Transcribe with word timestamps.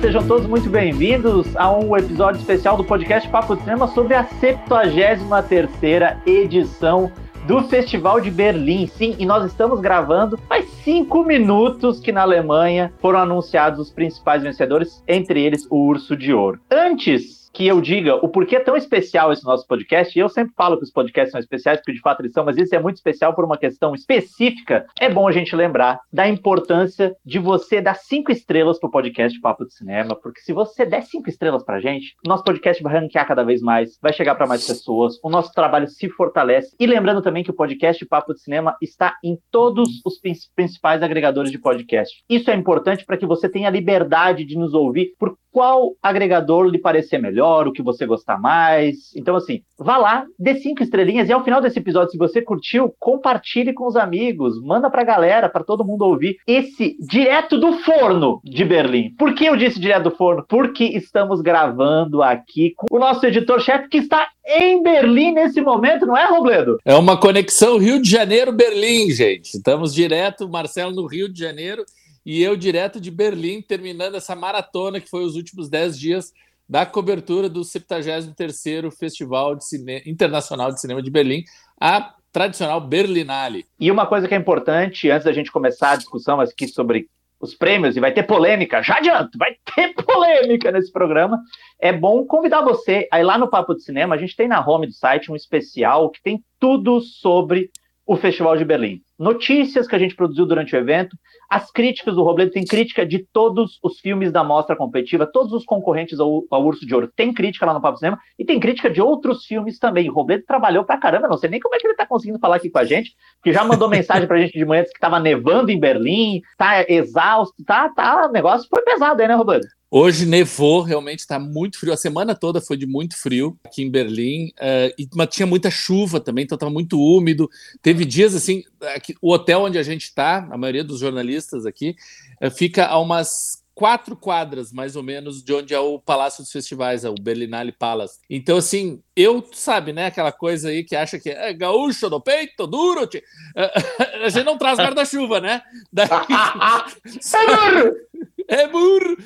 sejam 0.00 0.26
todos 0.26 0.46
muito 0.46 0.70
bem-vindos 0.70 1.54
a 1.54 1.70
um 1.70 1.94
episódio 1.94 2.40
especial 2.40 2.74
do 2.74 2.82
podcast 2.82 3.28
Papo 3.28 3.54
de 3.54 3.60
Cinema 3.60 3.86
sobre 3.88 4.14
a 4.14 4.24
73ª 4.24 6.16
edição 6.26 7.12
do 7.46 7.62
Festival 7.64 8.18
de 8.18 8.30
Berlim. 8.30 8.86
Sim, 8.86 9.14
e 9.18 9.26
nós 9.26 9.44
estamos 9.44 9.78
gravando 9.78 10.38
faz 10.48 10.66
cinco 10.82 11.22
minutos 11.22 12.00
que 12.00 12.12
na 12.12 12.22
Alemanha 12.22 12.90
foram 12.98 13.18
anunciados 13.18 13.78
os 13.78 13.90
principais 13.90 14.42
vencedores, 14.42 15.02
entre 15.06 15.42
eles 15.42 15.66
o 15.68 15.76
Urso 15.76 16.16
de 16.16 16.32
Ouro. 16.32 16.58
Antes 16.70 17.39
que 17.52 17.66
eu 17.66 17.80
diga 17.80 18.16
o 18.16 18.28
porquê 18.28 18.56
é 18.56 18.60
tão 18.60 18.76
especial 18.76 19.32
esse 19.32 19.44
nosso 19.44 19.66
podcast, 19.66 20.16
e 20.16 20.20
eu 20.20 20.28
sempre 20.28 20.54
falo 20.56 20.76
que 20.76 20.84
os 20.84 20.90
podcasts 20.90 21.32
são 21.32 21.40
especiais, 21.40 21.78
porque 21.78 21.92
de 21.92 22.00
fato 22.00 22.20
eles 22.20 22.32
são, 22.32 22.44
mas 22.44 22.56
esse 22.56 22.74
é 22.74 22.80
muito 22.80 22.96
especial 22.96 23.34
por 23.34 23.44
uma 23.44 23.58
questão 23.58 23.94
específica, 23.94 24.86
é 24.98 25.08
bom 25.08 25.26
a 25.26 25.32
gente 25.32 25.54
lembrar 25.54 26.00
da 26.12 26.28
importância 26.28 27.14
de 27.24 27.38
você 27.38 27.80
dar 27.80 27.94
cinco 27.94 28.30
estrelas 28.30 28.78
pro 28.78 28.90
podcast 28.90 29.38
Papo 29.40 29.64
de 29.64 29.74
Cinema, 29.74 30.14
porque 30.14 30.40
se 30.40 30.52
você 30.52 30.84
der 30.84 31.02
cinco 31.02 31.28
estrelas 31.28 31.64
pra 31.64 31.80
gente, 31.80 32.14
o 32.24 32.28
nosso 32.28 32.44
podcast 32.44 32.82
vai 32.82 32.92
ranquear 32.92 33.26
cada 33.26 33.42
vez 33.42 33.60
mais, 33.60 33.98
vai 34.00 34.12
chegar 34.12 34.34
para 34.34 34.46
mais 34.46 34.66
pessoas, 34.66 35.18
o 35.22 35.30
nosso 35.30 35.52
trabalho 35.52 35.88
se 35.88 36.08
fortalece. 36.08 36.74
E 36.78 36.86
lembrando 36.86 37.22
também 37.22 37.42
que 37.42 37.50
o 37.50 37.54
podcast 37.54 38.04
Papo 38.06 38.34
de 38.34 38.40
Cinema 38.40 38.76
está 38.80 39.16
em 39.24 39.38
todos 39.50 40.00
os 40.04 40.20
principais 40.54 41.02
agregadores 41.02 41.50
de 41.50 41.58
podcast. 41.58 42.22
Isso 42.28 42.50
é 42.50 42.54
importante 42.54 43.04
para 43.04 43.16
que 43.16 43.26
você 43.26 43.48
tenha 43.48 43.70
liberdade 43.70 44.44
de 44.44 44.56
nos 44.56 44.74
ouvir 44.74 45.14
por 45.18 45.36
qual 45.52 45.92
agregador 46.02 46.66
lhe 46.66 46.78
parecer 46.78 47.18
melhor, 47.18 47.66
o 47.66 47.72
que 47.72 47.82
você 47.82 48.06
gostar 48.06 48.38
mais. 48.38 49.14
Então, 49.16 49.36
assim, 49.36 49.62
vá 49.78 49.96
lá, 49.96 50.24
dê 50.38 50.54
cinco 50.56 50.82
estrelinhas 50.82 51.28
e 51.28 51.32
ao 51.32 51.44
final 51.44 51.60
desse 51.60 51.78
episódio, 51.78 52.10
se 52.10 52.18
você 52.18 52.42
curtiu, 52.42 52.94
compartilhe 52.98 53.72
com 53.72 53.86
os 53.86 53.96
amigos, 53.96 54.60
manda 54.62 54.90
pra 54.90 55.04
galera, 55.04 55.48
para 55.48 55.64
todo 55.64 55.84
mundo 55.84 56.02
ouvir 56.02 56.36
esse 56.46 56.96
direto 57.00 57.58
do 57.58 57.72
forno 57.78 58.40
de 58.44 58.64
Berlim. 58.64 59.14
Por 59.18 59.34
que 59.34 59.46
eu 59.46 59.56
disse 59.56 59.80
direto 59.80 60.04
do 60.04 60.16
forno? 60.16 60.44
Porque 60.48 60.84
estamos 60.84 61.40
gravando 61.40 62.22
aqui 62.22 62.72
com 62.76 62.96
o 62.96 62.98
nosso 62.98 63.24
editor-chefe 63.26 63.88
que 63.88 63.98
está 63.98 64.28
em 64.46 64.82
Berlim 64.82 65.32
nesse 65.32 65.60
momento, 65.60 66.06
não 66.06 66.16
é, 66.16 66.26
Robledo? 66.26 66.78
É 66.84 66.94
uma 66.94 67.18
conexão 67.18 67.78
Rio 67.78 68.00
de 68.00 68.10
Janeiro-Berlim, 68.10 69.10
gente. 69.10 69.56
Estamos 69.56 69.94
direto, 69.94 70.48
Marcelo, 70.48 70.94
no 70.94 71.06
Rio 71.06 71.32
de 71.32 71.38
Janeiro 71.38 71.84
e 72.24 72.42
eu 72.42 72.56
direto 72.56 73.00
de 73.00 73.10
Berlim, 73.10 73.62
terminando 73.62 74.14
essa 74.14 74.36
maratona 74.36 75.00
que 75.00 75.08
foi 75.08 75.24
os 75.24 75.36
últimos 75.36 75.68
10 75.68 75.98
dias 75.98 76.32
da 76.68 76.86
cobertura 76.86 77.48
do 77.48 77.62
73º 77.62 78.92
Festival 78.92 79.56
de 79.56 79.64
Cine... 79.64 80.02
Internacional 80.06 80.70
de 80.70 80.80
Cinema 80.80 81.02
de 81.02 81.10
Berlim, 81.10 81.42
a 81.80 82.14
tradicional 82.32 82.80
Berlinale. 82.80 83.66
E 83.78 83.90
uma 83.90 84.06
coisa 84.06 84.28
que 84.28 84.34
é 84.34 84.38
importante, 84.38 85.10
antes 85.10 85.24
da 85.24 85.32
gente 85.32 85.50
começar 85.50 85.92
a 85.92 85.96
discussão 85.96 86.40
aqui 86.40 86.68
sobre 86.68 87.08
os 87.40 87.54
prêmios, 87.54 87.96
e 87.96 88.00
vai 88.00 88.12
ter 88.12 88.22
polêmica, 88.22 88.82
já 88.82 88.98
adianto, 88.98 89.38
vai 89.38 89.56
ter 89.74 89.94
polêmica 90.04 90.70
nesse 90.70 90.92
programa, 90.92 91.40
é 91.80 91.92
bom 91.92 92.24
convidar 92.24 92.60
você 92.60 93.08
aí 93.10 93.24
lá 93.24 93.38
no 93.38 93.48
Papo 93.48 93.74
de 93.74 93.82
Cinema, 93.82 94.14
a 94.14 94.18
gente 94.18 94.36
tem 94.36 94.46
na 94.46 94.64
home 94.64 94.86
do 94.86 94.92
site 94.92 95.32
um 95.32 95.36
especial 95.36 96.10
que 96.10 96.22
tem 96.22 96.44
tudo 96.58 97.00
sobre 97.00 97.70
o 98.06 98.16
Festival 98.16 98.56
de 98.56 98.64
Berlim. 98.64 99.00
Notícias 99.18 99.86
que 99.86 99.94
a 99.94 99.98
gente 99.98 100.14
produziu 100.14 100.44
durante 100.44 100.74
o 100.74 100.78
evento, 100.78 101.16
as 101.50 101.68
críticas 101.72 102.14
do 102.14 102.22
Robledo, 102.22 102.52
tem 102.52 102.64
crítica 102.64 103.04
de 103.04 103.26
todos 103.32 103.80
os 103.82 103.98
filmes 103.98 104.30
da 104.30 104.44
mostra 104.44 104.76
competitiva, 104.76 105.26
todos 105.26 105.52
os 105.52 105.64
concorrentes 105.64 106.20
ao, 106.20 106.44
ao 106.48 106.64
Urso 106.64 106.86
de 106.86 106.94
Ouro 106.94 107.10
tem 107.14 107.34
crítica 107.34 107.66
lá 107.66 107.74
no 107.74 107.80
Papo 107.80 107.98
Cinema, 107.98 108.18
e 108.38 108.44
tem 108.44 108.60
crítica 108.60 108.88
de 108.88 109.02
outros 109.02 109.44
filmes 109.44 109.76
também. 109.76 110.08
O 110.08 110.12
Robledo 110.12 110.44
trabalhou 110.46 110.84
pra 110.84 110.96
caramba, 110.96 111.26
não 111.26 111.36
sei 111.36 111.50
nem 111.50 111.58
como 111.58 111.74
é 111.74 111.78
que 111.78 111.88
ele 111.88 111.96
tá 111.96 112.06
conseguindo 112.06 112.38
falar 112.38 112.56
aqui 112.56 112.70
com 112.70 112.78
a 112.78 112.84
gente, 112.84 113.16
porque 113.36 113.52
já 113.52 113.64
mandou 113.64 113.88
mensagem 113.88 114.28
pra 114.28 114.38
gente 114.38 114.56
de 114.56 114.64
manhã 114.64 114.84
que 114.84 115.00
tava 115.00 115.18
nevando 115.18 115.72
em 115.72 115.80
Berlim, 115.80 116.40
tá 116.56 116.84
exausto, 116.88 117.64
tá, 117.64 117.88
tá, 117.88 118.28
o 118.28 118.32
negócio 118.32 118.68
foi 118.68 118.82
pesado 118.82 119.20
aí, 119.20 119.26
né, 119.26 119.34
Robledo? 119.34 119.66
Hoje 119.92 120.24
nevou, 120.24 120.82
realmente 120.82 121.18
está 121.18 121.36
muito 121.36 121.78
frio. 121.78 121.92
A 121.92 121.96
semana 121.96 122.32
toda 122.32 122.60
foi 122.60 122.76
de 122.76 122.86
muito 122.86 123.16
frio 123.16 123.58
aqui 123.64 123.82
em 123.82 123.90
Berlim, 123.90 124.46
uh, 124.50 124.94
e, 124.96 125.08
mas 125.16 125.28
tinha 125.34 125.46
muita 125.46 125.68
chuva 125.68 126.20
também, 126.20 126.44
então 126.44 126.54
estava 126.54 126.70
muito 126.70 126.96
úmido. 126.96 127.50
Teve 127.82 128.04
dias 128.04 128.32
assim, 128.32 128.62
aqui, 128.94 129.16
o 129.20 129.32
hotel 129.32 129.62
onde 129.62 129.78
a 129.78 129.82
gente 129.82 130.04
está, 130.04 130.48
a 130.48 130.56
maioria 130.56 130.84
dos 130.84 131.00
jornalistas 131.00 131.66
aqui, 131.66 131.96
uh, 132.40 132.50
fica 132.52 132.86
a 132.86 133.00
umas 133.00 133.60
quatro 133.74 134.14
quadras, 134.14 134.72
mais 134.72 134.94
ou 134.94 135.02
menos, 135.02 135.42
de 135.42 135.54
onde 135.54 135.74
é 135.74 135.80
o 135.80 135.98
Palácio 135.98 136.42
dos 136.42 136.52
Festivais, 136.52 137.04
é 137.04 137.08
o 137.08 137.14
Berlinale 137.14 137.72
Palace. 137.72 138.18
Então, 138.28 138.58
assim, 138.58 139.02
eu, 139.16 139.42
sabe, 139.54 139.92
né, 139.92 140.06
aquela 140.06 140.30
coisa 140.30 140.68
aí 140.68 140.84
que 140.84 140.94
acha 140.94 141.18
que 141.18 141.30
é 141.30 141.52
gaúcho 141.54 142.10
do 142.10 142.20
peito, 142.20 142.66
duro, 142.66 143.08
a 144.22 144.28
gente 144.28 144.44
não 144.44 144.58
traz 144.58 144.78
guarda-chuva, 144.78 145.40
né? 145.40 145.62
Daí... 145.90 146.08
é! 147.08 148.09
É 148.50 148.66
burro! 148.66 149.16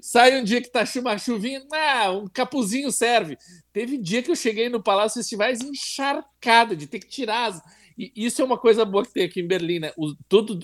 Sai 0.00 0.40
um 0.40 0.44
dia 0.44 0.62
que 0.62 0.70
tá 0.70 0.84
uma 0.96 1.18
chuvinha, 1.18 1.62
ah, 1.70 2.10
um 2.12 2.26
capuzinho 2.26 2.90
serve. 2.90 3.36
Teve 3.70 3.98
dia 3.98 4.22
que 4.22 4.30
eu 4.30 4.36
cheguei 4.36 4.70
no 4.70 4.82
Palácio 4.82 5.20
Festivais 5.20 5.60
encharcado, 5.60 6.74
de 6.74 6.86
ter 6.86 7.00
que 7.00 7.08
tirar 7.08 7.48
as 7.50 7.62
e 8.00 8.24
isso 8.24 8.40
é 8.40 8.44
uma 8.46 8.56
coisa 8.56 8.82
boa 8.82 9.04
que 9.04 9.12
tem 9.12 9.24
aqui 9.24 9.42
em 9.42 9.46
Berlim, 9.46 9.80
né? 9.80 9.92
O, 9.94 10.14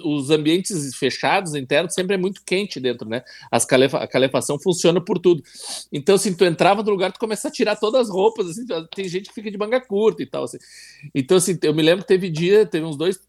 os 0.04 0.30
ambientes 0.30 0.96
fechados, 0.96 1.54
internos, 1.54 1.92
sempre 1.92 2.14
é 2.14 2.16
muito 2.18 2.40
quente 2.42 2.80
dentro, 2.80 3.06
né? 3.06 3.22
As 3.50 3.66
calefa, 3.66 3.98
a 3.98 4.08
calefação 4.08 4.58
funciona 4.58 5.04
por 5.04 5.18
tudo. 5.18 5.42
Então, 5.92 6.14
assim, 6.14 6.34
tu 6.34 6.46
entrava 6.46 6.82
no 6.82 6.90
lugar, 6.90 7.12
tu 7.12 7.18
começa 7.18 7.48
a 7.48 7.50
tirar 7.50 7.76
todas 7.76 8.08
as 8.08 8.08
roupas, 8.08 8.48
assim, 8.48 8.64
tem 8.94 9.06
gente 9.06 9.28
que 9.28 9.34
fica 9.34 9.50
de 9.50 9.58
manga 9.58 9.78
curta 9.82 10.22
e 10.22 10.26
tal, 10.26 10.44
assim. 10.44 10.56
Então, 11.14 11.36
assim, 11.36 11.58
eu 11.62 11.74
me 11.74 11.82
lembro 11.82 12.04
que 12.04 12.08
teve 12.08 12.30
dia, 12.30 12.64
teve 12.64 12.86
uns 12.86 12.96
dois, 12.96 13.20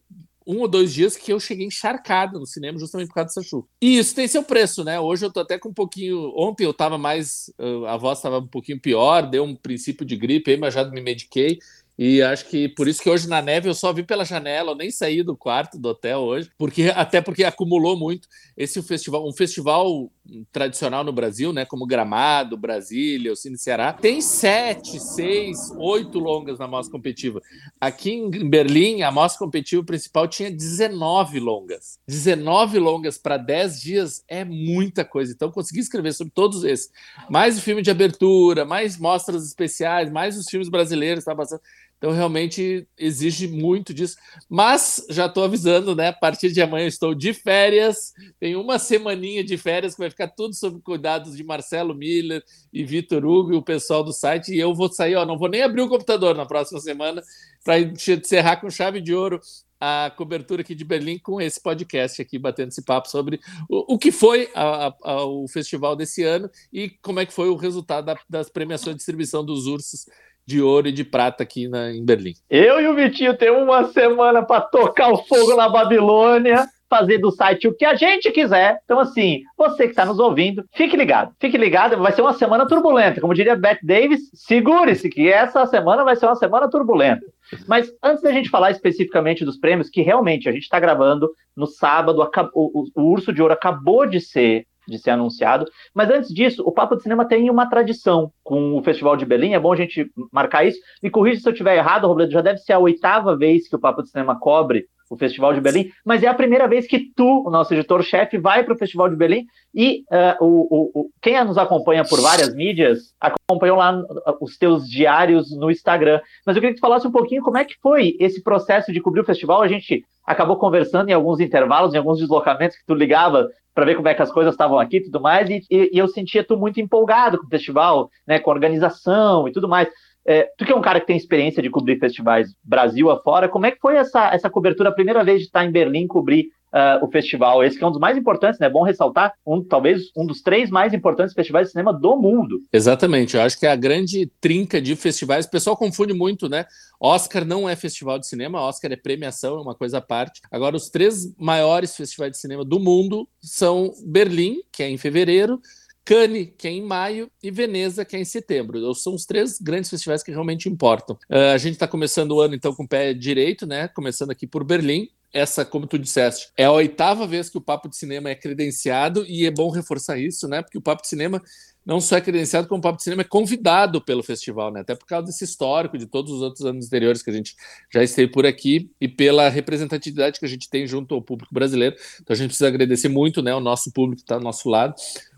um 0.48 0.60
ou 0.62 0.68
dois 0.68 0.94
dias 0.94 1.18
que 1.18 1.34
eu 1.34 1.40
cheguei 1.40 1.68
encharcado 1.68 2.40
no 2.40 2.46
cinema 2.46 2.80
justamente 2.80 3.10
por 3.10 3.16
causa 3.16 3.28
dessa 3.28 3.44
chuva. 3.44 3.68
E 3.82 3.98
isso 3.98 4.16
tem 4.16 4.28
seu 4.28 4.42
preço, 4.42 4.84
né? 4.84 5.00
Hoje 5.00 5.26
eu 5.26 5.32
tô 5.32 5.42
até 5.42 5.60
com 5.60 5.70
um 5.70 5.74
pouquinho. 5.74 6.32
Ontem 6.36 6.64
eu 6.64 6.74
tava 6.74 6.98
mais. 6.98 7.52
A 7.88 7.98
voz 7.98 8.22
tava 8.22 8.40
um 8.40 8.48
pouquinho 8.48 8.80
pior, 8.80 9.30
deu 9.30 9.44
um 9.44 9.56
princípio 9.56 10.06
de 10.06 10.16
gripe 10.16 10.52
aí, 10.52 10.58
mas 10.58 10.74
já 10.74 10.86
me 10.86 11.02
mediquei. 11.02 11.60
E 11.98 12.22
acho 12.22 12.46
que 12.46 12.70
por 12.70 12.88
isso 12.88 13.02
que 13.02 13.10
hoje 13.10 13.28
na 13.28 13.42
neve 13.42 13.68
eu 13.68 13.74
só 13.74 13.92
vi 13.92 14.04
pela 14.04 14.24
janela, 14.24 14.72
eu 14.72 14.76
nem 14.76 14.92
saí 14.92 15.24
do 15.24 15.36
quarto 15.36 15.80
do 15.80 15.90
hotel 15.90 16.20
hoje, 16.20 16.52
porque 16.58 16.92
até 16.96 17.22
porque 17.22 17.44
acumulou 17.44 17.98
muito 17.98 18.28
esse 18.56 18.82
festival, 18.84 19.28
um 19.28 19.34
festival 19.34 20.12
tradicional 20.52 21.04
no 21.04 21.12
Brasil, 21.12 21.54
né, 21.54 21.66
como 21.66 21.88
Gramado, 21.88 22.58
Brasília, 22.58 23.32
o 23.32 23.36
Cine 23.36 23.58
Ceará, 23.58 23.94
tem 23.94 24.22
sete, 24.22 25.00
seis, 25.00 25.72
oito 25.78 26.20
longas 26.20 26.60
na 26.60 26.68
mostra 26.68 26.92
competitiva. 26.92 27.42
Aqui 27.80 28.12
em 28.12 28.50
Berlim, 28.50 29.02
a 29.02 29.12
mostra 29.12 29.40
competitiva 29.40 29.84
principal 29.84 30.28
tinha 30.28 30.52
19 30.52 31.40
longas. 31.40 32.00
19 32.08 32.80
longas 32.80 33.18
para 33.18 33.38
10 33.38 33.82
dias 33.82 34.24
é 34.28 34.44
muita 34.44 35.06
coisa. 35.06 35.32
Então 35.32 35.52
consegui 35.52 35.80
escrever 35.80 36.14
sobre 36.14 36.34
todos 36.34 36.64
esses. 36.64 36.92
Mais 37.30 37.58
o 37.58 37.62
filme 37.62 37.82
de 37.82 37.90
abertura, 37.90 38.66
mais 38.66 38.98
mostras 38.98 39.46
especiais, 39.46 40.12
mais 40.12 40.38
os 40.38 40.48
filmes 40.50 40.70
brasileiros, 40.70 41.24
tá 41.24 41.36
passando. 41.36 41.62
Então, 41.98 42.12
realmente 42.12 42.88
exige 42.98 43.48
muito 43.48 43.94
disso. 43.94 44.16
Mas 44.48 45.04
já 45.10 45.26
estou 45.26 45.44
avisando, 45.44 45.96
né? 45.96 46.10
A 46.10 46.14
partir 46.14 46.52
de 46.52 46.62
amanhã 46.62 46.86
estou 46.86 47.16
de 47.16 47.34
férias. 47.34 48.14
Tem 48.40 48.56
uma 48.56 48.78
semaninha 48.78 49.44
de 49.44 49.58
férias 49.58 49.96
que 49.96 50.02
vai 50.02 50.10
ficar 50.10 50.28
tudo 50.28 50.54
sob 50.54 50.80
cuidados 50.82 51.36
de 51.36 51.44
Marcelo 51.44 51.96
Miller 51.96 52.44
e 52.72 52.84
Vitor 52.84 53.26
Hugo 53.26 53.54
e 53.54 53.56
o 53.56 53.64
pessoal 53.64 54.04
do 54.04 54.14
site. 54.14 54.54
E 54.54 54.60
eu 54.60 54.76
vou 54.76 54.92
sair, 54.92 55.16
ó, 55.16 55.26
não 55.26 55.40
vou 55.40 55.50
nem 55.50 55.64
abrir 55.64 55.82
o 55.82 55.90
computador 55.90 56.36
na 56.36 56.46
próxima 56.46 56.80
semana 56.80 57.24
para 57.64 57.80
encerrar 57.80 58.58
com 58.58 58.70
chave 58.70 59.02
de 59.02 59.14
ouro 59.14 59.42
a 59.80 60.12
cobertura 60.16 60.62
aqui 60.62 60.74
de 60.74 60.84
Berlim 60.84 61.20
com 61.20 61.40
esse 61.40 61.62
podcast 61.62 62.22
aqui, 62.22 62.40
batendo 62.40 62.70
esse 62.70 62.82
papo 62.84 63.10
sobre 63.10 63.40
o, 63.70 63.94
o 63.94 63.98
que 63.98 64.12
foi 64.12 64.50
a, 64.56 64.94
a, 65.04 65.26
o 65.26 65.48
festival 65.48 65.96
desse 65.96 66.24
ano 66.24 66.50
e 66.74 66.90
como 67.02 67.20
é 67.20 67.26
que 67.26 67.34
foi 67.34 67.50
o 67.50 67.56
resultado 67.56 68.06
da, 68.06 68.18
das 68.28 68.50
premiações 68.50 68.96
de 68.96 68.98
distribuição 68.98 69.46
dos 69.46 69.68
ursos 69.68 70.08
de 70.48 70.62
ouro 70.62 70.88
e 70.88 70.92
de 70.94 71.04
prata 71.04 71.44
aqui 71.44 71.68
na, 71.68 71.92
em 71.92 72.04
Berlim. 72.04 72.34
Eu 72.50 72.80
e 72.80 72.88
o 72.88 72.96
Vitinho 72.96 73.38
temos 73.38 73.62
uma 73.62 73.84
semana 73.90 74.42
para 74.42 74.62
tocar 74.62 75.12
o 75.12 75.18
fogo 75.18 75.56
na 75.56 75.68
Babilônia 75.68 76.66
fazer 76.90 77.18
do 77.18 77.32
site 77.32 77.68
o 77.68 77.76
que 77.76 77.86
a 77.86 77.96
gente 77.96 78.32
quiser. 78.32 78.80
Então, 78.86 78.98
assim, 78.98 79.42
você 79.58 79.84
que 79.84 79.90
está 79.90 80.06
nos 80.06 80.20
ouvindo, 80.20 80.64
fique 80.74 80.96
ligado. 80.96 81.34
Fique 81.40 81.58
ligado, 81.58 81.98
vai 81.98 82.14
ser 82.14 82.22
uma 82.22 82.34
semana 82.34 82.66
turbulenta. 82.66 83.20
Como 83.20 83.34
diria 83.34 83.56
Beth 83.58 83.80
Davis, 83.84 84.22
segure-se 84.34 85.10
que 85.10 85.30
essa 85.30 85.66
semana 85.66 86.06
vai 86.06 86.16
ser 86.16 86.26
uma 86.26 86.36
semana 86.36 86.70
turbulenta. 86.70 87.26
Mas 87.68 87.92
antes 88.02 88.24
da 88.24 88.32
gente 88.32 88.50
falar 88.50 88.72
especificamente 88.72 89.46
dos 89.46 89.58
prêmios, 89.58 89.90
que 89.90 90.02
realmente 90.02 90.48
a 90.48 90.52
gente 90.52 90.64
está 90.64 90.80
gravando 90.80 91.30
no 91.56 91.68
sábado, 91.68 92.22
o, 92.54 92.82
o, 92.82 92.86
o 92.96 93.12
Urso 93.12 93.34
de 93.34 93.42
Ouro 93.42 93.54
acabou 93.54 94.08
de 94.08 94.22
ser 94.22 94.66
de 94.88 94.98
ser 94.98 95.12
anunciado. 95.12 95.66
Mas 95.94 96.10
antes 96.10 96.34
disso, 96.34 96.64
o 96.66 96.72
Papo 96.72 96.96
de 96.96 97.04
Cinema 97.04 97.28
tem 97.28 97.50
uma 97.50 97.70
tradição 97.70 98.32
com 98.44 98.78
o 98.78 98.84
Festival 98.84 99.18
de 99.18 99.26
Berlim, 99.26 99.54
é 99.54 99.60
bom 99.60 99.74
a 99.74 99.76
gente 99.76 100.10
marcar 100.32 100.66
isso. 100.66 100.80
Me 101.02 101.10
corrija 101.10 101.42
se 101.42 101.48
eu 101.48 101.52
estiver 101.52 101.78
errado, 101.78 102.08
Robledo, 102.08 102.32
já 102.32 102.42
deve 102.42 102.60
ser 102.60 102.74
a 102.74 102.80
oitava 102.80 103.36
vez 103.36 103.68
que 103.68 103.76
o 103.76 103.80
Papo 103.80 104.02
de 104.02 104.10
Cinema 104.10 104.40
cobre 104.40 104.86
o 105.10 105.18
Festival 105.18 105.54
de 105.54 105.62
Berlim, 105.62 105.90
mas 106.06 106.24
é 106.24 106.28
a 106.28 106.34
primeira 106.34 106.68
vez 106.68 106.86
que 106.86 107.00
tu, 107.16 107.44
o 107.46 107.50
nosso 107.50 107.74
editor-chefe, 107.74 108.38
vai 108.38 108.64
para 108.64 108.74
o 108.74 108.78
Festival 108.78 109.10
de 109.10 109.16
Berlim 109.16 109.46
e 109.74 110.04
uh, 110.12 110.46
o, 110.46 111.02
o, 111.02 111.10
quem 111.22 111.42
nos 111.46 111.58
acompanha 111.58 112.04
por 112.04 112.20
várias 112.20 112.54
mídias 112.54 113.14
acompanhou 113.20 113.78
lá 113.78 114.04
os 114.42 114.58
teus 114.58 114.90
diários 114.90 115.56
no 115.56 115.72
Instagram. 115.72 116.20
Mas 116.46 116.56
eu 116.56 116.62
queria 116.62 116.74
que 116.74 116.80
tu 116.80 116.86
falasse 116.86 117.08
um 117.08 117.12
pouquinho 117.12 117.42
como 117.42 117.58
é 117.58 117.66
que 117.66 117.76
foi 117.82 118.16
esse 118.20 118.44
processo 118.44 118.92
de 118.92 119.00
cobrir 119.00 119.22
o 119.22 119.26
festival. 119.26 119.62
A 119.62 119.68
gente 119.68 120.04
acabou 120.26 120.58
conversando 120.58 121.10
em 121.10 121.14
alguns 121.14 121.40
intervalos, 121.40 121.94
em 121.94 121.98
alguns 121.98 122.20
deslocamentos 122.20 122.78
que 122.78 122.86
tu 122.86 122.94
ligava 122.94 123.48
para 123.78 123.86
ver 123.86 123.94
como 123.94 124.08
é 124.08 124.16
que 124.16 124.24
as 124.24 124.32
coisas 124.32 124.56
estavam 124.56 124.80
aqui 124.80 124.98
e 124.98 125.04
tudo 125.04 125.22
mais, 125.22 125.48
e, 125.52 125.62
e, 125.70 125.92
e, 125.94 126.00
eu 126.00 126.08
sentia 126.08 126.44
tu 126.44 126.58
muito 126.58 126.82
empolgado 126.82 127.38
com 127.38 127.46
o 127.46 127.50
festival, 127.50 128.10
né, 128.26 128.40
com 128.40 128.50
a 128.50 128.54
organização 128.56 129.48
e 129.48 129.52
tudo 129.52 129.70
mais. 129.70 129.88
É, 130.26 130.50
tu 130.58 130.66
que 130.66 130.72
é 130.72 130.76
um 130.76 130.82
cara 130.82 131.00
que 131.00 131.06
tem 131.06 131.16
experiência 131.16 131.62
de 131.62 131.70
cobrir 131.70 132.00
festivais 132.00 132.56
Brasil 132.64 133.12
afora, 133.12 133.48
como 133.48 133.68
é 133.68 133.72
que 133.72 133.80
foi 133.80 133.96
essa, 133.96 134.34
essa 134.34 134.50
cobertura, 134.50 134.90
a 134.90 134.92
primeira 134.92 135.24
vez 135.24 135.42
de 135.42 135.46
estar 135.46 135.64
em 135.64 135.72
Berlim 135.72 136.08
cobrir 136.08 136.48
uh, 136.78 137.04
o 137.04 137.10
festival? 137.10 137.64
Esse 137.64 137.78
que 137.78 137.84
é 137.84 137.88
um 137.88 137.92
dos 137.92 138.00
mais 138.00 138.18
importantes, 138.18 138.60
né? 138.60 138.68
É 138.68 138.70
bom 138.70 138.84
ressaltar, 138.84 139.34
um, 139.46 139.64
talvez 139.64 140.12
um 140.16 140.26
dos 140.26 140.42
três 140.42 140.70
mais 140.70 140.94
importantes 140.94 141.34
festivais 141.34 141.68
de 141.68 141.72
cinema 141.72 141.92
do 141.92 142.16
mundo. 142.16 142.60
Exatamente, 142.72 143.36
eu 143.36 143.42
acho 143.42 143.60
que 143.60 143.66
é 143.66 143.72
a 143.72 143.76
grande 143.76 144.32
trinca 144.40 144.82
de 144.82 144.96
festivais, 144.96 145.46
o 145.46 145.50
pessoal 145.50 145.76
confunde 145.76 146.14
muito, 146.14 146.48
né? 146.48 146.66
Oscar 147.00 147.46
não 147.46 147.68
é 147.68 147.76
festival 147.76 148.20
de 148.20 148.28
cinema, 148.28 148.62
Oscar 148.62 148.92
é 148.92 148.96
premiação, 148.96 149.58
é 149.58 149.62
uma 149.62 149.76
coisa 149.76 149.98
à 149.98 150.02
parte. 150.02 150.42
Agora, 150.52 150.76
os 150.76 150.90
três 150.90 151.36
maiores 151.38 151.96
festivais 151.96 152.32
de 152.32 152.38
cinema 152.38 152.66
do 152.66 152.80
mundo 152.80 153.28
são 153.42 153.94
Berlim, 154.06 154.62
que 154.72 154.84
é 154.84 154.90
em 154.90 154.98
fevereiro, 154.98 155.60
Cannes, 156.08 156.52
que 156.58 156.70
é 156.70 156.72
em 156.72 156.82
maio, 156.82 157.30
e 157.44 157.52
Veneza, 157.52 158.06
que 158.06 158.16
é 158.16 158.20
em 158.20 158.24
setembro. 158.24 158.78
Então, 158.78 158.94
são 158.94 159.14
os 159.14 159.26
três 159.26 159.60
grandes 159.60 159.90
festivais 159.90 160.24
que 160.24 160.32
realmente 160.32 160.70
importam. 160.70 161.18
Uh, 161.30 161.52
a 161.54 161.58
gente 161.58 161.74
está 161.74 161.86
começando 161.86 162.32
o 162.32 162.40
ano, 162.40 162.56
então, 162.56 162.74
com 162.74 162.84
o 162.84 162.88
pé 162.88 163.14
direito, 163.14 163.68
né? 163.68 163.90
Começando 163.90 164.32
aqui 164.32 164.48
por 164.48 164.64
Berlim. 164.64 165.10
Essa, 165.34 165.66
como 165.66 165.86
tu 165.86 166.00
disseste, 166.00 166.50
é 166.58 166.66
a 166.66 166.72
oitava 166.72 167.28
vez 167.28 167.50
que 167.50 167.58
o 167.58 167.62
Papo 167.62 167.90
de 167.90 167.98
Cinema 167.98 168.30
é 168.30 168.36
credenciado, 168.36 169.26
e 169.28 169.46
é 169.46 169.52
bom 169.52 169.70
reforçar 169.70 170.18
isso, 170.18 170.48
né? 170.48 170.62
Porque 170.62 170.78
o 170.78 170.82
Papo 170.82 171.02
de 171.02 171.10
Cinema 171.10 171.42
não 171.86 172.02
só 172.02 172.18
é 172.18 172.22
credenciado, 172.22 172.68
como 172.68 172.80
o 172.80 172.82
Papo 172.82 172.98
de 172.98 173.04
Cinema 173.04 173.22
é 173.22 173.26
convidado 173.26 174.02
pelo 174.02 174.24
festival, 174.24 174.72
né? 174.72 174.82
Até 174.82 174.96
por 174.96 175.06
causa 175.06 175.28
desse 175.28 175.44
histórico 175.44 175.98
de 175.98 176.06
todos 176.06 176.32
os 176.32 176.42
outros 176.42 176.66
anos 176.66 176.86
anteriores 176.88 177.22
que 177.22 177.30
a 177.30 177.34
gente 177.34 177.56
já 177.94 178.04
esteve 178.04 178.32
por 178.32 178.46
aqui 178.46 178.90
e 179.00 179.08
pela 179.08 179.48
representatividade 179.48 180.40
que 180.40 180.46
a 180.46 180.50
gente 180.50 180.70
tem 180.70 180.86
junto 180.86 181.16
ao 181.16 181.22
público 181.22 181.54
brasileiro. 181.54 181.96
Então 182.22 182.34
a 182.34 182.38
gente 182.38 182.48
precisa 182.48 182.68
agradecer 182.68 183.08
muito, 183.08 183.42
né? 183.42 183.54
O 183.54 183.62
nosso 183.62 183.92
público 183.92 184.22
está 184.22 184.36
ao 184.36 184.42
nosso 184.42 184.70
lado 184.70 184.96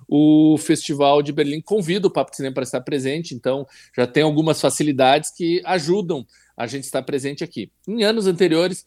o 0.09 0.57
Festival 0.57 1.21
de 1.21 1.31
Berlim 1.31 1.61
convida 1.61 2.07
o 2.07 2.11
Papo 2.11 2.31
de 2.31 2.37
Cinema 2.37 2.55
para 2.55 2.63
estar 2.63 2.81
presente, 2.81 3.35
então 3.35 3.67
já 3.95 4.07
tem 4.07 4.23
algumas 4.23 4.59
facilidades 4.59 5.29
que 5.29 5.61
ajudam 5.63 6.25
a 6.57 6.65
gente 6.65 6.85
estar 6.85 7.03
presente 7.03 7.43
aqui. 7.43 7.71
Em 7.87 8.03
anos 8.03 8.25
anteriores, 8.25 8.85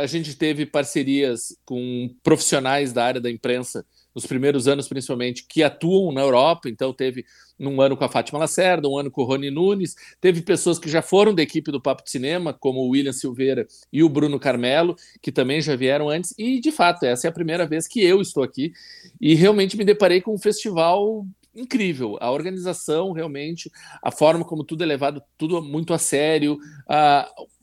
a 0.00 0.06
gente 0.06 0.36
teve 0.36 0.66
parcerias 0.66 1.56
com 1.64 2.14
profissionais 2.22 2.92
da 2.92 3.04
área 3.04 3.20
da 3.20 3.30
imprensa 3.30 3.84
nos 4.14 4.26
primeiros 4.26 4.66
anos, 4.66 4.88
principalmente, 4.88 5.46
que 5.48 5.62
atuam 5.62 6.12
na 6.12 6.20
Europa. 6.20 6.68
Então, 6.68 6.92
teve 6.92 7.24
um 7.58 7.80
ano 7.80 7.96
com 7.96 8.04
a 8.04 8.08
Fátima 8.08 8.38
Lacerda, 8.38 8.88
um 8.88 8.98
ano 8.98 9.10
com 9.10 9.22
o 9.22 9.24
Rony 9.24 9.50
Nunes, 9.50 9.94
teve 10.20 10.42
pessoas 10.42 10.78
que 10.78 10.88
já 10.88 11.02
foram 11.02 11.34
da 11.34 11.42
equipe 11.42 11.70
do 11.70 11.80
Papo 11.80 12.02
de 12.02 12.10
Cinema, 12.10 12.52
como 12.52 12.80
o 12.80 12.88
William 12.88 13.12
Silveira 13.12 13.66
e 13.92 14.02
o 14.02 14.08
Bruno 14.08 14.40
Carmelo, 14.40 14.96
que 15.20 15.30
também 15.30 15.60
já 15.60 15.76
vieram 15.76 16.08
antes. 16.08 16.34
E, 16.38 16.58
de 16.58 16.72
fato, 16.72 17.04
essa 17.04 17.26
é 17.26 17.30
a 17.30 17.32
primeira 17.32 17.66
vez 17.66 17.86
que 17.86 18.02
eu 18.02 18.20
estou 18.20 18.42
aqui 18.42 18.72
e 19.20 19.34
realmente 19.34 19.76
me 19.76 19.84
deparei 19.84 20.20
com 20.20 20.34
um 20.34 20.38
festival 20.38 21.26
incrível. 21.54 22.16
A 22.20 22.30
organização, 22.30 23.12
realmente, 23.12 23.70
a 24.02 24.10
forma 24.10 24.44
como 24.44 24.64
tudo 24.64 24.82
é 24.82 24.86
levado, 24.86 25.22
tudo 25.36 25.62
muito 25.62 25.92
a 25.92 25.98
sério, 25.98 26.58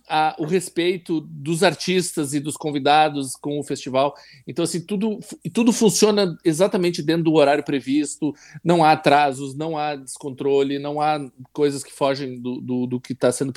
a, 0.08 0.36
o 0.40 0.46
respeito 0.46 1.22
dos 1.22 1.64
artistas 1.64 2.34
e 2.34 2.40
dos 2.40 2.56
convidados 2.56 3.36
com 3.36 3.60
o 3.60 3.64
festival. 3.64 4.16
Então, 4.48 4.64
assim, 4.64 4.80
tudo, 4.80 5.20
tudo 5.54 5.74
funciona 5.74 6.38
exatamente 6.46 7.02
dentro 7.02 7.26
do 7.26 7.34
horário 7.34 7.64
previsto, 7.64 8.34
não 8.64 8.84
há 8.84 8.94
atrasos, 8.94 9.56
não 9.56 9.78
há 9.78 9.96
descontrole, 9.96 10.80
não 10.80 11.02
há 11.02 11.20
coisas 11.52 11.84
que 11.84 11.92
fogem 11.92 12.40
do, 12.40 12.62
do, 12.62 12.88
do 12.88 13.02
que 13.02 13.14
está 13.14 13.32
sendo 13.32 13.54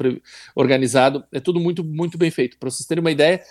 organizado. 0.54 1.24
É 1.32 1.38
tudo 1.38 1.60
muito, 1.60 1.84
muito 1.84 2.18
bem 2.18 2.30
feito. 2.30 2.58
Para 2.58 2.70
vocês 2.70 2.86
terem 2.86 3.02
uma 3.02 3.12
ideia, 3.12 3.42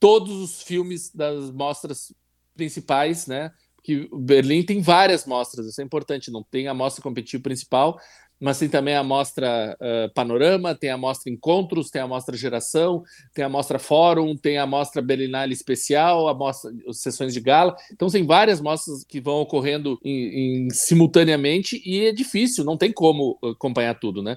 todos 0.00 0.32
os 0.32 0.62
filmes 0.62 1.10
das 1.14 1.50
mostras 1.50 2.12
principais, 2.56 3.26
né? 3.26 3.52
Que 3.82 4.08
Berlim 4.12 4.62
tem 4.62 4.82
várias 4.82 5.24
mostras, 5.24 5.66
isso 5.66 5.80
é 5.80 5.84
importante, 5.84 6.30
não 6.30 6.42
tem 6.42 6.68
a 6.68 6.74
mostra 6.74 7.02
competitiva 7.02 7.42
principal, 7.42 7.98
mas 8.40 8.58
tem 8.58 8.68
também 8.68 8.94
a 8.94 9.04
mostra 9.04 9.76
uh, 9.78 10.12
Panorama, 10.14 10.74
tem 10.74 10.88
a 10.88 10.96
mostra 10.96 11.30
Encontros, 11.30 11.90
tem 11.90 12.00
a 12.00 12.08
mostra 12.08 12.36
Geração, 12.36 13.02
tem 13.34 13.44
a 13.44 13.48
mostra 13.48 13.78
Fórum, 13.78 14.34
tem 14.34 14.56
a 14.56 14.66
mostra 14.66 15.02
Berlinale 15.02 15.52
Especial, 15.52 16.26
a 16.26 16.34
mostra 16.34 16.72
sessões 16.92 17.34
de 17.34 17.40
gala. 17.40 17.76
Então 17.92 18.08
tem 18.08 18.24
várias 18.24 18.60
mostras 18.60 19.04
que 19.04 19.20
vão 19.20 19.40
ocorrendo 19.40 20.00
em, 20.02 20.66
em, 20.66 20.70
simultaneamente 20.70 21.82
e 21.84 22.06
é 22.06 22.12
difícil, 22.12 22.64
não 22.64 22.78
tem 22.78 22.90
como 22.90 23.38
acompanhar 23.42 23.98
tudo, 24.00 24.22
né? 24.22 24.36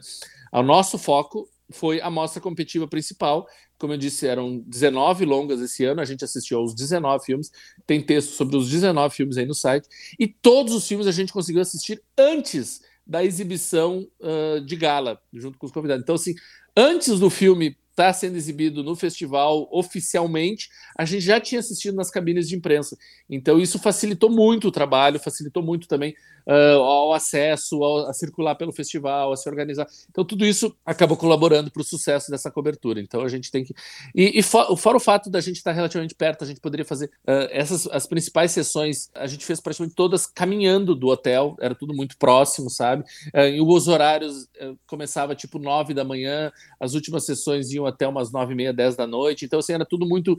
O 0.51 0.61
nosso 0.61 0.97
foco 0.97 1.47
foi 1.71 2.01
a 2.01 2.09
mostra 2.09 2.41
competitiva 2.41 2.87
principal. 2.87 3.47
Como 3.79 3.93
eu 3.93 3.97
disse, 3.97 4.27
eram 4.27 4.59
19 4.67 5.25
longas 5.25 5.61
esse 5.61 5.83
ano, 5.85 6.01
a 6.01 6.05
gente 6.05 6.23
assistiu 6.23 6.59
aos 6.59 6.75
19 6.75 7.25
filmes, 7.25 7.51
tem 7.87 8.01
texto 8.01 8.31
sobre 8.31 8.55
os 8.55 8.69
19 8.69 9.15
filmes 9.15 9.37
aí 9.37 9.45
no 9.45 9.55
site, 9.55 9.87
e 10.19 10.27
todos 10.27 10.73
os 10.73 10.87
filmes 10.87 11.07
a 11.07 11.11
gente 11.11 11.33
conseguiu 11.33 11.61
assistir 11.61 12.01
antes 12.17 12.81
da 13.05 13.23
exibição 13.23 14.07
uh, 14.19 14.61
de 14.61 14.75
gala, 14.75 15.19
junto 15.33 15.57
com 15.57 15.65
os 15.65 15.71
convidados. 15.71 16.03
Então, 16.03 16.15
assim, 16.15 16.33
antes 16.75 17.19
do 17.19 17.29
filme 17.29 17.77
estar 17.93 18.07
tá 18.07 18.13
sendo 18.13 18.35
exibido 18.35 18.83
no 18.83 18.95
festival 18.95 19.69
oficialmente, 19.71 20.69
a 20.97 21.05
gente 21.05 21.21
já 21.21 21.39
tinha 21.39 21.59
assistido 21.59 21.95
nas 21.95 22.09
cabines 22.09 22.49
de 22.49 22.55
imprensa. 22.55 22.97
Então, 23.29 23.59
isso 23.59 23.79
facilitou 23.79 24.29
muito 24.29 24.67
o 24.67 24.71
trabalho, 24.71 25.19
facilitou 25.19 25.63
muito 25.63 25.87
também 25.87 26.15
uh, 26.47 26.81
ao 26.81 27.13
acesso, 27.13 27.83
ao, 27.83 28.09
a 28.09 28.13
circular 28.13 28.55
pelo 28.55 28.73
festival, 28.73 29.31
a 29.31 29.37
se 29.37 29.47
organizar. 29.47 29.87
Então, 30.09 30.25
tudo 30.25 30.45
isso 30.45 30.75
acabou 30.85 31.17
colaborando 31.17 31.71
para 31.71 31.81
o 31.81 31.85
sucesso 31.85 32.31
dessa 32.31 32.51
cobertura. 32.51 32.99
Então, 32.99 33.21
a 33.21 33.27
gente 33.27 33.51
tem 33.51 33.63
que. 33.63 33.73
E, 34.15 34.39
e 34.39 34.43
for, 34.43 34.75
fora 34.77 34.97
o 34.97 34.99
fato 34.99 35.29
da 35.29 35.39
gente 35.39 35.57
estar 35.57 35.71
relativamente 35.71 36.15
perto, 36.15 36.43
a 36.43 36.47
gente 36.47 36.59
poderia 36.59 36.85
fazer 36.85 37.07
uh, 37.27 37.47
essas 37.51 37.87
as 37.87 38.07
principais 38.07 38.51
sessões, 38.51 39.09
a 39.13 39.27
gente 39.27 39.45
fez 39.45 39.59
praticamente 39.59 39.95
todas 39.95 40.25
caminhando 40.25 40.95
do 40.95 41.07
hotel, 41.07 41.55
era 41.59 41.75
tudo 41.75 41.93
muito 41.93 42.17
próximo, 42.17 42.69
sabe? 42.69 43.03
Uh, 43.33 43.47
e 43.47 43.61
os 43.61 43.87
horários 43.87 44.47
começava 44.85 45.35
tipo 45.35 45.59
nove 45.59 45.93
da 45.93 46.03
manhã, 46.03 46.51
as 46.79 46.93
últimas 46.93 47.25
sessões 47.25 47.71
iam 47.71 47.82
até 47.85 48.07
umas 48.07 48.31
nove 48.31 48.53
e 48.53 48.55
meia, 48.55 48.73
dez 48.73 48.95
da 48.95 49.07
noite. 49.07 49.45
Então, 49.45 49.59
assim, 49.59 49.73
era 49.73 49.85
tudo 49.85 50.05
muito. 50.05 50.37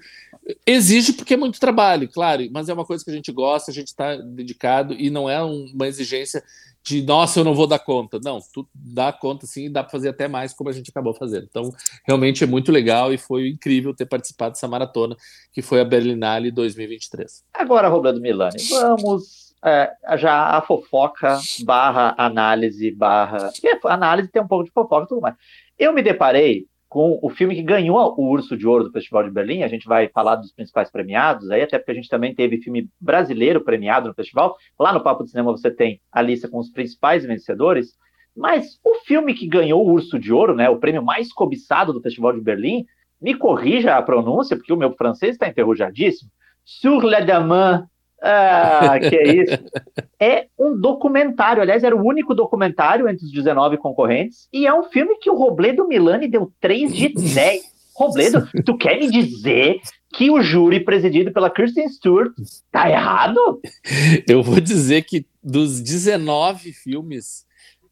Exige 0.67 1.12
porque 1.12 1.35
é 1.35 1.37
muito 1.37 1.61
trabalho, 1.61 2.08
claro, 2.08 2.43
mas 2.52 2.69
é 2.69 2.75
uma 2.75 2.85
coisa 2.85 3.05
que 3.05 3.11
a 3.11 3.14
gente 3.14 3.32
gosta, 3.32 3.70
a 3.70 3.75
gente 3.75 3.88
está 3.88 4.17
dedicado 4.17 4.94
e 4.94 5.11
não 5.11 5.29
é 5.29 5.43
uma 5.43 5.87
exigência 5.87 6.43
de 6.82 7.02
nossa, 7.02 7.41
eu 7.41 7.44
não 7.44 7.55
vou 7.55 7.67
dar 7.67 7.79
conta. 7.79 8.20
Não, 8.23 8.38
tu 8.52 8.69
dá 8.75 9.11
conta 9.11 9.46
sim, 9.46 9.73
dá 9.73 9.82
para 9.82 9.91
fazer 9.91 10.11
até 10.11 10.29
mais, 10.29 10.52
como 10.52 10.69
a 10.69 10.73
gente 10.73 10.91
acabou 10.91 11.14
fazendo. 11.14 11.46
Então, 11.49 11.70
realmente 12.06 12.44
é 12.44 12.46
muito 12.46 12.70
legal 12.70 13.13
e 13.13 13.17
foi 13.17 13.48
incrível 13.48 13.94
ter 13.94 14.05
participado 14.05 14.53
dessa 14.53 14.69
maratona, 14.69 15.17
que 15.53 15.63
foi 15.63 15.81
a 15.81 15.84
Berlinale 15.84 16.51
2023. 16.51 17.43
Agora, 17.55 17.89
Roberto 17.89 18.20
Milani, 18.20 18.63
vamos 18.69 19.44
é, 19.65 19.91
já 20.19 20.58
a 20.58 20.60
fofoca 20.60 21.39
barra 21.65 22.15
análise 22.19 22.91
barra. 22.91 23.51
Análise 23.84 24.29
tem 24.29 24.43
um 24.43 24.46
pouco 24.46 24.65
de 24.65 24.70
fofoca 24.70 25.06
e 25.06 25.08
tudo 25.08 25.22
mais. 25.22 25.34
Eu 25.79 25.93
me 25.93 26.03
deparei 26.03 26.67
com 26.88 27.19
o 27.22 27.31
filme 27.31 27.55
que 27.55 27.62
ganhou 27.62 28.14
o 28.17 28.31
Urso 28.31 28.56
de 28.56 28.67
Ouro 28.67 28.84
do 28.84 28.93
Festival 28.93 29.24
de 29.24 29.31
Berlim. 29.31 29.62
A 29.62 29.69
gente 29.69 29.86
vai 29.86 30.08
falar 30.08 30.36
dos 30.36 30.53
principais 30.53 30.91
premiados 30.91 31.50
aí, 31.50 31.62
até 31.62 31.79
porque 31.79 31.93
a 31.93 31.94
gente 31.94 32.08
também 32.08 32.34
teve 32.34 32.62
filme 32.62 32.88
brasileiro 33.00 33.62
premiado 33.62 34.08
no 34.08 34.14
festival. 34.14 34.56
Lá 34.79 34.93
no 34.93 35.03
Papo 35.03 35.24
de 35.24 35.31
Cinema 35.31 35.50
você 35.50 35.70
tem 35.70 36.00
a 36.12 36.22
lista 36.22 36.48
com 36.48 36.58
os 36.58 36.70
principais 36.70 37.24
vencedores. 37.24 37.96
Mas 38.36 38.79
o 38.84 38.96
filme 39.06 39.34
que 39.34 39.46
ganhou 39.46 39.86
o 39.86 39.93
Urso 39.93 40.19
de 40.19 40.32
Ouro, 40.32 40.55
né, 40.55 40.69
o 40.69 40.79
prêmio 40.79 41.05
mais 41.05 41.32
cobiçado 41.32 41.93
do 41.93 42.00
Festival 42.00 42.32
de 42.32 42.41
Berlim, 42.41 42.84
me 43.20 43.34
corrija 43.34 43.96
a 43.96 44.03
pronúncia, 44.03 44.56
porque 44.56 44.72
o 44.72 44.76
meu 44.76 44.93
francês 44.93 45.32
está 45.32 45.48
enferrujadíssimo. 45.48 46.31
Sur 46.64 47.05
la 47.05 47.20
dame 47.20 47.86
ah, 48.24 48.98
que 48.98 49.14
é 49.14 49.34
isso. 49.34 49.58
É 50.20 50.46
um 50.58 50.81
documentário, 50.81 51.60
aliás, 51.60 51.84
era 51.84 51.94
o 51.94 52.02
único 52.02 52.34
documentário 52.34 53.06
entre 53.06 53.26
os 53.26 53.32
19 53.32 53.76
concorrentes, 53.76 54.48
e 54.50 54.66
é 54.66 54.72
um 54.72 54.84
filme 54.84 55.19
que 55.19 55.28
o 55.28 55.34
Robledo 55.34 55.86
Milani 55.86 56.26
deu 56.26 56.50
3 56.60 56.94
de 56.94 57.08
10. 57.34 57.74
Robledo, 57.94 58.48
tu 58.64 58.76
quer 58.78 58.98
me 58.98 59.10
dizer 59.10 59.81
que 60.14 60.31
o 60.31 60.40
júri 60.40 60.81
presidido 60.81 61.31
pela 61.31 61.50
Kristen 61.50 61.88
Stewart 61.90 62.32
tá 62.72 62.88
errado? 62.88 63.60
Eu 64.26 64.43
vou 64.43 64.60
dizer 64.60 65.02
que 65.02 65.26
dos 65.43 65.81
19 65.81 66.72
filmes, 66.72 67.44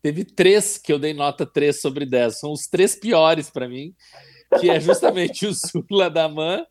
teve 0.02 0.24
três 0.24 0.78
que 0.78 0.92
eu 0.92 0.98
dei 0.98 1.12
nota 1.12 1.44
3 1.44 1.80
sobre 1.80 2.06
10. 2.06 2.40
São 2.40 2.52
os 2.52 2.66
três 2.66 2.96
piores 2.96 3.50
para 3.50 3.68
mim, 3.68 3.94
que 4.58 4.70
é 4.70 4.80
justamente 4.80 5.46
o 5.46 5.54
Sula 5.54 6.08
da 6.08 6.28
Man, 6.28 6.64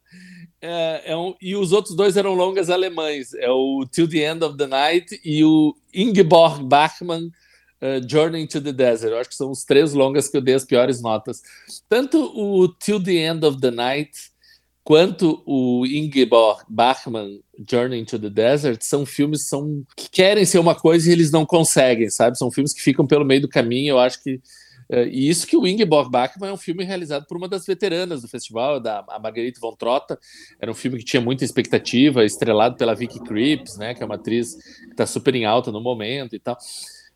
é, 0.61 1.11
é 1.11 1.17
um, 1.17 1.33
e 1.41 1.55
os 1.55 1.71
outros 1.71 1.95
dois 1.95 2.15
eram 2.15 2.35
longas 2.35 2.69
alemães, 2.69 3.33
é 3.33 3.49
o 3.49 3.85
Till 3.91 4.07
the 4.07 4.31
End 4.31 4.43
of 4.43 4.55
the 4.57 4.67
Night 4.67 5.19
e 5.25 5.43
o 5.43 5.75
Ingeborg 5.93 6.63
Bachmann 6.63 7.31
uh, 7.81 8.07
Journey 8.07 8.47
to 8.47 8.61
the 8.61 8.71
Desert. 8.71 9.11
Eu 9.11 9.19
acho 9.19 9.29
que 9.29 9.35
são 9.35 9.49
os 9.49 9.63
três 9.63 9.93
longas 9.93 10.27
que 10.27 10.37
eu 10.37 10.41
dei 10.41 10.53
as 10.53 10.63
piores 10.63 11.01
notas. 11.01 11.41
Tanto 11.89 12.31
o 12.35 12.67
Till 12.67 13.01
the 13.01 13.13
End 13.13 13.45
of 13.45 13.59
the 13.59 13.71
Night 13.71 14.11
quanto 14.83 15.41
o 15.45 15.85
Ingeborg 15.85 16.63
Bachmann 16.67 17.39
Journey 17.69 18.05
to 18.05 18.19
the 18.19 18.29
Desert 18.29 18.81
são 18.81 19.05
filmes 19.05 19.47
são, 19.47 19.83
que 19.95 20.09
querem 20.09 20.45
ser 20.45 20.59
uma 20.59 20.75
coisa 20.75 21.09
e 21.09 21.13
eles 21.13 21.31
não 21.31 21.45
conseguem, 21.45 22.09
sabe? 22.09 22.37
São 22.37 22.51
filmes 22.51 22.73
que 22.73 22.81
ficam 22.81 23.05
pelo 23.05 23.25
meio 23.25 23.41
do 23.41 23.49
caminho. 23.49 23.91
Eu 23.91 23.99
acho 23.99 24.21
que 24.23 24.39
e 25.07 25.29
isso 25.29 25.47
que 25.47 25.55
o 25.55 25.65
Ingeborg 25.65 26.09
Bachmann 26.09 26.49
é 26.49 26.53
um 26.53 26.57
filme 26.57 26.83
realizado 26.83 27.25
por 27.25 27.37
uma 27.37 27.47
das 27.47 27.65
veteranas 27.65 28.21
do 28.21 28.27
festival, 28.27 28.79
da 28.79 29.05
a 29.07 29.19
Marguerite 29.19 29.59
von 29.59 29.75
Trotta. 29.75 30.19
Era 30.59 30.69
um 30.69 30.75
filme 30.75 30.97
que 30.97 31.05
tinha 31.05 31.21
muita 31.21 31.45
expectativa, 31.45 32.25
estrelado 32.25 32.75
pela 32.75 32.93
Vicky 32.93 33.19
Krieps, 33.19 33.77
né, 33.77 33.93
que 33.93 34.03
é 34.03 34.05
uma 34.05 34.15
atriz 34.15 34.55
que 34.55 34.91
está 34.91 35.05
super 35.05 35.33
em 35.35 35.45
alta 35.45 35.71
no 35.71 35.81
momento 35.81 36.35
e 36.35 36.39
tal. 36.39 36.57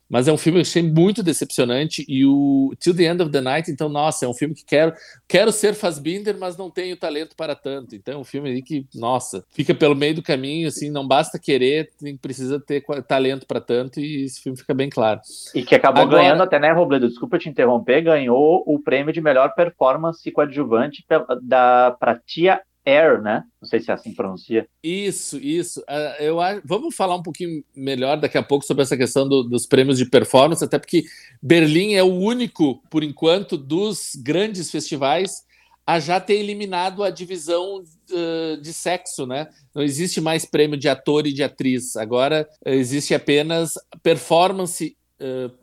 Mas 0.08 0.28
é 0.28 0.32
um 0.32 0.38
filme 0.38 0.58
que 0.58 0.66
eu 0.66 0.70
achei 0.70 0.82
muito 0.82 1.22
decepcionante 1.22 2.04
e 2.08 2.24
o 2.24 2.72
Till 2.78 2.94
the 2.94 3.04
End 3.04 3.22
of 3.22 3.32
the 3.32 3.40
Night, 3.40 3.70
então, 3.70 3.88
nossa, 3.88 4.24
é 4.24 4.28
um 4.28 4.34
filme 4.34 4.54
que 4.54 4.64
quero, 4.64 4.92
quero 5.26 5.50
ser 5.50 5.74
Fassbinder, 5.74 6.36
mas 6.38 6.56
não 6.56 6.70
tenho 6.70 6.96
talento 6.96 7.34
para 7.36 7.54
tanto. 7.54 7.96
Então, 7.96 8.14
é 8.14 8.18
um 8.18 8.24
filme 8.24 8.50
aí 8.50 8.62
que, 8.62 8.86
nossa, 8.94 9.44
fica 9.50 9.74
pelo 9.74 9.96
meio 9.96 10.14
do 10.14 10.22
caminho, 10.22 10.68
assim, 10.68 10.90
não 10.90 11.06
basta 11.06 11.38
querer, 11.38 11.90
tem, 11.98 12.16
precisa 12.16 12.60
ter 12.60 12.84
talento 13.08 13.46
para 13.46 13.60
tanto 13.60 14.00
e 14.00 14.24
esse 14.24 14.40
filme 14.40 14.58
fica 14.58 14.74
bem 14.74 14.88
claro. 14.88 15.20
E 15.54 15.62
que 15.62 15.74
acabou 15.74 16.02
Agora... 16.02 16.22
ganhando 16.22 16.42
até, 16.42 16.58
né, 16.58 16.72
Robledo? 16.72 17.08
Desculpa 17.08 17.38
te 17.38 17.48
interromper, 17.48 18.02
ganhou 18.02 18.62
o 18.66 18.78
prêmio 18.78 19.12
de 19.12 19.20
melhor 19.20 19.54
performance 19.54 20.30
coadjuvante 20.30 21.04
da 21.42 21.96
para 21.98 22.16
Tia 22.16 22.60
Air, 22.86 23.20
né? 23.20 23.42
Não 23.60 23.68
sei 23.68 23.80
se 23.80 23.90
é 23.90 23.94
assim 23.94 24.14
pronuncia. 24.14 24.68
Isso, 24.82 25.36
isso. 25.38 25.80
Uh, 25.80 26.22
eu 26.22 26.36
vamos 26.64 26.94
falar 26.94 27.16
um 27.16 27.22
pouquinho 27.22 27.64
melhor 27.74 28.16
daqui 28.16 28.38
a 28.38 28.42
pouco 28.42 28.64
sobre 28.64 28.84
essa 28.84 28.96
questão 28.96 29.28
do, 29.28 29.42
dos 29.42 29.66
prêmios 29.66 29.98
de 29.98 30.06
performance, 30.06 30.64
até 30.64 30.78
porque 30.78 31.04
Berlim 31.42 31.94
é 31.94 32.02
o 32.02 32.14
único, 32.14 32.80
por 32.88 33.02
enquanto, 33.02 33.56
dos 33.58 34.12
grandes 34.14 34.70
festivais 34.70 35.44
a 35.84 36.00
já 36.00 36.20
ter 36.20 36.34
eliminado 36.34 37.02
a 37.02 37.10
divisão 37.10 37.82
uh, 37.82 38.60
de 38.60 38.72
sexo, 38.72 39.26
né? 39.26 39.48
Não 39.74 39.82
existe 39.82 40.20
mais 40.20 40.44
prêmio 40.44 40.78
de 40.78 40.88
ator 40.88 41.26
e 41.26 41.32
de 41.32 41.42
atriz. 41.42 41.96
Agora 41.96 42.48
uh, 42.64 42.70
existe 42.70 43.14
apenas 43.14 43.74
performance 44.02 44.96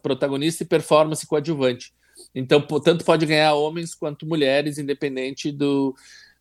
protagonista 0.01 0.63
e 0.63 0.65
performance 0.65 1.27
coadjuvante. 1.27 1.93
Então, 2.33 2.59
tanto 2.83 3.05
pode 3.05 3.23
ganhar 3.23 3.53
homens 3.53 3.93
quanto 3.93 4.25
mulheres, 4.25 4.79
independente 4.79 5.51
do, 5.51 5.93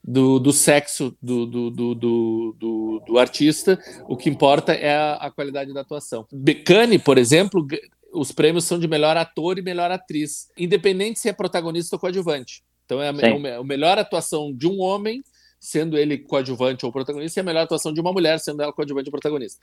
do, 0.03 0.39
do 0.41 0.53
sexo 0.53 1.17
do, 1.23 1.47
do, 1.47 1.71
do, 1.71 3.03
do, 3.07 3.19
artista, 3.19 3.79
o 4.09 4.17
que 4.17 4.29
importa 4.29 4.73
é 4.73 4.95
a, 4.95 5.15
a 5.15 5.31
qualidade 5.31 5.73
da 5.73 5.83
atuação. 5.83 6.27
Becane, 6.33 6.99
por 6.99 7.19
exemplo, 7.19 7.67
os 8.13 8.33
prêmios 8.33 8.65
são 8.65 8.79
de 8.79 8.89
melhor 8.89 9.17
ator 9.17 9.59
e 9.59 9.63
melhor 9.63 9.91
atriz, 9.91 10.49
independente 10.59 11.21
se 11.21 11.29
é 11.29 11.33
protagonista 11.33 11.95
ou 11.97 12.01
coadjuvante. 12.01 12.65
Então 12.85 13.01
é 13.01 13.11
a, 13.11 13.49
é 13.49 13.57
a 13.57 13.65
melhor 13.65 13.97
atuação 13.99 14.53
de 14.53 14.67
um 14.67 14.81
homem, 14.81 15.23
sendo 15.61 15.97
ele 15.97 16.19
coadjuvante 16.19 16.85
ou 16.85 16.91
protagonista, 16.91 17.39
e 17.39 17.43
a 17.43 17.45
melhor 17.45 17.63
atuação 17.63 17.93
de 17.93 18.01
uma 18.01 18.13
mulher, 18.13 18.41
sendo 18.41 18.61
ela 18.61 18.73
coadjuvante 18.73 19.09
ou 19.09 19.13
protagonista. 19.13 19.61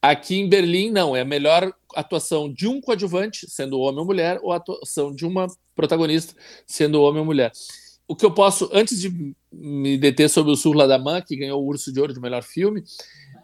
Aqui 0.00 0.36
em 0.36 0.48
Berlim, 0.48 0.90
não, 0.90 1.14
é 1.14 1.20
a 1.20 1.26
melhor 1.26 1.70
atuação 1.94 2.50
de 2.50 2.66
um 2.66 2.80
coadjuvante, 2.80 3.46
sendo 3.50 3.78
homem 3.78 4.00
ou 4.00 4.06
mulher, 4.06 4.40
ou 4.42 4.52
a 4.52 4.56
atuação 4.56 5.14
de 5.14 5.26
uma 5.26 5.46
protagonista, 5.76 6.34
sendo 6.66 7.02
homem 7.02 7.20
ou 7.20 7.26
mulher 7.26 7.52
o 8.08 8.16
que 8.16 8.24
eu 8.24 8.32
posso, 8.32 8.68
antes 8.72 9.00
de 9.00 9.34
me 9.52 9.96
deter 9.96 10.28
sobre 10.28 10.52
o 10.52 10.56
Surla 10.56 10.86
da 10.86 10.98
Man, 10.98 11.22
que 11.22 11.36
ganhou 11.36 11.62
o 11.62 11.66
Urso 11.66 11.92
de 11.92 12.00
Ouro 12.00 12.12
de 12.12 12.20
melhor 12.20 12.42
filme, 12.42 12.82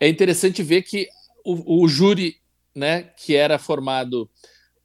é 0.00 0.08
interessante 0.08 0.62
ver 0.62 0.82
que 0.82 1.08
o, 1.44 1.84
o 1.84 1.88
júri, 1.88 2.36
né, 2.74 3.02
que 3.02 3.34
era 3.34 3.58
formado 3.58 4.28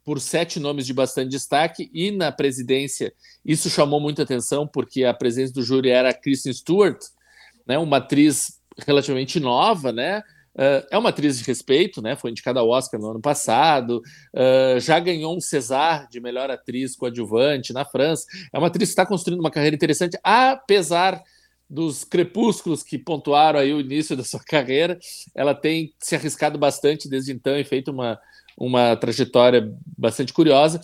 por 0.03 0.19
sete 0.19 0.59
nomes 0.59 0.85
de 0.85 0.93
bastante 0.93 1.31
destaque, 1.31 1.89
e 1.93 2.11
na 2.11 2.31
presidência 2.31 3.13
isso 3.43 3.69
chamou 3.69 3.99
muita 3.99 4.23
atenção, 4.23 4.67
porque 4.67 5.03
a 5.03 5.13
presença 5.13 5.53
do 5.53 5.63
júri 5.63 5.89
era 5.89 6.09
a 6.09 6.13
Kristen 6.13 6.53
Stewart, 6.53 7.01
né, 7.65 7.77
uma 7.77 7.97
atriz 7.97 8.59
relativamente 8.85 9.39
nova, 9.39 9.91
né, 9.91 10.23
Uh, 10.55 10.85
é 10.91 10.97
uma 10.97 11.09
atriz 11.09 11.39
de 11.39 11.43
respeito, 11.43 12.01
né? 12.01 12.15
Foi 12.15 12.29
indicada 12.29 12.59
ao 12.59 12.69
Oscar 12.69 12.99
no 12.99 13.09
ano 13.09 13.21
passado, 13.21 14.01
uh, 14.33 14.79
já 14.79 14.99
ganhou 14.99 15.35
um 15.35 15.41
César 15.41 16.07
de 16.09 16.19
melhor 16.19 16.51
atriz 16.51 16.95
coadjuvante 16.95 17.73
na 17.73 17.83
França. 17.83 18.25
É 18.53 18.57
uma 18.57 18.67
atriz 18.67 18.89
que 18.89 18.93
está 18.93 19.05
construindo 19.05 19.39
uma 19.39 19.51
carreira 19.51 19.75
interessante, 19.75 20.17
apesar 20.23 21.23
dos 21.69 22.03
crepúsculos 22.03 22.83
que 22.83 22.99
pontuaram 22.99 23.59
aí 23.59 23.73
o 23.73 23.79
início 23.79 24.15
da 24.17 24.23
sua 24.23 24.39
carreira. 24.39 24.99
Ela 25.33 25.55
tem 25.55 25.93
se 25.99 26.15
arriscado 26.15 26.57
bastante 26.59 27.09
desde 27.09 27.31
então 27.31 27.57
e 27.57 27.63
feito 27.63 27.89
uma, 27.89 28.19
uma 28.55 28.95
trajetória 28.95 29.73
bastante 29.97 30.31
curiosa. 30.31 30.79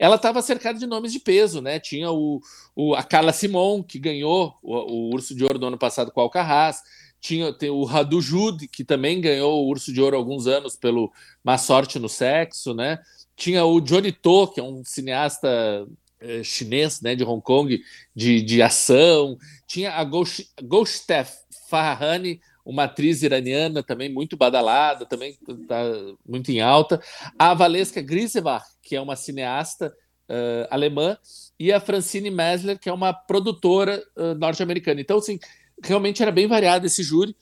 Ela 0.00 0.16
estava 0.16 0.42
cercada 0.42 0.80
de 0.80 0.86
nomes 0.86 1.12
de 1.12 1.20
peso, 1.20 1.60
né? 1.60 1.78
Tinha 1.78 2.10
o, 2.10 2.40
o, 2.74 2.94
a 2.94 3.04
Carla 3.04 3.32
Simon, 3.32 3.84
que 3.84 4.00
ganhou 4.00 4.54
o, 4.60 4.74
o 4.74 5.14
Urso 5.14 5.32
de 5.32 5.44
Ouro 5.44 5.60
do 5.60 5.66
ano 5.66 5.78
passado 5.78 6.10
com 6.10 6.20
o 6.20 6.24
Alcarraz 6.24 6.82
tinha 7.22 7.52
tem 7.52 7.70
o 7.70 7.84
Radu 7.84 8.20
Jude, 8.20 8.66
que 8.66 8.84
também 8.84 9.20
ganhou 9.20 9.62
o 9.64 9.68
Urso 9.68 9.92
de 9.92 10.02
Ouro 10.02 10.16
há 10.16 10.18
alguns 10.18 10.48
anos 10.48 10.74
pelo 10.74 11.10
Má 11.42 11.56
Sorte 11.56 12.00
no 12.00 12.08
Sexo, 12.08 12.74
né? 12.74 12.98
Tinha 13.36 13.64
o 13.64 13.80
Johnny 13.80 14.10
To, 14.10 14.48
que 14.48 14.58
é 14.58 14.62
um 14.62 14.82
cineasta 14.84 15.86
é, 16.20 16.42
chinês, 16.42 17.00
né, 17.00 17.14
de 17.14 17.24
Hong 17.24 17.40
Kong, 17.40 17.80
de, 18.14 18.42
de 18.42 18.60
ação. 18.60 19.38
Tinha 19.68 19.92
a 19.92 20.04
Golshtef 20.04 21.32
Farhani, 21.70 22.40
uma 22.64 22.84
atriz 22.84 23.22
iraniana 23.22 23.84
também 23.84 24.12
muito 24.12 24.36
badalada, 24.36 25.06
também 25.06 25.38
está 25.48 25.80
muito 26.28 26.50
em 26.50 26.60
alta. 26.60 27.00
A 27.38 27.54
Valeska 27.54 28.02
Grisevach, 28.02 28.66
que 28.82 28.96
é 28.96 29.00
uma 29.00 29.16
cineasta 29.16 29.94
uh, 30.28 30.66
alemã, 30.70 31.16
e 31.58 31.72
a 31.72 31.80
Francine 31.80 32.30
Mesler, 32.30 32.78
que 32.78 32.88
é 32.88 32.92
uma 32.92 33.12
produtora 33.12 34.02
uh, 34.16 34.34
norte-americana. 34.34 35.00
Então, 35.00 35.18
assim, 35.18 35.38
realmente 35.82 36.22
era 36.22 36.32
bem 36.32 36.46
variado 36.46 36.86
esse 36.86 37.02
júri, 37.02 37.34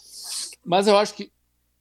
mas 0.65 0.87
eu 0.87 0.97
acho 0.97 1.15
que 1.15 1.31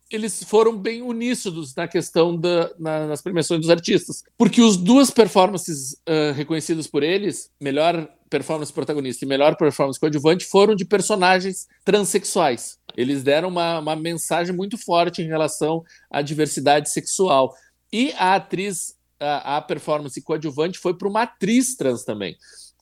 eles 0.10 0.44
foram 0.44 0.75
bem 0.75 1.04
uníssonos 1.04 1.75
na 1.75 1.88
questão 1.88 2.36
da, 2.36 2.72
na, 2.80 3.08
nas 3.08 3.22
premiações 3.22 3.62
dos 3.62 3.70
artistas, 3.70 4.24
porque 4.38 4.62
os 4.62 4.75
duas 4.75 5.12
performances 5.12 5.94
uh, 5.94 6.34
reconhecidas 6.36 6.88
por 6.88 7.04
eles, 7.04 7.51
melhor 7.62 8.10
performance 8.28 8.74
protagonista 8.74 9.24
e 9.24 9.28
melhor 9.28 9.56
performance 9.56 10.00
coadjuvante, 10.00 10.46
foram 10.46 10.75
de 10.75 10.84
personagens 10.84 11.68
transexuais. 11.86 12.80
Eles 12.98 13.22
deram 13.22 13.50
uma, 13.50 13.80
uma 13.80 13.96
mensagem 13.96 14.56
muito 14.56 14.78
forte 14.78 15.22
em 15.22 15.28
relação 15.28 15.84
à 16.10 16.22
diversidade 16.22 16.89
sexual. 16.89 17.54
E 17.94 18.12
a 18.13 18.36
atriz, 18.36 18.96
a, 19.20 19.58
a 19.58 19.62
performance 19.62 20.20
coadjuvante 20.22 20.80
foi 20.80 20.96
para 20.96 21.08
uma 21.08 21.24
atriz 21.24 21.75
trans 21.75 22.04
também 22.04 22.36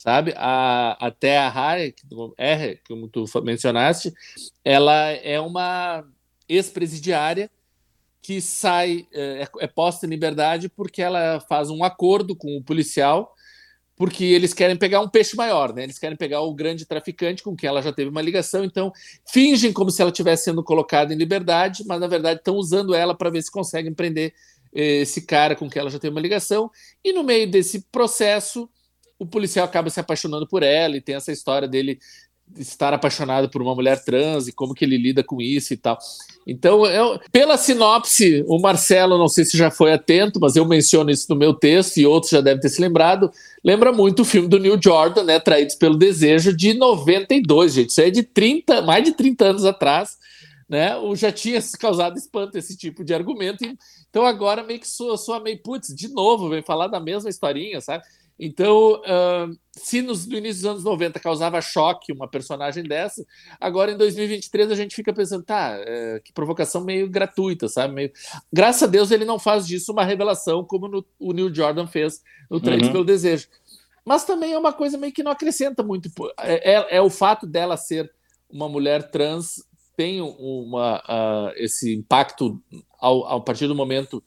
sabe? 0.07 0.33
A, 0.37 0.95
até 1.05 1.37
a 1.37 1.49
Harry, 1.49 1.93
R, 2.37 2.79
como 2.87 3.09
tu 3.09 3.25
mencionaste, 3.43 4.13
ela 4.63 5.09
é 5.09 5.37
uma 5.37 6.01
ex-presidiária 6.47 7.51
que 8.21 8.39
sai, 8.39 9.05
é, 9.11 9.41
é, 9.41 9.65
é 9.65 9.67
posta 9.67 10.05
em 10.05 10.09
liberdade 10.09 10.69
porque 10.69 11.01
ela 11.01 11.41
faz 11.41 11.69
um 11.69 11.83
acordo 11.83 12.37
com 12.37 12.55
o 12.55 12.63
policial, 12.63 13.35
porque 13.97 14.23
eles 14.23 14.53
querem 14.53 14.77
pegar 14.77 15.01
um 15.01 15.09
peixe 15.09 15.35
maior, 15.35 15.73
né? 15.73 15.83
Eles 15.83 15.99
querem 15.99 16.15
pegar 16.15 16.39
o 16.39 16.53
grande 16.53 16.85
traficante 16.85 17.43
com 17.43 17.53
quem 17.53 17.67
ela 17.67 17.81
já 17.81 17.91
teve 17.91 18.09
uma 18.09 18.21
ligação, 18.21 18.63
então 18.63 18.93
fingem 19.29 19.73
como 19.73 19.91
se 19.91 20.01
ela 20.01 20.11
estivesse 20.11 20.45
sendo 20.45 20.63
colocada 20.63 21.13
em 21.13 21.17
liberdade, 21.17 21.83
mas 21.85 21.99
na 21.99 22.07
verdade 22.07 22.39
estão 22.39 22.55
usando 22.55 22.95
ela 22.95 23.13
para 23.13 23.29
ver 23.29 23.41
se 23.41 23.51
conseguem 23.51 23.93
prender 23.93 24.33
eh, 24.73 25.01
esse 25.01 25.23
cara 25.23 25.53
com 25.53 25.69
quem 25.69 25.81
ela 25.81 25.89
já 25.89 25.99
teve 25.99 26.15
uma 26.15 26.21
ligação. 26.21 26.71
E 27.03 27.11
no 27.11 27.25
meio 27.25 27.51
desse 27.51 27.81
processo, 27.91 28.69
o 29.19 29.25
policial 29.25 29.65
acaba 29.65 29.89
se 29.89 29.99
apaixonando 29.99 30.47
por 30.47 30.63
ela 30.63 30.95
e 30.95 31.01
tem 31.01 31.15
essa 31.15 31.31
história 31.31 31.67
dele 31.67 31.99
estar 32.55 32.93
apaixonado 32.93 33.49
por 33.49 33.61
uma 33.61 33.75
mulher 33.75 34.03
trans 34.03 34.47
e 34.47 34.53
como 34.53 34.73
que 34.73 34.85
ele 34.85 34.97
lida 34.97 35.23
com 35.23 35.41
isso 35.41 35.73
e 35.73 35.77
tal. 35.77 35.97
Então, 36.45 36.85
eu, 36.85 37.19
pela 37.31 37.57
sinopse, 37.57 38.43
o 38.47 38.57
Marcelo, 38.59 39.17
não 39.17 39.27
sei 39.27 39.43
se 39.43 39.57
já 39.57 39.69
foi 39.69 39.91
atento, 39.91 40.39
mas 40.39 40.55
eu 40.55 40.65
menciono 40.65 41.09
isso 41.09 41.25
no 41.29 41.35
meu 41.35 41.53
texto 41.53 41.97
e 41.97 42.05
outros 42.05 42.31
já 42.31 42.39
devem 42.39 42.61
ter 42.61 42.69
se 42.69 42.81
lembrado, 42.81 43.29
lembra 43.63 43.91
muito 43.91 44.21
o 44.21 44.25
filme 44.25 44.47
do 44.47 44.59
Neil 44.59 44.79
Jordan, 44.81 45.23
né, 45.23 45.39
Traídos 45.39 45.75
pelo 45.75 45.97
Desejo, 45.97 46.55
de 46.55 46.73
92, 46.73 47.73
gente, 47.73 47.89
isso 47.89 48.01
é 48.01 48.09
de 48.09 48.23
30, 48.23 48.81
mais 48.81 49.03
de 49.03 49.11
30 49.11 49.45
anos 49.45 49.65
atrás, 49.65 50.17
né, 50.69 50.95
o 50.95 51.15
já 51.15 51.31
tinha 51.31 51.59
causado 51.77 52.17
espanto 52.17 52.57
esse 52.57 52.77
tipo 52.77 53.03
de 53.03 53.13
argumento, 53.13 53.65
então 54.09 54.25
agora 54.25 54.63
meio 54.63 54.79
que 54.79 54.87
soa, 54.87 55.17
soa 55.17 55.41
meio, 55.41 55.61
putz, 55.61 55.93
de 55.93 56.07
novo, 56.07 56.49
vem 56.49 56.61
falar 56.61 56.87
da 56.87 56.99
mesma 56.99 57.29
historinha, 57.29 57.81
sabe? 57.81 58.03
Então, 58.39 59.01
uh, 59.01 59.57
se 59.71 60.01
nos, 60.01 60.27
no 60.27 60.37
início 60.37 60.61
dos 60.61 60.71
anos 60.71 60.83
90 60.83 61.19
causava 61.19 61.59
choque 61.61 62.13
uma 62.13 62.27
personagem 62.27 62.83
dessa, 62.83 63.25
agora 63.59 63.91
em 63.91 63.97
2023 63.97 64.71
a 64.71 64.75
gente 64.75 64.95
fica 64.95 65.11
pensando, 65.11 65.43
tá, 65.43 65.75
é, 65.79 66.19
que 66.23 66.31
provocação 66.31 66.83
meio 66.83 67.09
gratuita, 67.09 67.67
sabe? 67.67 67.93
Meio... 67.93 68.11
Graças 68.53 68.83
a 68.83 68.87
Deus 68.87 69.09
ele 69.09 69.25
não 69.25 69.39
faz 69.39 69.65
disso 69.65 69.91
uma 69.91 70.03
revelação 70.03 70.63
como 70.63 70.87
no, 70.87 71.05
o 71.19 71.33
Neil 71.33 71.53
Jordan 71.53 71.87
fez 71.87 72.21
no 72.49 72.59
Trade 72.59 72.85
uhum. 72.85 72.91
pelo 72.91 73.05
Desejo. 73.05 73.47
Mas 74.05 74.23
também 74.23 74.53
é 74.53 74.57
uma 74.57 74.71
coisa 74.71 74.97
meio 74.97 75.11
que 75.11 75.23
não 75.23 75.31
acrescenta 75.31 75.83
muito. 75.83 76.09
É, 76.39 76.73
é, 76.73 76.97
é 76.97 77.01
o 77.01 77.09
fato 77.09 77.45
dela 77.47 77.75
ser 77.75 78.11
uma 78.49 78.69
mulher 78.69 79.09
trans 79.11 79.65
tem 79.97 80.21
uma, 80.21 80.99
uh, 80.99 81.53
esse 81.55 81.95
impacto 81.95 82.61
ao, 82.99 83.25
ao 83.25 83.41
partir 83.41 83.67
do 83.67 83.73
momento 83.73 84.23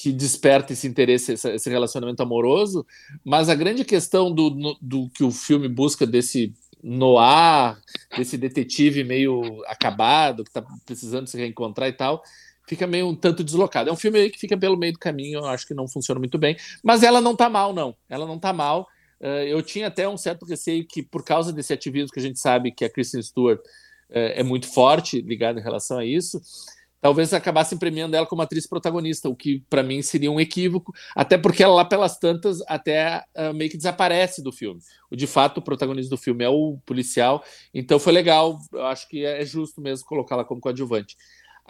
que 0.00 0.12
desperta 0.12 0.72
esse 0.72 0.86
interesse, 0.86 1.34
esse 1.34 1.68
relacionamento 1.68 2.22
amoroso, 2.22 2.86
mas 3.22 3.50
a 3.50 3.54
grande 3.54 3.84
questão 3.84 4.32
do, 4.32 4.48
do, 4.80 5.10
que 5.10 5.22
o 5.22 5.30
filme 5.30 5.68
busca 5.68 6.06
desse 6.06 6.54
noir, 6.82 7.76
desse 8.16 8.38
detetive 8.38 9.04
meio 9.04 9.62
acabado, 9.66 10.42
que 10.42 10.48
está 10.48 10.64
precisando 10.86 11.26
se 11.26 11.36
reencontrar 11.36 11.86
e 11.86 11.92
tal, 11.92 12.22
fica 12.66 12.86
meio 12.86 13.08
um 13.08 13.14
tanto 13.14 13.44
deslocado. 13.44 13.90
É 13.90 13.92
um 13.92 13.96
filme 13.96 14.30
que 14.30 14.38
fica 14.38 14.56
pelo 14.56 14.74
meio 14.74 14.94
do 14.94 14.98
caminho, 14.98 15.40
eu 15.40 15.46
acho 15.46 15.66
que 15.66 15.74
não 15.74 15.86
funciona 15.86 16.18
muito 16.18 16.38
bem, 16.38 16.56
mas 16.82 17.02
ela 17.02 17.20
não 17.20 17.32
está 17.32 17.50
mal, 17.50 17.74
não. 17.74 17.94
Ela 18.08 18.26
não 18.26 18.36
está 18.36 18.54
mal. 18.54 18.88
Uh, 19.20 19.44
eu 19.46 19.60
tinha 19.62 19.88
até 19.88 20.08
um 20.08 20.16
certo 20.16 20.46
receio 20.46 20.86
que, 20.86 21.02
por 21.02 21.22
causa 21.22 21.52
desse 21.52 21.74
ativismo 21.74 22.10
que 22.10 22.20
a 22.20 22.22
gente 22.22 22.38
sabe 22.38 22.72
que 22.72 22.86
a 22.86 22.90
Kristen 22.90 23.20
Stewart 23.20 23.60
uh, 23.60 24.32
é 24.32 24.42
muito 24.42 24.66
forte 24.66 25.20
ligada 25.20 25.60
em 25.60 25.62
relação 25.62 25.98
a 25.98 26.06
isso, 26.06 26.40
talvez 27.00 27.32
acabassem 27.32 27.78
premiando 27.78 28.16
ela 28.16 28.26
como 28.26 28.42
atriz 28.42 28.66
protagonista, 28.66 29.28
o 29.28 29.34
que 29.34 29.64
para 29.70 29.82
mim 29.82 30.02
seria 30.02 30.30
um 30.30 30.40
equívoco, 30.40 30.92
até 31.14 31.38
porque 31.38 31.62
ela 31.62 31.74
lá 31.74 31.84
pelas 31.84 32.18
tantas 32.18 32.60
até 32.68 33.24
uh, 33.36 33.54
meio 33.54 33.70
que 33.70 33.76
desaparece 33.76 34.42
do 34.42 34.52
filme. 34.52 34.80
O 35.10 35.16
de 35.16 35.26
fato 35.26 35.58
o 35.58 35.62
protagonista 35.62 36.10
do 36.10 36.20
filme 36.20 36.44
é 36.44 36.48
o 36.48 36.78
policial, 36.84 37.42
então 37.72 37.98
foi 37.98 38.12
legal, 38.12 38.58
eu 38.72 38.84
acho 38.86 39.08
que 39.08 39.24
é 39.24 39.44
justo 39.44 39.80
mesmo 39.80 40.06
colocá-la 40.06 40.44
como 40.44 40.60
coadjuvante. 40.60 41.16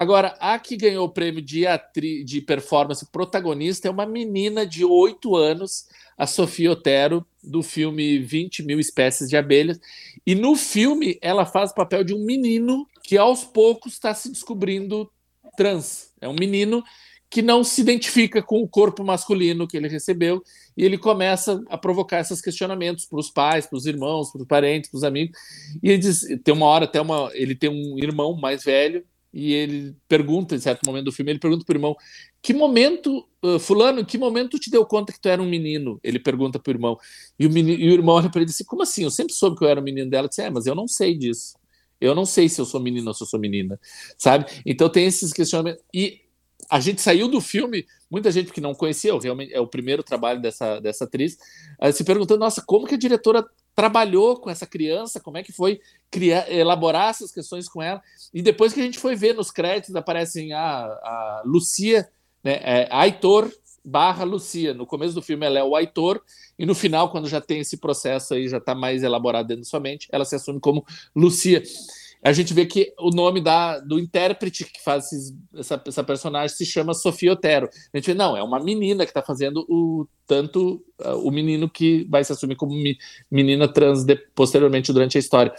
Agora, 0.00 0.34
a 0.40 0.58
que 0.58 0.78
ganhou 0.78 1.04
o 1.04 1.12
prêmio 1.12 1.42
de, 1.42 1.66
atri... 1.66 2.24
de 2.24 2.40
performance 2.40 3.04
protagonista 3.12 3.86
é 3.86 3.90
uma 3.90 4.06
menina 4.06 4.66
de 4.66 4.82
8 4.82 5.36
anos, 5.36 5.88
a 6.16 6.26
Sofia 6.26 6.72
Otero, 6.72 7.26
do 7.42 7.62
filme 7.62 8.18
20 8.18 8.62
mil 8.62 8.80
espécies 8.80 9.28
de 9.28 9.36
abelhas. 9.36 9.78
E 10.26 10.34
no 10.34 10.56
filme, 10.56 11.18
ela 11.20 11.44
faz 11.44 11.70
o 11.70 11.74
papel 11.74 12.02
de 12.02 12.14
um 12.14 12.24
menino 12.24 12.88
que 13.02 13.18
aos 13.18 13.44
poucos 13.44 13.92
está 13.92 14.14
se 14.14 14.30
descobrindo 14.30 15.10
trans. 15.56 16.12
É 16.20 16.28
um 16.28 16.34
menino 16.34 16.82
que 17.30 17.42
não 17.42 17.62
se 17.62 17.80
identifica 17.80 18.42
com 18.42 18.60
o 18.60 18.68
corpo 18.68 19.04
masculino 19.04 19.68
que 19.68 19.76
ele 19.76 19.88
recebeu 19.88 20.42
e 20.76 20.84
ele 20.84 20.98
começa 20.98 21.62
a 21.68 21.78
provocar 21.78 22.20
esses 22.20 22.40
questionamentos 22.40 23.06
para 23.06 23.20
os 23.20 23.30
pais, 23.30 23.66
para 23.66 23.76
os 23.78 23.86
irmãos, 23.86 24.32
para 24.32 24.42
os 24.42 24.48
parentes, 24.48 24.90
para 24.90 24.98
os 24.98 25.04
amigos. 25.04 25.38
E 25.80 25.90
ele 25.90 25.98
diz, 25.98 26.26
tem 26.42 26.52
uma 26.52 26.66
hora 26.66 26.86
até 26.86 27.00
uma, 27.00 27.30
ele 27.32 27.54
tem 27.54 27.70
um 27.70 27.96
irmão 27.98 28.34
mais 28.34 28.64
velho 28.64 29.04
e 29.32 29.52
ele 29.52 29.94
pergunta, 30.08 30.56
em 30.56 30.58
certo 30.58 30.84
momento 30.84 31.04
do 31.04 31.12
filme, 31.12 31.30
ele 31.30 31.38
pergunta 31.38 31.64
para 31.64 31.72
o 31.72 31.76
irmão: 31.76 31.96
que 32.42 32.52
momento, 32.52 33.24
uh, 33.44 33.60
Fulano, 33.60 34.04
que 34.04 34.18
momento 34.18 34.58
te 34.58 34.68
deu 34.70 34.84
conta 34.84 35.12
que 35.12 35.20
tu 35.20 35.28
era 35.28 35.40
um 35.40 35.48
menino? 35.48 36.00
Ele 36.02 36.18
pergunta 36.18 36.58
para 36.58 36.70
o 36.70 36.74
irmão. 36.74 36.98
E 37.38 37.46
o, 37.46 37.50
menino, 37.50 37.80
e 37.80 37.90
o 37.90 37.92
irmão 37.92 38.16
olha 38.16 38.28
para 38.28 38.40
ele 38.40 38.50
e 38.50 38.52
diz: 38.52 38.66
como 38.66 38.82
assim? 38.82 39.04
Eu 39.04 39.10
sempre 39.10 39.32
soube 39.32 39.56
que 39.56 39.64
eu 39.64 39.68
era 39.68 39.80
um 39.80 39.84
menino 39.84 40.10
dela. 40.10 40.28
Disse: 40.28 40.42
é, 40.42 40.50
mas 40.50 40.66
eu 40.66 40.74
não 40.74 40.88
sei 40.88 41.16
disso. 41.16 41.54
Eu 42.00 42.14
não 42.14 42.24
sei 42.24 42.48
se 42.48 42.60
eu 42.60 42.64
sou 42.64 42.80
menino 42.80 43.08
ou 43.08 43.14
se 43.14 43.22
eu 43.22 43.26
sou 43.26 43.38
menina, 43.38 43.78
sabe? 44.16 44.46
Então 44.64 44.88
tem 44.88 45.06
esses 45.06 45.32
questionamentos. 45.32 45.82
E 45.92 46.20
a 46.70 46.78
gente 46.78 47.00
saiu 47.00 47.28
do 47.28 47.40
filme, 47.40 47.84
muita 48.10 48.30
gente 48.30 48.52
que 48.52 48.60
não 48.60 48.74
conhecia, 48.74 49.18
realmente 49.18 49.52
é 49.52 49.60
o 49.60 49.66
primeiro 49.66 50.02
trabalho 50.02 50.40
dessa, 50.40 50.80
dessa 50.80 51.04
atriz, 51.04 51.36
uh, 51.82 51.92
se 51.92 52.04
perguntando: 52.04 52.40
nossa, 52.40 52.62
como 52.64 52.86
que 52.86 52.94
a 52.94 52.98
diretora 52.98 53.44
trabalhou 53.74 54.36
com 54.36 54.50
essa 54.50 54.66
criança, 54.66 55.20
como 55.20 55.38
é 55.38 55.42
que 55.42 55.52
foi 55.52 55.80
criar, 56.10 56.50
elaborar 56.50 57.10
essas 57.10 57.32
questões 57.32 57.68
com 57.68 57.82
ela. 57.82 58.02
E 58.32 58.42
depois 58.42 58.72
que 58.72 58.80
a 58.80 58.82
gente 58.82 58.98
foi 58.98 59.14
ver 59.16 59.34
nos 59.34 59.50
créditos, 59.50 59.94
aparecem 59.96 60.52
a, 60.52 60.84
a 60.84 61.42
Lucia, 61.44 62.08
né, 62.42 62.60
é, 62.62 62.88
Aitor 62.90 63.50
barra 63.84 64.24
Lucia. 64.24 64.74
No 64.74 64.86
começo 64.86 65.14
do 65.14 65.22
filme 65.22 65.46
ela 65.46 65.58
é 65.58 65.64
o 65.64 65.74
Aitor, 65.76 66.20
e 66.58 66.66
no 66.66 66.74
final, 66.74 67.10
quando 67.10 67.28
já 67.28 67.40
tem 67.40 67.60
esse 67.60 67.76
processo 67.78 68.34
aí, 68.34 68.48
já 68.48 68.58
está 68.58 68.74
mais 68.74 69.02
elaborado 69.02 69.48
dentro 69.48 69.62
da 69.62 69.68
sua 69.68 69.80
mente, 69.80 70.08
ela 70.12 70.24
se 70.24 70.34
assume 70.34 70.60
como 70.60 70.84
Lucia 71.14 71.62
a 72.22 72.32
gente 72.32 72.52
vê 72.52 72.66
que 72.66 72.92
o 72.98 73.10
nome 73.10 73.40
da, 73.40 73.78
do 73.78 73.98
intérprete 73.98 74.64
que 74.64 74.82
faz 74.82 75.06
esses, 75.06 75.34
essa, 75.54 75.82
essa 75.86 76.04
personagem 76.04 76.54
se 76.54 76.66
chama 76.66 76.92
Sofia 76.92 77.32
Otero. 77.32 77.68
A 77.92 77.96
gente 77.96 78.08
vê, 78.08 78.14
não, 78.14 78.36
é 78.36 78.42
uma 78.42 78.60
menina 78.60 79.04
que 79.04 79.10
está 79.10 79.22
fazendo 79.22 79.64
o 79.68 80.06
tanto 80.26 80.84
uh, 81.02 81.16
o 81.26 81.30
menino 81.30 81.68
que 81.68 82.06
vai 82.10 82.22
se 82.22 82.32
assumir 82.32 82.56
como 82.56 82.74
mi, 82.74 82.98
menina 83.30 83.66
trans 83.66 84.04
de, 84.04 84.16
posteriormente 84.34 84.92
durante 84.92 85.16
a 85.16 85.20
história. 85.20 85.52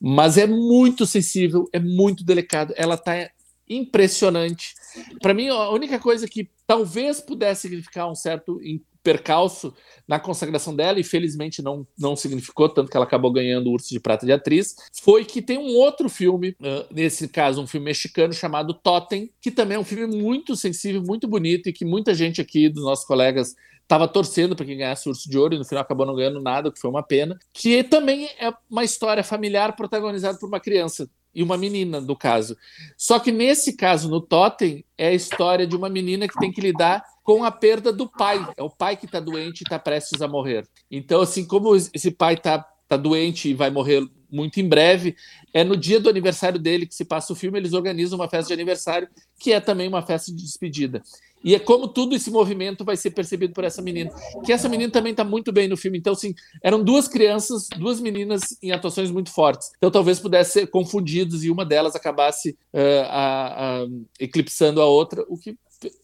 Mas 0.00 0.38
é 0.38 0.46
muito 0.46 1.04
sensível, 1.04 1.68
é 1.72 1.78
muito 1.78 2.24
delicado. 2.24 2.72
Ela 2.76 2.94
está 2.94 3.30
impressionante. 3.68 4.74
Para 5.20 5.34
mim, 5.34 5.48
a 5.48 5.70
única 5.70 5.98
coisa 5.98 6.26
que 6.26 6.50
talvez 6.66 7.20
pudesse 7.20 7.62
significar 7.62 8.10
um 8.10 8.14
certo 8.14 8.60
percalço 9.02 9.72
na 10.06 10.20
consagração 10.20 10.74
dela, 10.74 11.00
e 11.00 11.04
felizmente 11.04 11.62
não, 11.62 11.86
não 11.98 12.14
significou, 12.14 12.68
tanto 12.68 12.90
que 12.90 12.96
ela 12.96 13.06
acabou 13.06 13.32
ganhando 13.32 13.68
o 13.68 13.72
Urso 13.72 13.88
de 13.88 14.00
Prata 14.00 14.26
de 14.26 14.32
Atriz, 14.32 14.76
foi 15.02 15.24
que 15.24 15.40
tem 15.40 15.56
um 15.56 15.76
outro 15.76 16.08
filme, 16.08 16.50
uh, 16.60 16.92
nesse 16.92 17.28
caso 17.28 17.62
um 17.62 17.66
filme 17.66 17.86
mexicano 17.86 18.32
chamado 18.34 18.74
Totem, 18.74 19.30
que 19.40 19.50
também 19.50 19.76
é 19.76 19.80
um 19.80 19.84
filme 19.84 20.14
muito 20.14 20.54
sensível, 20.56 21.02
muito 21.02 21.26
bonito, 21.26 21.68
e 21.68 21.72
que 21.72 21.84
muita 21.84 22.12
gente 22.12 22.40
aqui, 22.40 22.68
dos 22.68 22.84
nossos 22.84 23.06
colegas, 23.06 23.54
estava 23.88 24.06
torcendo 24.06 24.54
para 24.54 24.66
que 24.66 24.74
ganhasse 24.74 25.08
o 25.08 25.10
Urso 25.10 25.30
de 25.30 25.38
Ouro 25.38 25.54
e 25.54 25.58
no 25.58 25.64
final 25.64 25.80
acabou 25.80 26.04
não 26.04 26.14
ganhando 26.14 26.42
nada, 26.42 26.68
o 26.68 26.72
que 26.72 26.78
foi 26.78 26.90
uma 26.90 27.02
pena. 27.02 27.38
Que 27.54 27.82
também 27.82 28.28
é 28.38 28.52
uma 28.70 28.84
história 28.84 29.24
familiar 29.24 29.74
protagonizada 29.74 30.38
por 30.38 30.46
uma 30.46 30.60
criança 30.60 31.08
e 31.38 31.42
uma 31.44 31.56
menina, 31.56 32.00
no 32.00 32.16
caso. 32.16 32.56
Só 32.96 33.20
que 33.20 33.30
nesse 33.30 33.76
caso, 33.76 34.10
no 34.10 34.20
Totem, 34.20 34.84
é 34.98 35.10
a 35.10 35.14
história 35.14 35.68
de 35.68 35.76
uma 35.76 35.88
menina 35.88 36.26
que 36.26 36.36
tem 36.36 36.50
que 36.50 36.60
lidar 36.60 37.00
com 37.22 37.44
a 37.44 37.50
perda 37.52 37.92
do 37.92 38.08
pai. 38.08 38.44
É 38.56 38.62
o 38.64 38.68
pai 38.68 38.96
que 38.96 39.06
está 39.06 39.20
doente 39.20 39.60
e 39.60 39.62
está 39.62 39.78
prestes 39.78 40.20
a 40.20 40.26
morrer. 40.26 40.66
Então, 40.90 41.20
assim, 41.20 41.44
como 41.44 41.76
esse 41.76 42.10
pai 42.10 42.34
está 42.34 42.66
tá 42.88 42.96
doente 42.96 43.50
e 43.50 43.54
vai 43.54 43.70
morrer 43.70 44.02
muito 44.30 44.60
em 44.60 44.68
breve, 44.68 45.16
é 45.52 45.64
no 45.64 45.76
dia 45.76 45.98
do 46.00 46.08
aniversário 46.08 46.58
dele 46.58 46.86
que 46.86 46.94
se 46.94 47.04
passa 47.04 47.32
o 47.32 47.36
filme, 47.36 47.58
eles 47.58 47.72
organizam 47.72 48.18
uma 48.18 48.28
festa 48.28 48.48
de 48.48 48.54
aniversário, 48.54 49.08
que 49.38 49.52
é 49.52 49.60
também 49.60 49.88
uma 49.88 50.02
festa 50.02 50.32
de 50.32 50.42
despedida. 50.42 51.02
E 51.42 51.54
é 51.54 51.58
como 51.58 51.86
tudo 51.86 52.14
esse 52.14 52.30
movimento 52.30 52.84
vai 52.84 52.96
ser 52.96 53.10
percebido 53.10 53.52
por 53.52 53.64
essa 53.64 53.80
menina. 53.80 54.10
Que 54.44 54.52
essa 54.52 54.68
menina 54.68 54.90
também 54.90 55.12
está 55.12 55.22
muito 55.22 55.52
bem 55.52 55.68
no 55.68 55.76
filme. 55.76 55.98
Então, 55.98 56.12
assim, 56.12 56.34
eram 56.62 56.82
duas 56.82 57.06
crianças, 57.06 57.68
duas 57.76 58.00
meninas 58.00 58.42
em 58.62 58.72
atuações 58.72 59.10
muito 59.10 59.30
fortes. 59.30 59.70
Então, 59.76 59.90
talvez 59.90 60.18
pudesse 60.18 60.52
ser 60.52 60.66
confundidos 60.66 61.44
e 61.44 61.50
uma 61.50 61.64
delas 61.64 61.94
acabasse 61.94 62.50
uh, 62.74 63.04
a, 63.08 63.82
a, 63.82 63.86
eclipsando 64.18 64.80
a 64.80 64.86
outra, 64.86 65.24
o 65.28 65.38
que 65.38 65.56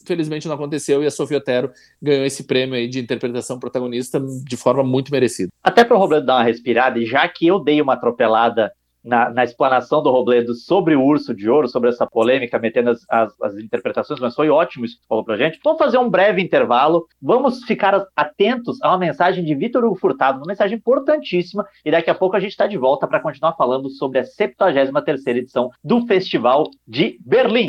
felizmente 0.04 0.46
não 0.46 0.54
aconteceu 0.54 1.02
e 1.02 1.06
a 1.06 1.10
Sofia 1.10 1.38
Otero 1.38 1.70
ganhou 2.00 2.24
esse 2.24 2.44
prêmio 2.44 2.74
aí 2.74 2.88
de 2.88 3.00
interpretação 3.00 3.58
protagonista 3.58 4.20
de 4.20 4.56
forma 4.56 4.82
muito 4.82 5.10
merecida. 5.10 5.50
Até 5.62 5.84
para 5.84 5.96
o 5.96 5.98
Robledo 5.98 6.26
dar 6.26 6.36
uma 6.36 6.44
respirada, 6.44 6.98
e 6.98 7.06
já 7.06 7.28
que 7.28 7.46
eu 7.46 7.58
dei 7.58 7.80
uma 7.80 7.94
atropelada 7.94 8.72
na, 9.04 9.28
na, 9.30 9.44
explanação 9.44 10.02
do 10.02 10.10
Robledo 10.10 10.54
sobre 10.54 10.96
o 10.96 11.04
Urso 11.04 11.34
de 11.34 11.48
Ouro, 11.48 11.68
sobre 11.68 11.90
essa 11.90 12.06
polêmica, 12.06 12.58
metendo 12.58 12.90
as, 12.90 13.04
as, 13.08 13.40
as 13.42 13.58
interpretações, 13.58 14.18
mas 14.18 14.34
foi 14.34 14.48
ótimo 14.48 14.86
isso 14.86 14.98
que 14.98 15.06
falou 15.06 15.22
pra 15.22 15.36
gente. 15.36 15.60
Vamos 15.62 15.78
fazer 15.78 15.98
um 15.98 16.08
breve 16.08 16.40
intervalo, 16.40 17.06
vamos 17.20 17.62
ficar 17.64 18.06
atentos 18.16 18.80
a 18.82 18.88
uma 18.88 18.98
mensagem 18.98 19.44
de 19.44 19.54
Vitor 19.54 19.84
Hugo 19.84 19.96
Furtado, 19.96 20.38
uma 20.38 20.46
mensagem 20.46 20.78
importantíssima, 20.78 21.66
e 21.84 21.90
daqui 21.90 22.08
a 22.08 22.14
pouco 22.14 22.34
a 22.34 22.40
gente 22.40 22.52
está 22.52 22.66
de 22.66 22.78
volta 22.78 23.06
para 23.06 23.20
continuar 23.20 23.52
falando 23.52 23.90
sobre 23.90 24.18
a 24.18 24.24
73ª 24.24 25.36
edição 25.36 25.70
do 25.82 26.06
Festival 26.06 26.70
de 26.88 27.18
Berlim. 27.24 27.68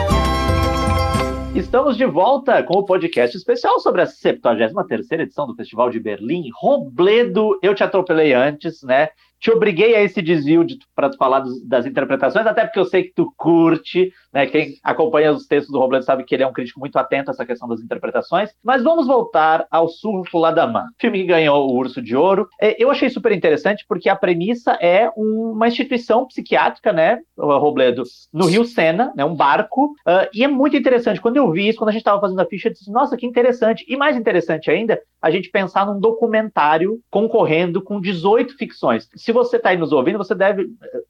Estamos 1.53 1.97
de 1.97 2.05
volta 2.05 2.63
com 2.63 2.79
o 2.79 2.85
podcast 2.85 3.35
especial 3.35 3.77
sobre 3.81 4.01
a 4.01 4.05
73ª 4.05 5.19
edição 5.19 5.45
do 5.45 5.53
Festival 5.53 5.89
de 5.89 5.99
Berlim. 5.99 6.49
Robledo, 6.55 7.59
eu 7.61 7.75
te 7.75 7.83
atropelei 7.83 8.33
antes, 8.33 8.81
né? 8.83 9.09
te 9.41 9.49
obriguei 9.49 9.95
a 9.95 10.03
esse 10.03 10.21
desvio 10.21 10.63
de, 10.63 10.77
para 10.95 11.11
falar 11.13 11.39
dos, 11.39 11.61
das 11.67 11.87
interpretações, 11.87 12.45
até 12.45 12.63
porque 12.63 12.79
eu 12.79 12.85
sei 12.85 13.05
que 13.05 13.13
tu 13.15 13.33
curte, 13.35 14.13
né? 14.31 14.45
Quem 14.45 14.75
acompanha 14.83 15.31
os 15.31 15.47
textos 15.47 15.71
do 15.71 15.79
Robledo 15.79 16.05
sabe 16.05 16.23
que 16.23 16.35
ele 16.35 16.43
é 16.43 16.47
um 16.47 16.53
crítico 16.53 16.79
muito 16.79 16.97
atento 16.97 17.31
a 17.31 17.33
essa 17.33 17.45
questão 17.45 17.67
das 17.67 17.81
interpretações. 17.81 18.51
Mas 18.63 18.83
vamos 18.83 19.07
voltar 19.07 19.65
ao 19.71 19.87
Surfo 19.87 20.37
Ladaman, 20.37 20.85
filme 20.99 21.19
que 21.19 21.25
ganhou 21.25 21.67
o 21.67 21.75
Urso 21.75 22.01
de 22.01 22.15
Ouro. 22.15 22.47
É, 22.59 22.81
eu 22.81 22.91
achei 22.91 23.09
super 23.09 23.31
interessante 23.31 23.85
porque 23.87 24.09
a 24.09 24.15
premissa 24.15 24.73
é 24.73 25.11
uma 25.15 25.67
instituição 25.67 26.25
psiquiátrica, 26.27 26.93
né, 26.93 27.19
Robledo, 27.37 28.03
no 28.31 28.45
Rio 28.45 28.63
Sena, 28.65 29.11
né, 29.15 29.25
um 29.25 29.35
barco, 29.35 29.85
uh, 30.07 30.27
e 30.33 30.43
é 30.43 30.47
muito 30.47 30.77
interessante. 30.77 31.19
Quando 31.19 31.37
eu 31.37 31.51
vi 31.51 31.69
isso, 31.69 31.79
quando 31.79 31.89
a 31.89 31.91
gente 31.91 32.01
estava 32.01 32.21
fazendo 32.21 32.39
a 32.39 32.45
ficha, 32.45 32.67
eu 32.67 32.73
disse, 32.73 32.91
nossa, 32.91 33.17
que 33.17 33.25
interessante. 33.25 33.83
E 33.87 33.97
mais 33.97 34.15
interessante 34.15 34.69
ainda, 34.69 34.99
a 35.21 35.31
gente 35.31 35.49
pensar 35.49 35.85
num 35.85 35.99
documentário 35.99 36.99
concorrendo 37.09 37.81
com 37.81 37.99
18 37.99 38.55
ficções. 38.57 39.09
Se 39.15 39.31
se 39.31 39.33
você 39.33 39.55
está 39.55 39.69
aí 39.69 39.77
nos 39.77 39.93
ouvindo, 39.93 40.17
você 40.17 40.35
deve, 40.35 40.67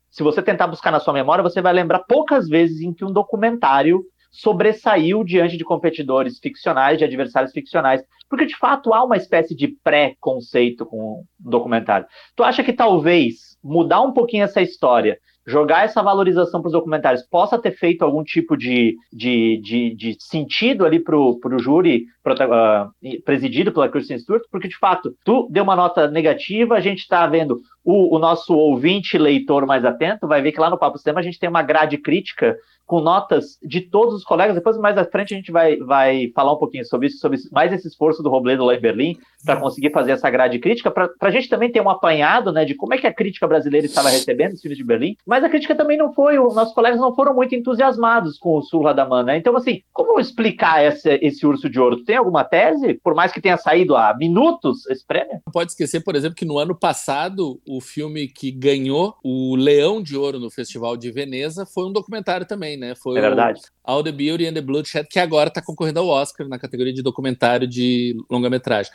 se 0.10 0.22
você 0.22 0.44
tentar 0.44 0.68
buscar 0.68 0.92
na 0.92 1.00
sua 1.00 1.14
memória, 1.14 1.42
você 1.42 1.60
vai 1.60 1.74
lembrar 1.74 2.00
poucas 2.00 2.48
vezes 2.48 2.80
em 2.82 2.94
que 2.94 3.04
um 3.04 3.11
documentário 3.14 4.04
sobressaiu 4.32 5.24
diante 5.24 5.58
de 5.58 5.64
competidores 5.64 6.40
ficcionais, 6.40 6.98
de 6.98 7.04
adversários 7.04 7.52
ficcionais, 7.52 8.02
porque 8.30 8.46
de 8.46 8.56
fato 8.56 8.94
há 8.94 9.04
uma 9.04 9.18
espécie 9.18 9.54
de 9.54 9.68
pré-conceito 9.84 10.86
com 10.86 10.98
o 10.98 11.26
documentário. 11.38 12.08
Tu 12.36 12.44
acha 12.44 12.64
que 12.64 12.72
talvez 12.72 13.58
mudar 13.62 14.02
um 14.02 14.14
pouquinho 14.14 14.46
essa 14.46 14.62
história 14.62 15.18
jogar 15.46 15.86
essa 15.86 16.02
valorização 16.02 16.62
para 16.62 16.68
os 16.68 16.74
documentários 16.74 17.24
possa 17.24 17.58
ter 17.58 17.72
feito 17.72 18.04
algum 18.04 18.24
tipo 18.24 18.56
de, 18.56 18.96
de, 19.12 19.60
de, 19.64 19.96
de 19.96 20.16
sentido 20.20 20.86
ali 20.86 21.00
para 21.00 21.18
o 21.18 21.60
júri 21.60 22.06
uh, 22.26 23.22
presidido 23.24 23.72
pela 23.72 23.90
Kristen 23.90 24.20
Stewart, 24.20 24.44
porque 24.52 24.68
de 24.68 24.78
fato 24.78 25.16
tu 25.26 25.48
deu 25.52 25.64
uma 25.64 25.76
nota 25.76 26.10
negativa, 26.10 26.76
a 26.76 26.80
gente 26.80 27.00
está 27.00 27.26
vendo 27.26 27.60
o, 27.84 28.16
o, 28.16 28.20
nosso 28.20 28.54
ouvinte 28.54 29.18
leitor 29.18 29.66
mais 29.66 29.84
atento, 29.84 30.28
vai 30.28 30.42
ver 30.42 30.52
que 30.52 30.60
lá 30.60 30.70
no 30.70 30.78
Papo 30.78 30.98
Sistema 30.98 31.20
a 31.20 31.24
gente 31.24 31.40
tem 31.40 31.50
uma 31.50 31.64
grade 31.64 31.98
crítica 31.98 32.56
com 32.86 33.00
notas 33.00 33.58
de 33.64 33.82
todos 33.82 34.16
os 34.16 34.24
colegas. 34.24 34.56
Depois, 34.56 34.78
mais 34.78 34.98
à 34.98 35.06
frente, 35.06 35.34
a 35.34 35.38
gente 35.38 35.52
vai, 35.52 35.78
vai 35.78 36.32
falar 36.36 36.54
um 36.54 36.58
pouquinho 36.58 36.86
sobre 36.86 37.08
isso, 37.08 37.20
sobre 37.20 37.38
mais 37.52 37.72
esse 37.72 37.88
esforço 37.88 38.22
do 38.22 38.30
Robledo 38.30 38.66
lá 38.66 38.76
em 38.76 38.80
Berlim 38.80 39.18
para 39.46 39.60
conseguir 39.60 39.92
fazer 39.92 40.12
essa 40.12 40.30
grade 40.30 40.60
crítica, 40.60 40.92
para 40.92 41.10
a 41.20 41.32
gente 41.32 41.50
também 41.50 41.72
ter 41.72 41.82
um 41.82 41.90
apanhado 41.90 42.52
né, 42.52 42.64
de 42.64 42.76
como 42.76 42.94
é 42.94 42.98
que 42.98 43.08
a 43.08 43.14
crítica 43.14 43.48
brasileira 43.48 43.88
estava 43.88 44.10
recebendo 44.10 44.54
os 44.54 44.62
filmes 44.62 44.78
de 44.78 44.84
Berlim. 44.84 45.16
Mas 45.26 45.44
a 45.44 45.50
crítica 45.50 45.74
também 45.74 45.98
não 45.98 46.14
foi, 46.14 46.38
os 46.38 46.56
nossos 46.56 46.74
colegas 46.74 47.00
não 47.00 47.16
foram 47.16 47.34
muito 47.34 47.56
entusiasmados 47.56 48.38
com 48.38 48.58
o 48.58 48.62
Sul 48.62 48.84
Radaman, 48.84 49.24
né? 49.24 49.38
Então, 49.38 49.56
assim, 49.56 49.82
como 49.92 50.20
explicar 50.20 50.86
esse, 50.86 51.10
esse 51.22 51.46
urso 51.46 51.70
de 51.70 51.80
ouro? 51.80 52.04
tem 52.04 52.18
alguma 52.18 52.44
tese? 52.44 52.96
Por 52.96 53.16
mais 53.16 53.32
que 53.32 53.42
tenha 53.42 53.58
saído 53.58 53.96
há 53.96 54.16
minutos 54.16 54.86
esse 54.88 55.06
prêmio? 55.06 55.42
Não 55.46 55.52
pode 55.52 55.72
esquecer, 55.72 56.04
por 56.04 56.16
exemplo, 56.16 56.36
que 56.36 56.46
no 56.46 56.58
ano 56.58 56.76
passado 56.78 57.60
o 57.68 57.80
filme 57.82 58.28
que 58.28 58.52
ganhou 58.52 59.16
o 59.24 59.56
Leão 59.56 60.02
de 60.02 60.18
Ouro 60.18 60.40
no 60.40 60.50
Festival 60.50 60.98
de 60.98 61.12
Veneza 61.12 61.66
foi 61.66 61.86
um 61.86 61.92
documentário 61.92 62.46
também, 62.46 62.71
né? 62.78 62.96
Foi 62.96 63.18
é 63.18 63.22
verdade. 63.22 63.62
All 63.84 64.04
the 64.04 64.12
Beauty 64.12 64.48
and 64.48 64.54
the 64.54 64.62
Bloodshed, 64.62 65.08
que 65.08 65.20
agora 65.20 65.50
está 65.50 65.62
concorrendo 65.62 66.00
ao 66.00 66.08
Oscar 66.08 66.48
na 66.48 66.60
categoria 66.60 66.94
de 66.94 67.02
documentário 67.02 67.68
de 67.68 68.16
longa-metragem. 68.30 68.92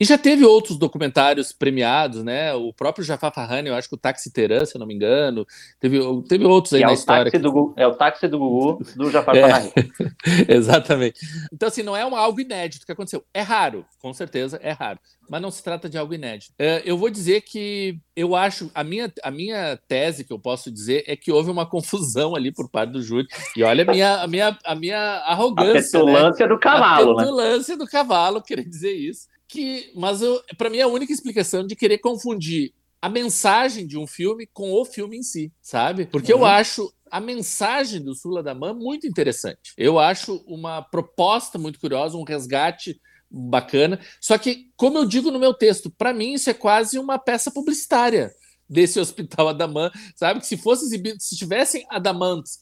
E 0.00 0.04
já 0.04 0.18
teve 0.18 0.44
outros 0.44 0.76
documentários 0.76 1.52
premiados, 1.52 2.24
né? 2.24 2.52
O 2.54 2.72
próprio 2.72 3.04
Jafar 3.04 3.32
Farhani, 3.32 3.68
eu 3.68 3.74
acho 3.74 3.88
que 3.88 3.94
o 3.94 3.98
Táxi 3.98 4.32
Teran, 4.32 4.64
se 4.64 4.76
eu 4.76 4.80
não 4.80 4.86
me 4.86 4.94
engano. 4.94 5.46
Teve, 5.78 6.00
teve 6.28 6.44
outros 6.44 6.72
aí 6.72 6.82
é 6.82 6.86
na 6.86 6.92
história. 6.92 7.30
Que... 7.30 7.38
Do, 7.38 7.72
é 7.76 7.86
o 7.86 7.94
táxi 7.94 8.26
do 8.26 8.38
Gugu 8.38 8.84
do 8.96 9.10
Jafar 9.10 9.36
é, 9.36 9.40
Farhani. 9.42 9.72
exatamente. 10.48 11.20
Então, 11.52 11.68
assim, 11.68 11.84
não 11.84 11.96
é 11.96 12.04
um, 12.04 12.16
algo 12.16 12.40
inédito 12.40 12.84
que 12.84 12.90
aconteceu. 12.90 13.24
É 13.32 13.42
raro, 13.42 13.86
com 14.00 14.12
certeza, 14.12 14.58
é 14.60 14.72
raro. 14.72 14.98
Mas 15.30 15.40
não 15.40 15.52
se 15.52 15.62
trata 15.62 15.88
de 15.88 15.96
algo 15.96 16.12
inédito. 16.12 16.52
É, 16.58 16.82
eu 16.84 16.98
vou 16.98 17.08
dizer 17.08 17.42
que 17.42 17.96
eu 18.16 18.34
acho, 18.34 18.70
a 18.74 18.82
minha, 18.82 19.12
a 19.22 19.30
minha 19.30 19.78
tese 19.86 20.24
que 20.24 20.32
eu 20.32 20.38
posso 20.38 20.68
dizer 20.70 21.04
é 21.06 21.14
que 21.14 21.30
houve 21.30 21.48
uma 21.48 21.64
confusão 21.70 22.34
ali 22.34 22.50
por 22.50 22.68
parte 22.68 22.90
do 22.90 23.02
júri. 23.02 23.28
E 23.56 23.62
olha 23.62 23.84
a 23.84 23.92
minha, 23.92 24.16
a 24.16 24.26
minha, 24.26 24.58
a 24.64 24.74
minha 24.74 24.98
arrogância. 25.26 26.00
A 26.00 26.04
petulância 26.04 26.46
né? 26.46 26.52
do 26.52 26.58
cavalo, 26.58 27.12
a 27.12 27.16
petulância 27.22 27.76
né? 27.76 27.84
do 27.84 27.88
cavalo, 27.88 28.42
querer 28.42 28.68
dizer 28.68 28.92
isso 28.92 29.30
que, 29.52 29.92
mas 29.94 30.20
para 30.56 30.70
mim 30.70 30.78
é 30.78 30.82
a 30.82 30.88
única 30.88 31.12
explicação 31.12 31.66
de 31.66 31.76
querer 31.76 31.98
confundir 31.98 32.72
a 33.00 33.08
mensagem 33.08 33.86
de 33.86 33.98
um 33.98 34.06
filme 34.06 34.48
com 34.52 34.72
o 34.72 34.84
filme 34.84 35.18
em 35.18 35.22
si, 35.22 35.52
sabe? 35.60 36.06
Porque 36.06 36.32
uhum. 36.32 36.40
eu 36.40 36.44
acho 36.44 36.92
a 37.10 37.20
mensagem 37.20 38.00
do 38.00 38.14
Sula 38.14 38.42
da 38.42 38.54
Man 38.54 38.74
muito 38.74 39.06
interessante. 39.06 39.74
Eu 39.76 39.98
acho 39.98 40.42
uma 40.46 40.80
proposta 40.80 41.58
muito 41.58 41.78
curiosa, 41.78 42.16
um 42.16 42.24
resgate 42.24 42.98
bacana. 43.30 44.00
Só 44.20 44.38
que, 44.38 44.70
como 44.76 44.98
eu 44.98 45.04
digo 45.04 45.30
no 45.30 45.38
meu 45.38 45.52
texto, 45.52 45.90
para 45.90 46.14
mim 46.14 46.34
isso 46.34 46.48
é 46.48 46.54
quase 46.54 46.98
uma 46.98 47.18
peça 47.18 47.50
publicitária 47.50 48.32
desse 48.68 48.98
hospital 49.00 49.48
Adaman, 49.48 49.90
sabe? 50.14 50.40
Que 50.40 50.46
se 50.46 50.56
fosse 50.56 50.84
exibido, 50.84 51.20
se 51.20 51.36
tivessem 51.36 51.84
Adamants, 51.90 52.58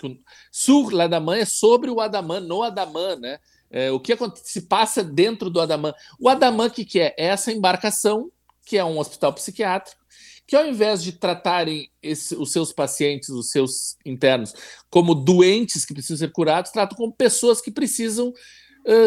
Sur 0.50 0.92
Ladaman 0.92 1.36
é 1.36 1.44
sobre 1.44 1.90
o 1.90 2.00
Adaman, 2.00 2.40
no 2.40 2.62
Adaman, 2.62 3.16
né? 3.16 3.38
É, 3.70 3.90
o 3.92 4.00
que 4.00 4.16
se 4.42 4.62
passa 4.62 5.04
dentro 5.04 5.48
do 5.48 5.60
Adaman. 5.60 5.94
O 6.18 6.28
Adaman, 6.28 6.66
o 6.66 6.70
que, 6.70 6.84
que 6.84 6.98
é? 7.00 7.14
É 7.16 7.26
essa 7.26 7.52
embarcação, 7.52 8.30
que 8.66 8.76
é 8.76 8.84
um 8.84 8.98
hospital 8.98 9.32
psiquiátrico, 9.32 10.00
que 10.46 10.56
ao 10.56 10.66
invés 10.66 11.00
de 11.00 11.12
tratarem 11.12 11.88
esse, 12.02 12.34
os 12.34 12.50
seus 12.50 12.72
pacientes, 12.72 13.28
os 13.28 13.50
seus 13.50 13.96
internos, 14.04 14.52
como 14.90 15.14
doentes 15.14 15.84
que 15.84 15.94
precisam 15.94 16.16
ser 16.16 16.32
curados, 16.32 16.72
tratam 16.72 16.96
como 16.96 17.12
pessoas 17.12 17.60
que 17.60 17.70
precisam 17.70 18.34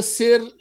ser 0.02 0.42
uh, 0.42 0.52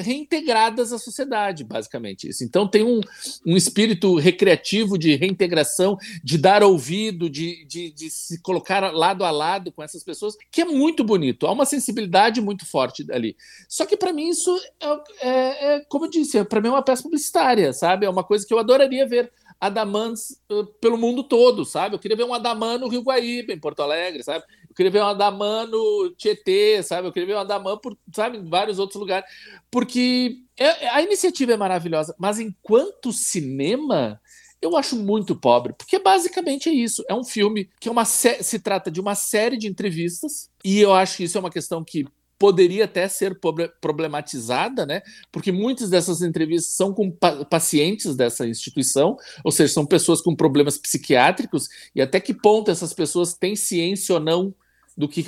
reintegradas 0.00 0.92
à 0.92 0.98
sociedade, 0.98 1.64
basicamente 1.64 2.28
isso. 2.28 2.44
Então 2.44 2.66
tem 2.66 2.82
um, 2.82 3.00
um 3.46 3.56
espírito 3.56 4.16
recreativo 4.16 4.98
de 4.98 5.14
reintegração, 5.14 5.96
de 6.22 6.38
dar 6.38 6.62
ouvido, 6.62 7.28
de, 7.28 7.64
de, 7.66 7.90
de, 7.90 8.10
se 8.10 8.40
colocar 8.40 8.92
lado 8.92 9.24
a 9.24 9.30
lado 9.30 9.70
com 9.72 9.82
essas 9.82 10.02
pessoas, 10.02 10.36
que 10.50 10.62
é 10.62 10.64
muito 10.64 11.04
bonito. 11.04 11.46
Há 11.46 11.52
uma 11.52 11.66
sensibilidade 11.66 12.40
muito 12.40 12.64
forte 12.66 13.06
ali. 13.10 13.36
Só 13.68 13.84
que 13.84 13.96
para 13.96 14.12
mim 14.12 14.28
isso 14.28 14.56
é, 14.80 15.28
é, 15.28 15.74
é 15.74 15.80
como 15.88 16.06
eu 16.06 16.10
disse, 16.10 16.42
para 16.44 16.60
mim 16.60 16.68
é 16.68 16.72
uma 16.72 16.82
peça 16.82 17.02
publicitária, 17.02 17.72
sabe? 17.72 18.06
É 18.06 18.10
uma 18.10 18.24
coisa 18.24 18.46
que 18.46 18.52
eu 18.52 18.58
adoraria 18.58 19.06
ver 19.06 19.30
Adamans 19.62 20.40
uh, 20.50 20.66
pelo 20.80 20.98
mundo 20.98 21.22
todo, 21.22 21.64
sabe? 21.64 21.94
Eu 21.94 21.98
queria 22.00 22.16
ver 22.16 22.24
um 22.24 22.34
Adaman 22.34 22.78
no 22.78 22.88
Rio 22.88 23.02
Guaíba, 23.02 23.52
em 23.52 23.60
Porto 23.60 23.80
Alegre, 23.80 24.20
sabe? 24.24 24.44
Eu 24.72 24.74
queria 24.74 24.90
ver 24.90 25.02
um 25.02 25.06
Adaman 25.06 25.66
no 25.66 26.14
Tietê, 26.16 26.82
sabe? 26.82 27.06
Eu 27.06 27.12
queria 27.12 27.26
ver 27.26 27.34
um 27.36 27.40
Adaman, 27.40 27.76
por, 27.76 27.94
sabe, 28.14 28.38
em 28.38 28.48
vários 28.48 28.78
outros 28.78 28.98
lugares. 28.98 29.28
Porque 29.70 30.38
é, 30.56 30.88
a 30.88 31.02
iniciativa 31.02 31.52
é 31.52 31.56
maravilhosa, 31.58 32.14
mas 32.18 32.40
enquanto 32.40 33.12
cinema, 33.12 34.18
eu 34.62 34.74
acho 34.74 34.96
muito 34.96 35.36
pobre, 35.36 35.74
porque 35.74 35.98
basicamente 35.98 36.70
é 36.70 36.72
isso. 36.72 37.04
É 37.06 37.14
um 37.14 37.22
filme 37.22 37.68
que 37.78 37.86
é 37.86 37.92
uma 37.92 38.06
se 38.06 38.58
trata 38.60 38.90
de 38.90 38.98
uma 38.98 39.14
série 39.14 39.58
de 39.58 39.68
entrevistas, 39.68 40.48
e 40.64 40.80
eu 40.80 40.94
acho 40.94 41.18
que 41.18 41.24
isso 41.24 41.36
é 41.36 41.40
uma 41.40 41.50
questão 41.50 41.84
que 41.84 42.06
poderia 42.38 42.86
até 42.86 43.06
ser 43.08 43.38
problematizada, 43.80 44.86
né? 44.86 45.02
Porque 45.30 45.52
muitas 45.52 45.90
dessas 45.90 46.22
entrevistas 46.22 46.74
são 46.74 46.94
com 46.94 47.10
pa 47.10 47.44
pacientes 47.44 48.16
dessa 48.16 48.46
instituição, 48.46 49.18
ou 49.44 49.52
seja, 49.52 49.74
são 49.74 49.84
pessoas 49.84 50.22
com 50.22 50.34
problemas 50.34 50.78
psiquiátricos, 50.78 51.68
e 51.94 52.00
até 52.00 52.18
que 52.18 52.32
ponto 52.32 52.70
essas 52.70 52.94
pessoas 52.94 53.34
têm 53.34 53.54
ciência 53.54 54.14
ou 54.14 54.20
não 54.20 54.54
do 54.96 55.08
que, 55.08 55.24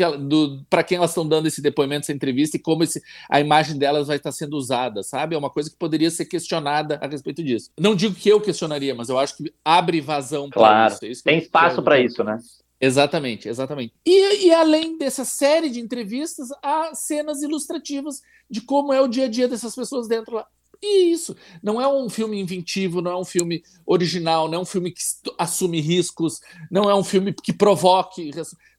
para 0.68 0.82
quem 0.82 0.98
elas 0.98 1.10
estão 1.10 1.26
dando 1.26 1.46
esse 1.46 1.62
depoimento, 1.62 2.04
essa 2.04 2.12
entrevista 2.12 2.56
e 2.56 2.60
como 2.60 2.84
esse, 2.84 3.02
a 3.30 3.40
imagem 3.40 3.78
delas 3.78 4.06
vai 4.06 4.16
estar 4.16 4.32
sendo 4.32 4.56
usada, 4.56 5.02
sabe? 5.02 5.34
É 5.34 5.38
uma 5.38 5.50
coisa 5.50 5.70
que 5.70 5.76
poderia 5.76 6.10
ser 6.10 6.26
questionada 6.26 6.98
a 7.02 7.06
respeito 7.06 7.42
disso. 7.42 7.70
Não 7.78 7.94
digo 7.94 8.14
que 8.14 8.28
eu 8.28 8.40
questionaria, 8.40 8.94
mas 8.94 9.08
eu 9.08 9.18
acho 9.18 9.36
que 9.36 9.52
abre 9.64 10.00
vazão 10.00 10.50
claro, 10.50 10.96
para 10.98 11.08
isso. 11.08 11.22
É 11.26 11.30
Tem 11.30 11.38
espaço 11.38 11.82
para 11.82 11.98
isso, 11.98 12.22
né? 12.22 12.38
Exatamente, 12.80 13.48
exatamente. 13.48 13.94
E, 14.04 14.46
e, 14.46 14.52
além 14.52 14.98
dessa 14.98 15.24
série 15.24 15.70
de 15.70 15.80
entrevistas, 15.80 16.48
há 16.62 16.94
cenas 16.94 17.40
ilustrativas 17.42 18.20
de 18.50 18.60
como 18.60 18.92
é 18.92 19.00
o 19.00 19.08
dia 19.08 19.24
a 19.24 19.28
dia 19.28 19.48
dessas 19.48 19.74
pessoas 19.74 20.06
dentro 20.06 20.34
lá. 20.34 20.46
E 20.82 21.12
isso. 21.12 21.36
Não 21.62 21.80
é 21.80 21.88
um 21.88 22.08
filme 22.08 22.40
inventivo, 22.40 23.00
não 23.00 23.10
é 23.10 23.16
um 23.16 23.24
filme 23.24 23.62
original, 23.86 24.48
não 24.48 24.58
é 24.58 24.60
um 24.60 24.64
filme 24.64 24.90
que 24.90 25.02
assume 25.38 25.80
riscos, 25.80 26.40
não 26.70 26.88
é 26.88 26.94
um 26.94 27.04
filme 27.04 27.32
que 27.32 27.52
provoque. 27.52 28.30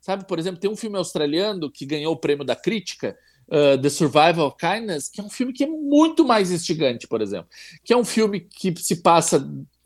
Sabe, 0.01 0.27
por 0.27 0.39
exemplo, 0.39 0.59
tem 0.59 0.69
um 0.69 0.75
filme 0.75 0.97
australiano 0.97 1.71
que 1.71 1.85
ganhou 1.85 2.13
o 2.13 2.17
prêmio 2.17 2.45
da 2.45 2.55
crítica, 2.55 3.17
uh, 3.47 3.81
The 3.81 3.89
Survival 3.89 4.47
of 4.47 4.57
Kindness, 4.57 5.09
que 5.09 5.19
é 5.19 5.23
um 5.23 5.29
filme 5.29 5.53
que 5.53 5.63
é 5.63 5.67
muito 5.67 6.25
mais 6.25 6.51
instigante, 6.51 7.07
por 7.07 7.21
exemplo. 7.21 7.49
Que 7.83 7.93
é 7.93 7.97
um 7.97 8.05
filme 8.05 8.39
que 8.39 8.73
se 8.77 8.97
passa 8.97 9.37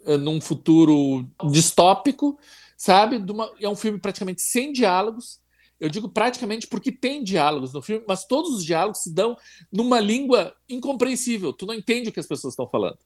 uh, 0.05 0.17
num 0.17 0.41
futuro 0.41 1.25
distópico 1.49 2.37
sabe? 2.79 3.17
Uma, 3.17 3.51
é 3.59 3.67
um 3.67 3.75
filme 3.75 3.99
praticamente 3.99 4.41
sem 4.41 4.71
diálogos. 4.71 5.39
Eu 5.79 5.89
digo 5.89 6.09
praticamente 6.09 6.67
porque 6.67 6.91
tem 6.91 7.23
diálogos 7.23 7.73
no 7.73 7.81
filme, 7.81 8.03
mas 8.07 8.25
todos 8.25 8.51
os 8.51 8.65
diálogos 8.65 9.03
se 9.03 9.13
dão 9.13 9.37
numa 9.71 9.99
língua 9.99 10.53
incompreensível. 10.67 11.53
Tu 11.53 11.65
não 11.65 11.73
entende 11.73 12.09
o 12.09 12.11
que 12.11 12.19
as 12.19 12.27
pessoas 12.27 12.53
estão 12.53 12.67
falando, 12.67 12.97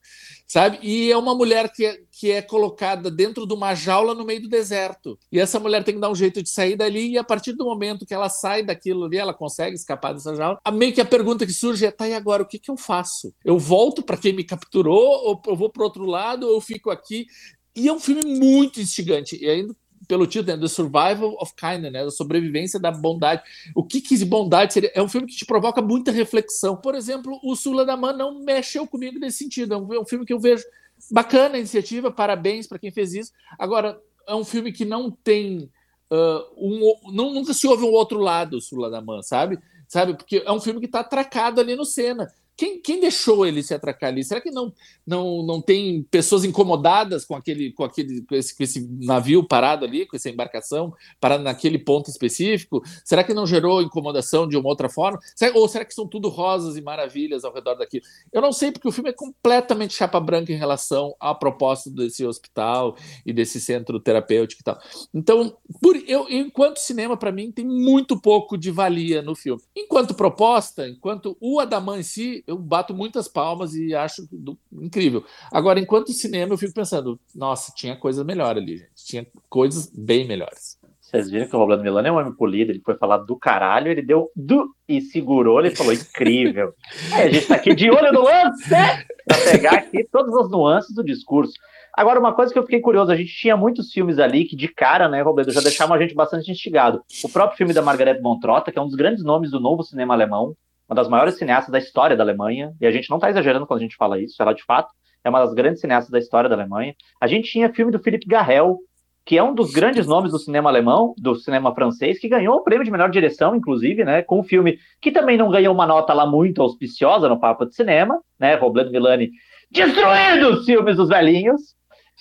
sabe? 0.48 0.80
E 0.82 1.12
é 1.12 1.18
uma 1.18 1.36
mulher 1.36 1.72
que 1.72 1.86
é, 1.86 2.00
que 2.12 2.32
é 2.32 2.42
colocada 2.42 3.12
dentro 3.12 3.46
de 3.46 3.54
uma 3.54 3.76
jaula 3.76 4.16
no 4.16 4.26
meio 4.26 4.42
do 4.42 4.50
deserto. 4.50 5.18
E 5.32 5.40
essa 5.40 5.60
mulher 5.60 5.84
tem 5.84 5.94
que 5.94 6.02
dar 6.02 6.10
um 6.10 6.16
jeito 6.16 6.42
de 6.42 6.50
sair 6.50 6.76
dali, 6.76 7.12
e 7.12 7.18
a 7.18 7.24
partir 7.24 7.54
do 7.54 7.66
momento 7.66 8.06
que 8.06 8.14
ela 8.14 8.30
sai 8.30 8.64
daquilo 8.64 9.06
ali, 9.06 9.18
ela 9.18 9.34
consegue 9.34 9.76
escapar 9.76 10.14
dessa 10.14 10.36
jaula. 10.36 10.60
A 10.64 10.72
meio 10.72 10.94
que 10.94 11.02
a 11.02 11.06
pergunta 11.06 11.46
que 11.46 11.54
surge 11.54 11.86
é: 11.86 11.92
tá, 11.92 12.08
e 12.08 12.14
agora 12.14 12.44
o 12.44 12.48
que, 12.48 12.60
que 12.60 12.72
eu 12.72 12.78
faço? 12.78 13.34
Eu 13.46 13.60
volto 13.60 14.02
para 14.02 14.18
quem 14.18 14.34
me 14.34 14.44
capturou, 14.44 15.26
ou 15.26 15.42
eu 15.48 15.56
vou 15.56 15.70
para 15.70 15.84
outro 15.84 16.06
lado, 16.06 16.48
ou 16.48 16.54
eu 16.54 16.62
fico 16.62 16.90
aqui? 16.90 17.28
E 17.76 17.88
é 17.88 17.94
um 17.94 18.00
filme 18.00 18.24
muito 18.24 18.80
instigante. 18.80 19.38
E 19.42 19.50
ainda 19.50 19.76
pelo 20.14 20.28
título, 20.28 20.56
né, 20.56 20.62
The 20.62 20.68
Survival 20.68 21.36
of 21.40 21.54
Kindness, 21.56 21.92
né, 21.92 22.04
a 22.04 22.12
sobrevivência 22.12 22.80
da 22.80 22.92
bondade. 22.92 23.42
O 23.76 23.84
que 23.84 24.00
que 24.00 24.24
bondade 24.24 24.72
seria? 24.72 24.92
É 24.94 25.02
um 25.02 25.10
filme 25.10 25.26
que 25.26 25.36
te 25.36 25.44
provoca 25.44 25.82
muita 25.82 26.12
reflexão. 26.12 26.76
Por 26.78 26.94
exemplo, 26.94 27.40
o 27.44 27.56
Sula 27.56 27.84
da 27.84 27.98
Man 27.98 28.14
não 28.14 28.40
mexeu 28.44 28.86
comigo 28.86 29.18
nesse 29.18 29.40
sentido. 29.40 29.74
É 29.74 29.78
um, 29.78 29.94
é 29.94 30.00
um 30.00 30.06
filme 30.06 30.24
que 30.24 30.32
eu 30.32 30.40
vejo 30.40 30.64
bacana 31.12 31.56
a 31.56 31.58
iniciativa, 31.58 32.12
parabéns 32.12 32.68
para 32.68 32.78
quem 32.78 32.92
fez 32.92 33.16
isso. 33.16 33.32
Agora, 33.58 34.00
é 34.28 34.36
um 34.36 34.46
filme 34.46 34.72
que 34.72 34.86
não 34.86 35.10
tem 35.10 35.68
uh, 36.12 36.44
um, 36.56 37.12
não, 37.12 37.34
nunca 37.34 37.52
se 37.52 37.66
ouve 37.66 37.84
um 37.84 37.92
outro 37.92 38.20
lado, 38.20 38.62
Sula 38.62 38.92
da 38.92 39.02
Man, 39.02 39.24
sabe? 39.24 39.58
Sabe? 39.88 40.14
Porque 40.14 40.44
é 40.46 40.52
um 40.52 40.62
filme 40.62 40.80
que 40.80 40.86
está 40.86 41.00
atracado 41.00 41.60
ali 41.60 41.76
no 41.76 41.86
cena 41.86 42.32
quem, 42.56 42.80
quem 42.80 43.00
deixou 43.00 43.46
ele 43.46 43.64
se 43.64 43.74
atracar 43.74 44.10
ali? 44.10 44.24
Será 44.24 44.40
que 44.40 44.52
não, 44.52 44.72
não, 45.06 45.44
não 45.44 45.62
tem 45.62 46.04
pessoas 46.04 46.44
incomodadas 46.44 47.26
com 47.26 47.36
aquele, 47.36 47.72
com 47.72 47.84
aquele 47.84 48.22
com 48.22 48.36
esse, 48.36 48.56
com 48.56 48.64
esse 48.64 48.88
navio 49.00 49.44
parado 49.44 49.86
ali, 49.86 50.06
com 50.06 50.16
essa 50.16 50.30
embarcação 50.30 50.94
parada 51.20 51.44
naquele 51.44 51.80
ponto 51.80 52.10
específico? 52.10 52.84
Será 53.04 53.24
que 53.24 53.34
não 53.34 53.48
gerou 53.48 53.82
incomodação 53.82 54.48
de 54.48 54.56
uma 54.56 54.70
outra 54.70 54.88
forma? 54.88 55.20
Será, 55.36 55.58
ou 55.58 55.68
será 55.68 55.84
que 55.84 55.94
são 55.94 56.08
tudo 56.08 56.30
rosas 56.30 56.78
e 56.78 56.82
maravilhas 56.82 57.44
ao 57.44 57.54
redor 57.54 57.76
daquilo? 57.76 58.06
Eu 58.32 58.42
não 58.42 58.52
sei, 58.52 58.72
porque 58.72 58.88
o 58.88 58.92
filme 58.92 59.10
é 59.10 59.14
completamente 59.14 59.94
chapa 59.96 60.20
branca 60.20 60.52
em 60.52 60.58
relação 60.58 61.16
à 61.20 61.34
proposta 61.34 61.90
desse 61.90 62.26
hospital 62.26 62.96
e 63.26 63.34
desse 63.34 63.60
centro 63.60 64.00
terapêutico 64.00 64.62
e 64.62 64.64
tal. 64.64 64.80
Então, 65.14 65.58
por, 65.82 65.96
eu, 66.08 66.28
enquanto 66.30 66.78
cinema, 66.78 67.18
para 67.18 67.32
mim, 67.32 67.52
tem 67.52 67.66
muito 67.66 68.20
pouco 68.20 68.58
de 68.58 68.70
valia 68.70 69.22
no 69.22 69.36
filme. 69.36 69.62
Enquanto 69.76 70.14
proposta, 70.14 70.88
enquanto 70.88 71.36
o 71.40 71.60
Adaman 71.60 72.00
em 72.00 72.04
si, 72.04 72.43
eu 72.46 72.58
bato 72.58 72.94
muitas 72.94 73.28
palmas 73.28 73.74
e 73.74 73.94
acho 73.94 74.28
do, 74.32 74.58
incrível. 74.72 75.24
Agora, 75.52 75.80
enquanto 75.80 76.12
cinema, 76.12 76.54
eu 76.54 76.58
fico 76.58 76.74
pensando, 76.74 77.20
nossa, 77.34 77.72
tinha 77.76 77.96
coisa 77.96 78.24
melhor 78.24 78.58
ali, 78.58 78.78
gente. 78.78 79.06
Tinha 79.06 79.28
coisas 79.50 79.90
bem 79.90 80.28
melhores. 80.28 80.78
Vocês 81.00 81.30
viram 81.30 81.48
que 81.48 81.56
o 81.56 81.60
Roblando 81.60 81.84
Milano 81.84 82.08
é 82.08 82.12
um 82.12 82.18
homem 82.18 82.34
polido, 82.34 82.72
ele 82.72 82.82
foi 82.84 82.96
falar 82.96 83.18
do 83.18 83.38
caralho, 83.38 83.92
ele 83.92 84.02
deu 84.02 84.32
do 84.36 84.74
e 84.88 85.00
segurou, 85.00 85.60
ele 85.60 85.76
falou 85.76 85.94
incrível. 85.94 86.74
é, 87.14 87.24
a 87.24 87.30
gente 87.30 87.48
tá 87.48 87.56
aqui 87.56 87.76
de 87.76 87.90
olho 87.90 88.12
no 88.12 88.24
lance, 88.24 88.72
né? 88.72 89.04
Pra 89.28 89.38
pegar 89.52 89.74
aqui 89.74 90.04
todas 90.12 90.36
as 90.36 90.50
nuances 90.50 90.96
do 90.96 91.04
discurso. 91.04 91.54
Agora, 91.96 92.20
uma 92.20 92.34
coisa 92.34 92.52
que 92.52 92.58
eu 92.58 92.64
fiquei 92.64 92.80
curioso, 92.80 93.12
a 93.12 93.16
gente 93.16 93.32
tinha 93.32 93.56
muitos 93.56 93.92
filmes 93.92 94.18
ali 94.18 94.46
que, 94.46 94.56
de 94.56 94.68
cara, 94.68 95.08
né, 95.08 95.22
Robledo, 95.22 95.52
já 95.52 95.62
deixavam 95.62 95.96
a 95.96 96.02
gente 96.02 96.16
bastante 96.16 96.52
instigado. 96.52 97.04
O 97.24 97.30
próprio 97.30 97.58
filme 97.58 97.74
da 97.74 97.84
Margaret 97.84 98.20
Montrota, 98.20 98.72
que 98.72 98.80
é 98.80 98.82
um 98.82 98.88
dos 98.88 98.96
grandes 98.96 99.24
nomes 99.24 99.52
do 99.52 99.60
novo 99.60 99.84
cinema 99.84 100.16
alemão, 100.16 100.56
uma 100.94 100.96
das 100.96 101.10
maiores 101.10 101.38
cineastas 101.38 101.72
da 101.72 101.80
história 101.80 102.16
da 102.16 102.24
Alemanha, 102.24 102.72
e 102.80 102.86
a 102.86 102.92
gente 102.92 103.10
não 103.10 103.18
está 103.18 103.30
exagerando 103.30 103.66
quando 103.66 103.80
a 103.80 103.84
gente 103.84 103.96
fala 103.96 104.22
isso, 104.22 104.40
ela 104.40 104.54
de 104.54 104.64
fato 104.64 104.94
é 105.24 105.30
uma 105.30 105.40
das 105.40 105.54
grandes 105.54 105.82
cineastas 105.82 106.12
da 106.12 106.20
história 106.20 106.50
da 106.50 106.56
Alemanha. 106.56 106.94
A 107.20 107.28
gente 107.28 107.50
tinha 107.50 107.74
filme 107.74 107.92
do 107.92 108.00
Philippe 108.00 108.28
Garrel, 108.28 108.78
que 109.26 109.38
é 109.38 109.44
um 109.44 109.56
dos 109.56 109.72
grandes 109.72 110.06
nomes 110.06 110.32
do 110.32 110.38
cinema 110.38 110.70
alemão, 110.70 111.16
do 111.18 111.34
cinema 111.34 111.74
francês, 111.74 112.20
que 112.20 112.28
ganhou 112.28 112.58
o 112.58 112.64
prêmio 112.64 112.84
de 112.84 112.92
melhor 112.92 113.10
direção, 113.10 113.56
inclusive, 113.56 114.04
né, 114.04 114.22
com 114.22 114.42
um 114.42 114.44
filme 114.44 114.78
que 115.02 115.12
também 115.12 115.38
não 115.38 115.50
ganhou 115.50 115.74
uma 115.74 115.88
nota 115.88 116.14
lá 116.14 116.26
muito 116.26 116.62
auspiciosa 116.62 117.30
no 117.30 117.40
Papo 117.40 117.66
de 117.66 117.74
Cinema, 117.74 118.20
né, 118.38 118.56
Robledo 118.56 118.92
Milani 118.92 119.32
destruindo 119.72 120.50
os 120.50 120.66
filmes 120.66 120.98
dos 120.98 121.10
velhinhos. 121.10 121.74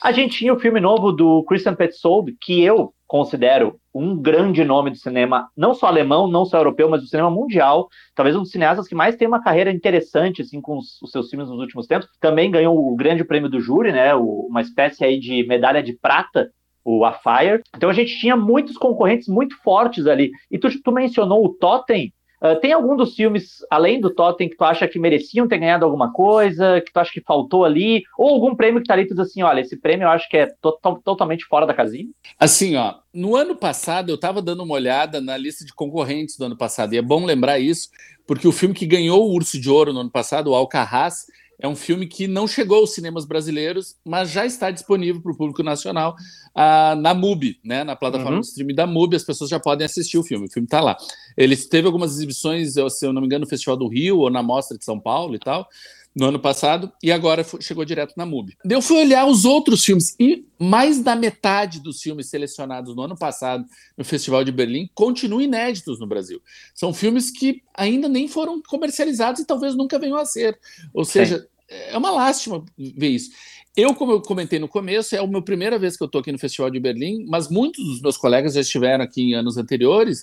A 0.03 0.13
gente 0.13 0.39
tinha 0.39 0.55
o 0.55 0.61
filme 0.61 0.81
novo 0.81 1.13
do 1.13 1.45
Christian 1.45 1.75
Petzold, 1.75 2.35
que 2.41 2.63
eu 2.63 2.95
considero 3.13 3.79
um 3.95 4.17
grande 4.17 4.65
nome 4.65 4.89
do 4.89 4.97
cinema, 4.97 5.47
não 5.55 5.75
só 5.75 5.87
alemão, 5.87 6.27
não 6.27 6.47
só 6.47 6.57
europeu, 6.57 6.89
mas 6.89 7.03
do 7.03 7.07
cinema 7.07 7.31
mundial. 7.31 7.91
Talvez 8.15 8.35
um 8.35 8.39
dos 8.39 8.51
cineastas 8.51 8.89
que 8.89 8.95
mais 8.95 9.17
tem 9.17 9.29
uma 9.29 9.43
carreira 9.43 9.71
interessante, 9.71 10.41
assim, 10.41 10.63
com 10.63 10.79
os, 10.79 10.99
os 11.03 11.11
seus 11.11 11.29
filmes 11.29 11.51
nos 11.51 11.59
últimos 11.59 11.87
tempos. 11.87 12.09
Também 12.19 12.51
ganhou 12.51 12.75
o 12.75 12.97
grande 12.97 13.23
prêmio 13.23 13.51
do 13.51 13.61
júri, 13.61 13.93
né? 13.93 14.15
O, 14.15 14.47
uma 14.49 14.63
espécie 14.63 15.05
aí 15.05 15.21
de 15.21 15.47
medalha 15.47 15.83
de 15.83 15.93
prata 15.93 16.51
o 16.83 17.05
A 17.05 17.13
Fire. 17.13 17.63
Então 17.77 17.91
a 17.91 17.93
gente 17.93 18.19
tinha 18.19 18.35
muitos 18.35 18.79
concorrentes 18.79 19.29
muito 19.29 19.59
fortes 19.59 20.07
ali. 20.07 20.31
E 20.51 20.59
tu, 20.59 20.71
tu 20.83 20.91
mencionou 20.91 21.45
o 21.45 21.51
Totem. 21.51 22.15
Uh, 22.43 22.59
tem 22.61 22.73
algum 22.73 22.97
dos 22.97 23.15
filmes, 23.15 23.59
além 23.71 24.01
do 24.01 24.11
Totem, 24.11 24.49
que 24.49 24.57
tu 24.57 24.65
acha 24.65 24.89
que 24.89 24.99
mereciam 24.99 25.47
ter 25.47 25.59
ganhado 25.59 25.85
alguma 25.85 26.13
coisa, 26.13 26.81
que 26.81 26.93
tu 26.93 26.99
acha 26.99 27.13
que 27.13 27.21
faltou 27.21 27.65
ali? 27.65 28.03
Ou 28.19 28.31
algum 28.31 28.57
prêmio 28.57 28.81
que 28.81 28.89
tá 28.89 28.95
ali 28.95 29.07
tu 29.07 29.15
diz 29.15 29.29
assim, 29.29 29.43
olha, 29.43 29.61
esse 29.61 29.77
prêmio 29.77 30.07
eu 30.07 30.11
acho 30.11 30.29
que 30.29 30.37
é 30.37 30.47
to 30.61 30.77
totalmente 31.05 31.45
fora 31.45 31.65
da 31.65 31.73
casinha? 31.73 32.09
Assim, 32.37 32.75
ó, 32.75 32.95
no 33.15 33.37
ano 33.37 33.55
passado 33.55 34.11
eu 34.11 34.17
estava 34.17 34.43
dando 34.43 34.65
uma 34.65 34.75
olhada 34.75 35.21
na 35.21 35.37
lista 35.37 35.65
de 35.65 35.73
concorrentes 35.73 36.37
do 36.37 36.47
ano 36.47 36.57
passado, 36.57 36.95
e 36.95 36.99
é 36.99 37.03
bom 37.03 37.25
lembrar 37.25 37.61
isso, 37.61 37.91
porque 38.27 38.49
o 38.49 38.53
filme 38.53 38.75
que 38.75 38.87
ganhou 38.87 39.25
o 39.25 39.35
Urso 39.35 39.61
de 39.61 39.71
Ouro 39.71 39.93
no 39.93 40.01
ano 40.01 40.11
passado, 40.11 40.51
o 40.51 40.55
Alcarraz, 40.55 41.27
é 41.63 41.69
um 41.69 41.77
filme 41.77 42.09
que 42.09 42.27
não 42.27 42.49
chegou 42.49 42.79
aos 42.79 42.93
cinemas 42.93 43.25
brasileiros, 43.25 43.95
mas 44.05 44.31
já 44.31 44.45
está 44.45 44.69
disponível 44.69 45.23
para 45.23 45.31
o 45.31 45.37
público 45.37 45.63
nacional 45.63 46.17
uh, 46.57 46.97
na 47.01 47.15
MUBI, 47.15 47.61
né, 47.65 47.85
na 47.85 47.95
plataforma 47.95 48.35
uhum. 48.35 48.41
de 48.41 48.47
streaming 48.49 48.75
da 48.75 48.85
MUBI. 48.85 49.17
As 49.17 49.25
pessoas 49.25 49.49
já 49.49 49.61
podem 49.61 49.85
assistir 49.85 50.19
o 50.19 50.25
filme. 50.25 50.47
O 50.47 50.51
filme 50.51 50.67
está 50.67 50.81
lá. 50.81 50.97
Ele 51.37 51.57
teve 51.57 51.87
algumas 51.87 52.15
exibições, 52.15 52.75
se 52.75 53.07
eu 53.07 53.13
não 53.13 53.21
me 53.21 53.27
engano, 53.27 53.45
no 53.45 53.49
Festival 53.49 53.77
do 53.77 53.87
Rio 53.87 54.19
ou 54.19 54.29
na 54.29 54.43
Mostra 54.43 54.77
de 54.77 54.85
São 54.85 54.99
Paulo 54.99 55.37
e 55.37 55.39
tal 55.39 55.69
no 56.15 56.27
ano 56.27 56.39
passado 56.39 56.93
e 57.03 57.11
agora 57.11 57.45
chegou 57.61 57.85
direto 57.85 58.15
na 58.17 58.27
MUBI. 58.27 58.57
Eu 58.69 58.83
fui 58.83 58.99
olhar 58.99 59.27
os 59.27 59.45
outros 59.45 59.85
filmes 59.85 60.15
e 60.21 60.45
mais 60.59 61.03
da 61.03 61.17
metade 61.17 61.81
dos 61.81 62.01
filmes 62.01 62.29
selecionados 62.29 62.95
no 62.95 63.03
ano 63.03 63.17
passado 63.17 63.65
no 63.97 64.05
Festival 64.05 64.45
de 64.45 64.53
Berlim 64.53 64.89
continuam 64.95 65.41
inéditos 65.41 65.99
no 65.99 66.07
Brasil. 66.07 66.41
São 66.75 66.93
filmes 66.93 67.31
que 67.31 67.63
ainda 67.75 68.09
nem 68.09 68.29
foram 68.29 68.61
comercializados 68.63 69.41
e 69.41 69.47
talvez 69.47 69.75
nunca 69.75 69.99
venham 69.99 70.17
a 70.17 70.25
ser. 70.25 70.59
Ou 70.93 71.05
seja, 71.05 71.39
Sim. 71.39 71.47
É 71.69 71.97
uma 71.97 72.11
lástima 72.11 72.65
ver 72.77 73.09
isso. 73.09 73.31
Eu, 73.75 73.95
como 73.95 74.13
eu 74.13 74.21
comentei 74.21 74.59
no 74.59 74.69
começo, 74.69 75.17
é 75.17 75.19
a 75.19 75.27
minha 75.27 75.41
primeira 75.41 75.79
vez 75.79 75.97
que 75.97 76.03
eu 76.03 76.07
estou 76.07 76.21
aqui 76.21 76.31
no 76.31 76.39
Festival 76.39 76.71
de 76.71 76.79
Berlim, 76.79 77.25
mas 77.27 77.49
muitos 77.49 77.83
dos 77.83 78.03
meus 78.03 78.19
colegas 78.19 78.53
já 78.53 78.61
estiveram 78.61 79.03
aqui 79.03 79.23
em 79.23 79.35
anos 79.35 79.57
anteriores, 79.57 80.23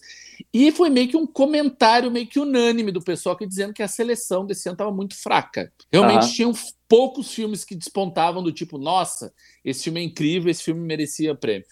e 0.54 0.72
foi 0.72 0.90
meio 0.92 1.08
que 1.08 1.18
um 1.18 1.26
comentário 1.26 2.12
meio 2.12 2.28
que 2.28 2.40
unânime 2.40 2.92
do 2.92 3.02
pessoal 3.02 3.36
que 3.36 3.48
dizendo 3.48 3.74
que 3.74 3.82
a 3.82 3.88
seleção 3.88 4.46
desse 4.46 4.70
ano 4.70 4.76
estava 4.76 4.92
muito 4.92 5.16
fraca. 5.16 5.74
Realmente 5.92 6.26
uhum. 6.26 6.32
tinham 6.32 6.54
poucos 6.88 7.34
filmes 7.34 7.66
que 7.66 7.76
despontavam 7.76 8.44
do 8.44 8.52
tipo, 8.52 8.78
nossa, 8.78 9.34
esse 9.66 9.84
filme 9.86 10.00
é 10.00 10.04
incrível, 10.04 10.52
esse 10.52 10.64
filme 10.64 10.82
merecia 10.82 11.34
prêmio. 11.34 11.66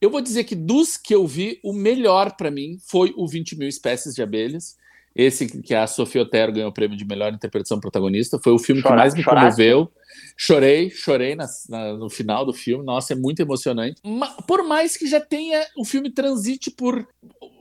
Eu 0.00 0.10
vou 0.10 0.20
dizer 0.20 0.44
que 0.44 0.54
dos 0.54 0.98
que 0.98 1.14
eu 1.14 1.26
vi, 1.26 1.58
o 1.64 1.72
melhor 1.72 2.36
para 2.36 2.50
mim 2.50 2.78
foi 2.86 3.14
o 3.16 3.26
20 3.26 3.56
mil 3.56 3.68
espécies 3.68 4.14
de 4.14 4.22
abelhas. 4.22 4.76
Esse 5.18 5.48
que 5.60 5.74
a 5.74 5.84
Sofia 5.88 6.22
Otero 6.22 6.52
ganhou 6.52 6.70
o 6.70 6.72
prêmio 6.72 6.96
de 6.96 7.04
melhor 7.04 7.34
interpretação 7.34 7.80
protagonista. 7.80 8.38
Foi 8.38 8.52
o 8.52 8.58
filme 8.58 8.80
Chorar, 8.80 8.94
que 8.94 9.00
mais 9.00 9.14
me 9.14 9.24
comoveu. 9.24 9.90
Chorei, 10.36 10.90
chorei 10.90 11.34
na, 11.34 11.44
na, 11.68 11.94
no 11.94 12.08
final 12.08 12.46
do 12.46 12.52
filme. 12.52 12.84
Nossa, 12.84 13.14
é 13.14 13.16
muito 13.16 13.40
emocionante. 13.40 14.00
Mas, 14.04 14.32
por 14.46 14.62
mais 14.62 14.96
que 14.96 15.08
já 15.08 15.20
tenha 15.20 15.66
o 15.76 15.84
filme 15.84 16.08
transite 16.08 16.70
por 16.70 17.04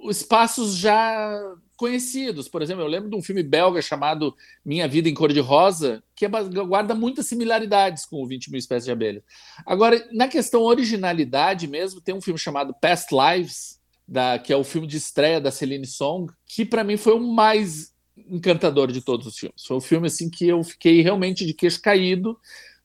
espaços 0.08 0.76
já 0.76 1.36
conhecidos. 1.76 2.48
Por 2.48 2.62
exemplo, 2.62 2.84
eu 2.84 2.88
lembro 2.88 3.10
de 3.10 3.15
um 3.15 3.22
filme 3.22 3.43
belga 3.43 3.82
chamado 3.82 4.36
Minha 4.65 4.88
Vida 4.88 5.10
em 5.10 5.13
Cor 5.13 5.32
de 5.32 5.39
Rosa, 5.39 6.04
que 6.15 6.26
é, 6.26 6.30
guarda 6.30 6.93
muitas 6.93 7.28
similaridades 7.28 8.06
com 8.06 8.22
o 8.22 8.28
20 8.28 8.52
mil 8.52 8.60
espécies 8.60 8.86
de 8.86 8.91
abelhas. 8.91 9.24
Agora, 9.65 10.08
na 10.12 10.28
questão 10.28 10.63
originalidade 10.63 11.67
mesmo, 11.67 12.02
tem 12.02 12.15
um 12.15 12.22
filme 12.22 12.39
chamado 12.39 12.76
Past 12.82 13.10
Lives, 13.12 13.77
da, 14.08 14.39
que 14.39 14.54
é 14.54 14.56
o 14.56 14.63
filme 14.63 14.88
de 14.88 14.98
estreia 14.98 15.41
da 15.41 15.52
Celine 15.52 15.86
Song, 15.86 16.32
que 16.46 16.63
para 16.65 16.84
mim 16.84 16.96
foi 16.96 17.13
o 17.13 17.20
mais 17.20 17.93
encantador 18.30 18.91
de 18.91 19.02
todos 19.02 19.28
os 19.28 19.38
filmes. 19.38 19.63
Foi 19.65 19.78
um 19.78 19.82
filme 19.82 20.08
assim 20.08 20.30
que 20.30 20.48
eu 20.48 20.63
fiquei 20.63 21.02
realmente 21.02 21.46
de 21.46 21.54
queixo 21.54 21.82
caído. 21.82 22.38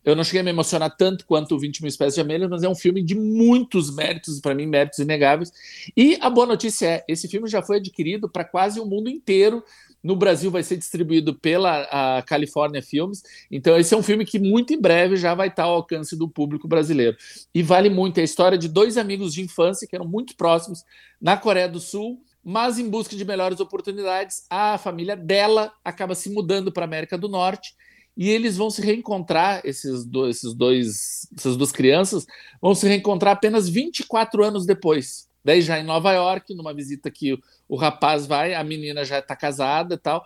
Eu 0.05 0.17
não 0.17 0.25
cheguei 0.25 0.41
a 0.41 0.45
me 0.45 0.51
emocionar 0.51 0.95
tanto 0.97 1.25
quanto 1.25 1.55
o 1.55 1.59
20 1.59 1.81
mil 1.81 1.89
espécies 1.89 2.17
de 2.17 2.21
abelhas, 2.21 2.51
mas 2.51 2.65
é 2.65 2.69
um 2.69 2.75
filme 2.75 3.03
de 3.03 3.15
muitos 3.15 3.95
méritos, 3.95 4.41
para 4.41 4.55
mim, 4.55 4.67
méritos 4.67 4.99
inegáveis. 4.99 5.53
E 5.97 6.19
a 6.21 6.29
boa 6.29 6.47
notícia 6.47 6.87
é: 6.87 7.05
esse 7.07 7.29
filme 7.29 7.49
já 7.49 7.63
foi 7.63 7.77
adquirido 7.77 8.29
para 8.29 8.45
quase 8.45 8.81
o 8.81 8.85
mundo 8.85 9.09
inteiro 9.09 9.63
no 10.03 10.17
Brasil 10.17 10.51
vai 10.51 10.63
ser 10.63 10.77
distribuído 10.77 11.35
pela 11.35 11.83
a 12.19 12.23
California 12.23 12.83
Films. 12.83 13.23
Então, 13.51 13.79
esse 13.79 13.95
é 13.95 13.97
um 13.97 14.03
filme 14.03 14.25
que 14.25 14.39
muito 14.39 14.75
em 14.75 14.81
breve 14.81 15.17
já 15.17 15.35
vai 15.35 15.49
estar 15.49 15.65
ao 15.65 15.75
alcance 15.75 16.17
do 16.17 16.29
público 16.29 16.67
brasileiro. 16.67 17.17
E 17.55 17.63
vale 17.63 17.89
muito. 17.89 18.19
É 18.19 18.23
a 18.23 18.25
história 18.25 18.59
de 18.59 18.69
dois 18.69 18.97
amigos 18.97 19.33
de 19.33 19.43
infância 19.43 19.87
que 19.87 19.95
eram 19.95 20.07
muito 20.07 20.37
próximos 20.37 20.85
na 21.21 21.37
Coreia 21.37 21.69
do 21.69 21.79
Sul, 21.79 22.21
mas 22.45 22.79
em 22.79 22.89
busca 22.89 23.15
de 23.15 23.25
melhores 23.25 23.61
oportunidades, 23.61 24.45
a 24.51 24.77
família 24.77 25.17
dela 25.17 25.73
acaba 25.85 26.15
se 26.15 26.31
mudando 26.31 26.73
para 26.73 26.83
a 26.85 26.87
América 26.87 27.17
do 27.17 27.29
Norte. 27.29 27.75
E 28.17 28.29
eles 28.29 28.57
vão 28.57 28.69
se 28.69 28.83
reencontrar, 28.83 29.63
esses 29.65 30.05
dois, 30.05 30.37
esses 30.37 30.53
dois, 30.53 31.29
essas 31.35 31.57
duas 31.57 31.73
crianças 31.73 32.27
vão 32.61 32.75
se 32.75 32.87
reencontrar 32.87 33.33
apenas 33.33 33.69
24 33.69 34.45
anos 34.45 34.67
depois. 34.67 35.32
Daí 35.45 35.61
já 35.61 35.79
em 35.79 35.85
Nova 35.85 36.13
York, 36.13 36.55
numa 36.55 36.75
visita 36.75 37.11
que 37.11 37.35
o, 37.35 37.39
o 37.69 37.77
rapaz 37.77 38.27
vai, 38.27 38.55
a 38.55 38.63
menina 38.63 39.05
já 39.05 39.19
está 39.19 39.35
casada 39.35 39.95
e 39.95 39.99
tal. 39.99 40.25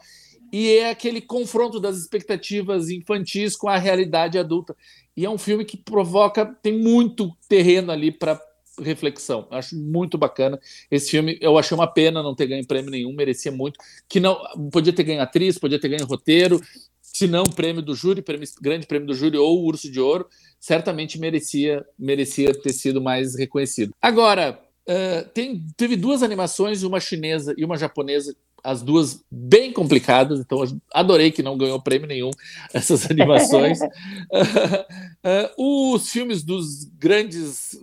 E 0.52 0.76
é 0.76 0.90
aquele 0.90 1.20
confronto 1.20 1.80
das 1.80 1.96
expectativas 1.96 2.88
infantis 2.88 3.56
com 3.56 3.68
a 3.68 3.76
realidade 3.76 4.38
adulta. 4.38 4.76
E 5.16 5.24
é 5.24 5.30
um 5.30 5.38
filme 5.38 5.64
que 5.64 5.76
provoca, 5.76 6.46
tem 6.62 6.78
muito 6.78 7.34
terreno 7.48 7.90
ali 7.90 8.12
para 8.12 8.40
reflexão. 8.78 9.48
Acho 9.50 9.76
muito 9.76 10.18
bacana 10.18 10.60
esse 10.90 11.10
filme. 11.10 11.38
Eu 11.40 11.58
achei 11.58 11.74
uma 11.74 11.86
pena 11.86 12.22
não 12.22 12.34
ter 12.34 12.46
ganho 12.46 12.66
prêmio 12.66 12.90
nenhum, 12.90 13.12
merecia 13.12 13.50
muito. 13.50 13.78
Que 14.08 14.20
não 14.20 14.36
podia 14.70 14.92
ter 14.92 15.04
ganho 15.04 15.22
atriz, 15.22 15.58
podia 15.58 15.80
ter 15.80 15.88
ganho 15.88 16.06
roteiro, 16.06 16.60
se 17.00 17.26
não 17.26 17.44
prêmio 17.44 17.80
do 17.80 17.94
júri, 17.94 18.20
prêmio, 18.20 18.46
grande 18.60 18.86
prêmio 18.86 19.06
do 19.06 19.14
júri 19.14 19.38
ou 19.38 19.64
Urso 19.64 19.90
de 19.90 19.98
Ouro, 19.98 20.26
certamente 20.60 21.18
merecia 21.18 21.82
merecia 21.98 22.52
ter 22.52 22.74
sido 22.74 23.00
mais 23.00 23.34
reconhecido. 23.34 23.94
Agora, 24.02 24.60
Uh, 24.88 25.28
tem, 25.34 25.66
teve 25.76 25.96
duas 25.96 26.22
animações, 26.22 26.84
uma 26.84 27.00
chinesa 27.00 27.52
e 27.58 27.64
uma 27.64 27.76
japonesa, 27.76 28.36
as 28.62 28.82
duas 28.82 29.24
bem 29.30 29.72
complicadas, 29.72 30.38
então 30.38 30.62
adorei 30.94 31.32
que 31.32 31.42
não 31.42 31.58
ganhou 31.58 31.82
prêmio 31.82 32.06
nenhum 32.06 32.30
essas 32.72 33.10
animações. 33.10 33.80
uh, 33.80 33.86
uh, 35.58 35.94
os 35.94 36.08
filmes 36.10 36.44
dos 36.44 36.84
grandes, 36.84 37.76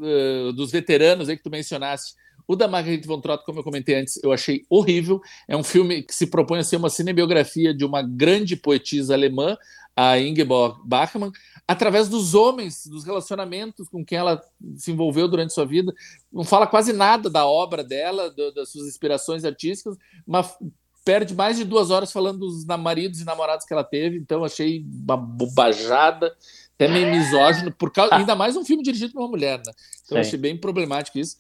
dos 0.56 0.72
veteranos 0.72 1.28
aí 1.28 1.36
que 1.36 1.44
tu 1.44 1.50
mencionaste, 1.50 2.16
O 2.48 2.56
da 2.56 2.68
Marguerite 2.68 3.08
von 3.08 3.22
Trott, 3.22 3.46
como 3.46 3.60
eu 3.60 3.64
comentei 3.64 3.96
antes, 3.96 4.22
eu 4.24 4.32
achei 4.32 4.66
horrível. 4.70 5.22
É 5.48 5.56
um 5.56 5.64
filme 5.64 6.04
que 6.04 6.14
se 6.14 6.28
propõe 6.28 6.60
a 6.60 6.64
ser 6.64 6.76
uma 6.76 6.90
cinebiografia 6.90 7.74
de 7.74 7.86
uma 7.86 8.02
grande 8.02 8.56
poetisa 8.56 9.14
alemã, 9.14 9.58
a 9.96 10.20
Ingeborg 10.20 10.80
Bachmann, 10.86 11.32
através 11.68 12.10
dos 12.10 12.34
homens, 12.34 12.86
dos 12.88 13.04
relacionamentos 13.04 13.88
com 13.88 14.04
quem 14.04 14.18
ela 14.18 14.42
se 14.76 14.92
envolveu 14.92 15.28
durante 15.28 15.54
sua 15.54 15.66
vida. 15.66 15.94
Não 16.32 16.44
fala 16.44 16.68
quase 16.68 16.92
nada 16.92 17.30
da 17.30 17.46
obra 17.46 17.84
dela, 17.84 18.30
do, 18.32 18.52
das 18.54 18.70
suas 18.70 18.88
inspirações 18.88 19.46
artísticas, 19.46 19.96
mas 20.26 20.58
perde 21.06 21.36
mais 21.36 21.58
de 21.58 21.64
duas 21.64 21.92
horas 21.92 22.12
falando 22.12 22.40
dos 22.40 22.66
maridos 22.66 23.22
e 23.22 23.26
namorados 23.26 23.66
que 23.66 23.74
ela 23.74 23.84
teve. 23.84 24.18
Então, 24.18 24.44
achei 24.44 24.86
uma 25.04 25.18
bobajada, 25.18 26.36
até 26.76 26.88
meio 26.88 27.12
misógino, 27.12 27.72
por 27.72 27.92
causa, 27.92 28.16
ainda 28.16 28.36
mais 28.36 28.56
um 28.56 28.66
filme 28.66 28.84
dirigido 28.84 29.14
por 29.14 29.22
uma 29.22 29.30
mulher, 29.30 29.60
né? 29.60 29.74
Então, 30.06 30.18
Sim. 30.18 30.28
achei 30.28 30.40
bem 30.40 30.58
problemático 30.58 31.20
isso. 31.20 31.38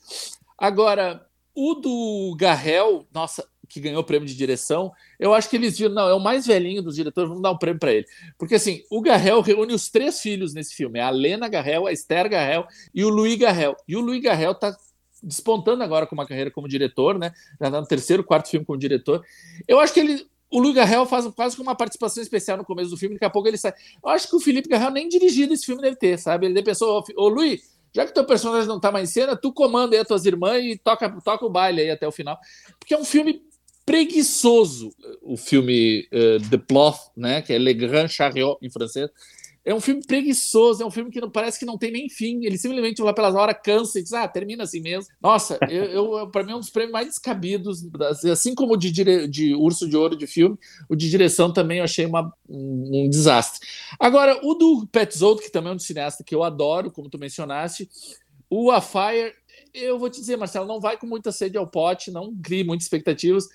Agora, 0.58 1.26
o 1.56 1.76
do 1.76 2.36
Garrel, 2.38 3.08
nossa, 3.12 3.48
que 3.74 3.80
ganhou 3.80 4.02
o 4.02 4.06
prêmio 4.06 4.28
de 4.28 4.36
direção, 4.36 4.92
eu 5.20 5.34
acho 5.34 5.50
que 5.50 5.56
eles 5.56 5.78
viram, 5.78 5.96
não, 5.96 6.08
é 6.08 6.14
o 6.14 6.20
mais 6.20 6.46
velhinho 6.46 6.84
dos 6.84 6.96
diretores, 6.96 7.28
vamos 7.28 7.42
dar 7.42 7.52
um 7.52 7.58
prêmio 7.58 7.80
para 7.80 7.92
ele. 7.92 8.06
Porque 8.38 8.54
assim, 8.54 8.84
o 8.90 9.02
Garrel 9.02 9.42
reúne 9.42 9.74
os 9.74 9.90
três 9.90 10.22
filhos 10.22 10.54
nesse 10.54 10.76
filme: 10.76 11.00
a 11.00 11.10
Lena 11.10 11.48
Garrel, 11.48 11.88
a 11.88 11.92
Esther 11.92 12.30
Garrel 12.30 12.68
e 12.94 13.04
o 13.04 13.10
Louis 13.10 13.36
Garrel. 13.36 13.76
E 13.88 13.96
o 13.96 14.02
Louis 14.02 14.22
Garrel 14.22 14.52
está 14.52 14.78
despontando 15.24 15.84
agora 15.84 16.06
com 16.06 16.14
uma 16.14 16.28
carreira 16.28 16.52
como 16.52 16.68
diretor, 16.68 17.18
né? 17.18 17.34
Já 17.60 17.68
está 17.68 17.82
no 17.82 17.88
terceiro, 17.88 18.24
quarto 18.24 18.50
filme 18.50 18.66
como 18.66 18.78
diretor. 18.78 19.26
Eu 19.68 19.80
acho 19.80 19.92
que 19.92 20.00
ele. 20.00 20.28
O 20.52 20.60
Louis 20.60 20.76
Garrel 20.76 21.08
faz 21.08 21.26
quase 21.30 21.60
uma 21.60 21.74
participação 21.74 22.22
especial 22.22 22.58
no 22.58 22.64
começo 22.64 22.92
do 22.92 22.98
filme, 22.98 23.16
daqui 23.16 23.26
a 23.26 23.30
pouco 23.30 23.48
ele 23.48 23.58
sai. 23.58 23.74
Eu 24.04 24.12
acho 24.12 24.30
que 24.30 24.36
o 24.36 24.40
Felipe 24.40 24.70
Garrel 24.70 24.92
nem 24.92 25.10
dirigido 25.10 25.52
esse 25.52 25.66
filme 25.66 25.82
deve 25.82 25.96
ter, 25.96 26.20
sabe? 26.20 26.46
Ele 26.46 26.62
pensou, 26.62 27.04
ô 27.16 27.28
Luiz, 27.28 27.74
já 27.94 28.06
que 28.06 28.14
teu 28.14 28.26
personagem 28.26 28.68
não 28.68 28.80
tá 28.80 28.92
mais 28.92 29.10
em 29.10 29.14
cena, 29.14 29.36
tu 29.36 29.54
comanda 29.54 29.96
aí 29.96 30.02
as 30.02 30.08
tuas 30.08 30.26
irmãs 30.26 30.66
e 30.66 30.78
toca, 30.78 31.10
toca 31.22 31.46
o 31.46 31.50
baile 31.50 31.82
aí 31.82 31.92
até 31.92 32.08
o 32.08 32.12
final. 32.12 32.40
Porque 32.80 32.94
é 32.94 32.98
um 32.98 33.06
filme 33.06 33.44
preguiçoso 33.86 34.92
o 35.22 35.38
filme 35.38 36.08
uh, 36.12 36.50
The 36.50 36.58
Plot, 36.58 36.98
né, 37.16 37.42
que 37.42 37.54
é 37.54 37.58
Le 37.58 37.74
Grand 37.74 38.08
Chariot 38.08 38.58
em 38.62 38.70
francês. 38.70 39.10
É 39.66 39.74
um 39.74 39.80
filme 39.80 40.02
preguiçoso, 40.06 40.84
é 40.84 40.86
um 40.86 40.92
filme 40.92 41.10
que 41.10 41.22
não 41.22 41.32
parece 41.32 41.58
que 41.58 41.66
não 41.66 41.78
tem 41.78 41.90
nem 41.90 42.10
fim. 42.10 42.44
Ele 42.44 42.58
simplesmente 42.58 43.02
lá 43.02 43.14
pelas 43.14 43.34
horas 43.34 43.56
cansa 43.64 43.98
e 43.98 44.04
diz: 44.04 44.12
"Ah, 44.12 44.28
termina 44.28 44.64
assim 44.64 44.82
mesmo". 44.82 45.10
Nossa, 45.22 45.58
eu, 45.72 46.18
eu 46.18 46.30
para 46.30 46.44
mim 46.44 46.52
é 46.52 46.56
um 46.56 46.60
dos 46.60 46.70
prêmios 46.70 46.92
mais 46.92 47.08
descabidos, 47.08 47.82
assim 48.30 48.54
como 48.54 48.74
o 48.74 48.78
de, 48.78 48.92
dire... 48.92 49.26
de 49.26 49.56
Urso 49.56 49.88
de 49.88 49.96
Ouro 49.96 50.18
de 50.18 50.28
filme, 50.28 50.58
o 50.90 50.96
de 50.96 51.10
direção 51.10 51.52
também 51.54 51.78
eu 51.78 51.86
achei 51.86 52.06
uma, 52.06 52.34
um, 52.48 53.06
um 53.06 53.10
desastre. 53.10 53.66
Agora, 53.98 54.38
o 54.44 54.54
do 54.54 54.86
Petzold, 54.92 55.42
que 55.42 55.50
também 55.50 55.72
é 55.72 55.76
um 55.76 55.80
cineasta 55.80 56.26
que 56.26 56.36
eu 56.36 56.44
adoro, 56.44 56.92
como 56.92 57.10
tu 57.10 57.18
mencionaste, 57.18 57.90
o 58.50 58.70
A 58.70 58.82
Fire 58.82 59.34
eu 59.74 59.98
vou 59.98 60.10
te 60.10 60.20
dizer, 60.20 60.38
Marcelo, 60.38 60.68
não 60.68 60.80
vai 60.80 60.98
com 60.98 61.08
muita 61.08 61.32
sede 61.32 61.58
ao 61.58 61.68
pote, 61.68 62.12
não 62.12 62.36
crie 62.36 62.64
muitas 62.64 62.86
expectativas, 62.86 63.48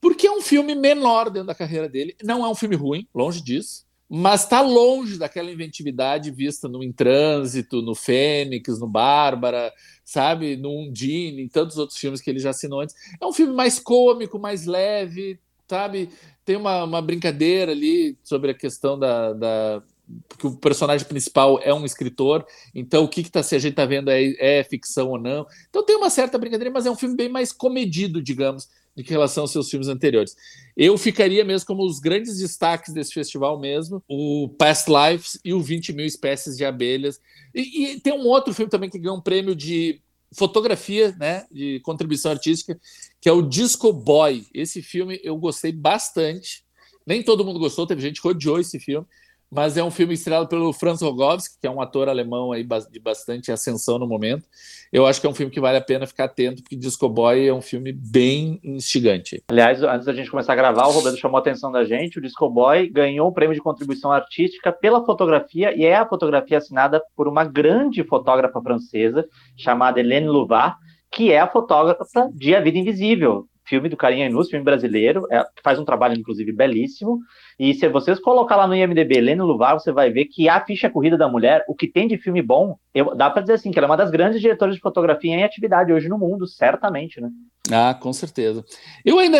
porque 0.00 0.26
é 0.26 0.32
um 0.32 0.42
filme 0.42 0.74
menor 0.74 1.30
dentro 1.30 1.46
da 1.46 1.54
carreira 1.54 1.88
dele. 1.88 2.14
Não 2.22 2.44
é 2.44 2.48
um 2.48 2.54
filme 2.54 2.76
ruim, 2.76 3.08
longe 3.14 3.42
disso, 3.42 3.86
mas 4.08 4.42
está 4.42 4.60
longe 4.60 5.18
daquela 5.18 5.50
inventividade 5.50 6.30
vista 6.30 6.68
no 6.68 6.82
Em 6.82 6.92
Trânsito, 6.92 7.80
no 7.80 7.94
Fênix, 7.94 8.78
no 8.78 8.86
Bárbara, 8.86 9.72
sabe, 10.04 10.56
no 10.56 10.70
Undine, 10.70 11.42
em 11.42 11.48
tantos 11.48 11.78
outros 11.78 11.98
filmes 11.98 12.20
que 12.20 12.28
ele 12.28 12.38
já 12.38 12.50
assinou 12.50 12.80
antes. 12.80 12.94
É 13.20 13.24
um 13.26 13.32
filme 13.32 13.54
mais 13.54 13.78
cômico, 13.80 14.38
mais 14.38 14.66
leve, 14.66 15.40
sabe? 15.66 16.10
Tem 16.44 16.56
uma, 16.56 16.84
uma 16.84 17.00
brincadeira 17.00 17.72
ali 17.72 18.18
sobre 18.22 18.50
a 18.50 18.54
questão 18.54 18.98
da, 18.98 19.32
da 19.32 19.82
porque 20.28 20.46
o 20.46 20.56
personagem 20.56 21.06
principal 21.06 21.58
é 21.62 21.72
um 21.72 21.84
escritor, 21.84 22.46
então 22.74 23.04
o 23.04 23.08
que, 23.08 23.22
que 23.22 23.30
tá, 23.30 23.42
se 23.42 23.56
a 23.56 23.58
gente 23.58 23.74
tá 23.74 23.86
vendo 23.86 24.10
é, 24.10 24.34
é 24.38 24.64
ficção 24.64 25.10
ou 25.10 25.18
não. 25.18 25.46
Então 25.68 25.84
tem 25.84 25.96
uma 25.96 26.10
certa 26.10 26.38
brincadeira, 26.38 26.72
mas 26.72 26.86
é 26.86 26.90
um 26.90 26.96
filme 26.96 27.16
bem 27.16 27.28
mais 27.28 27.52
comedido, 27.52 28.22
digamos, 28.22 28.68
em 28.96 29.02
relação 29.02 29.44
aos 29.44 29.52
seus 29.52 29.68
filmes 29.68 29.88
anteriores. 29.88 30.36
Eu 30.76 30.96
ficaria 30.96 31.44
mesmo 31.44 31.66
como 31.66 31.84
os 31.84 31.98
grandes 31.98 32.38
destaques 32.38 32.92
desse 32.92 33.12
festival 33.12 33.58
mesmo, 33.58 34.02
o 34.08 34.48
Past 34.58 34.90
Lives 34.90 35.38
e 35.44 35.52
o 35.52 35.60
20 35.60 35.92
mil 35.92 36.06
espécies 36.06 36.56
de 36.56 36.64
abelhas. 36.64 37.20
E, 37.54 37.86
e 37.86 38.00
tem 38.00 38.12
um 38.12 38.26
outro 38.26 38.54
filme 38.54 38.70
também 38.70 38.90
que 38.90 38.98
ganhou 38.98 39.16
um 39.16 39.22
prêmio 39.22 39.54
de 39.54 40.00
fotografia, 40.36 41.14
né, 41.18 41.46
de 41.50 41.80
contribuição 41.80 42.32
artística, 42.32 42.78
que 43.20 43.28
é 43.28 43.32
o 43.32 43.42
Disco 43.42 43.92
Boy. 43.92 44.46
Esse 44.52 44.82
filme 44.82 45.20
eu 45.22 45.36
gostei 45.36 45.72
bastante. 45.72 46.64
Nem 47.06 47.22
todo 47.22 47.44
mundo 47.44 47.58
gostou, 47.58 47.86
teve 47.86 48.00
gente 48.00 48.20
que 48.20 48.28
odiou 48.28 48.58
esse 48.58 48.78
filme, 48.80 49.06
mas 49.54 49.76
é 49.76 49.84
um 49.84 49.90
filme 49.90 50.14
estrelado 50.14 50.48
pelo 50.48 50.72
Franz 50.72 51.00
Rogowski, 51.00 51.60
que 51.60 51.66
é 51.66 51.70
um 51.70 51.80
ator 51.80 52.08
alemão 52.08 52.50
aí 52.50 52.66
de 52.90 52.98
bastante 52.98 53.52
ascensão 53.52 53.98
no 53.98 54.06
momento. 54.06 54.44
Eu 54.92 55.06
acho 55.06 55.20
que 55.20 55.26
é 55.26 55.30
um 55.30 55.34
filme 55.34 55.52
que 55.52 55.60
vale 55.60 55.78
a 55.78 55.80
pena 55.80 56.06
ficar 56.06 56.24
atento, 56.24 56.62
porque 56.62 56.74
Disco 56.74 57.08
Boy 57.08 57.46
é 57.46 57.54
um 57.54 57.62
filme 57.62 57.92
bem 57.92 58.58
instigante. 58.64 59.42
Aliás, 59.48 59.82
antes 59.82 60.06
da 60.06 60.12
gente 60.12 60.30
começar 60.30 60.54
a 60.54 60.56
gravar, 60.56 60.86
o 60.86 60.90
Roberto 60.90 61.18
chamou 61.18 61.36
a 61.36 61.40
atenção 61.40 61.70
da 61.70 61.84
gente. 61.84 62.18
O 62.18 62.22
Disco 62.22 62.50
Boy 62.50 62.88
ganhou 62.88 63.28
o 63.28 63.32
prêmio 63.32 63.54
de 63.54 63.60
contribuição 63.60 64.10
artística 64.10 64.72
pela 64.72 65.04
fotografia, 65.04 65.76
e 65.76 65.84
é 65.84 65.96
a 65.96 66.06
fotografia 66.06 66.58
assinada 66.58 67.00
por 67.16 67.28
uma 67.28 67.44
grande 67.44 68.02
fotógrafa 68.02 68.60
francesa 68.60 69.24
chamada 69.56 70.00
Hélène 70.00 70.26
Louvard, 70.26 70.76
que 71.12 71.30
é 71.30 71.38
a 71.38 71.46
fotógrafa 71.46 72.28
de 72.34 72.56
A 72.56 72.60
Vida 72.60 72.78
Invisível, 72.78 73.46
filme 73.64 73.88
do 73.88 73.96
Carinha 73.96 74.26
Inus, 74.26 74.50
filme 74.50 74.64
brasileiro, 74.64 75.26
é, 75.30 75.44
faz 75.62 75.78
um 75.78 75.84
trabalho, 75.84 76.18
inclusive, 76.18 76.52
belíssimo. 76.52 77.20
E 77.58 77.74
se 77.74 77.88
vocês 77.88 78.18
colocar 78.18 78.56
lá 78.56 78.66
no 78.66 78.74
IMDB 78.74 79.20
Leno 79.20 79.46
Luvar, 79.46 79.74
você 79.74 79.92
vai 79.92 80.10
ver 80.10 80.26
que 80.26 80.48
a 80.48 80.64
ficha 80.64 80.90
corrida 80.90 81.16
da 81.16 81.28
mulher, 81.28 81.64
o 81.68 81.74
que 81.74 81.86
tem 81.86 82.06
de 82.06 82.18
filme 82.18 82.42
bom, 82.42 82.76
eu, 82.94 83.14
dá 83.14 83.30
para 83.30 83.42
dizer 83.42 83.54
assim, 83.54 83.70
que 83.70 83.78
ela 83.78 83.86
é 83.86 83.90
uma 83.90 83.96
das 83.96 84.10
grandes 84.10 84.40
diretoras 84.40 84.74
de 84.74 84.80
fotografia 84.80 85.34
em 85.34 85.44
atividade 85.44 85.92
hoje 85.92 86.08
no 86.08 86.18
mundo, 86.18 86.46
certamente, 86.46 87.20
né? 87.20 87.30
Ah, 87.72 87.94
com 87.94 88.12
certeza. 88.12 88.62
Eu 89.04 89.18
ainda 89.18 89.38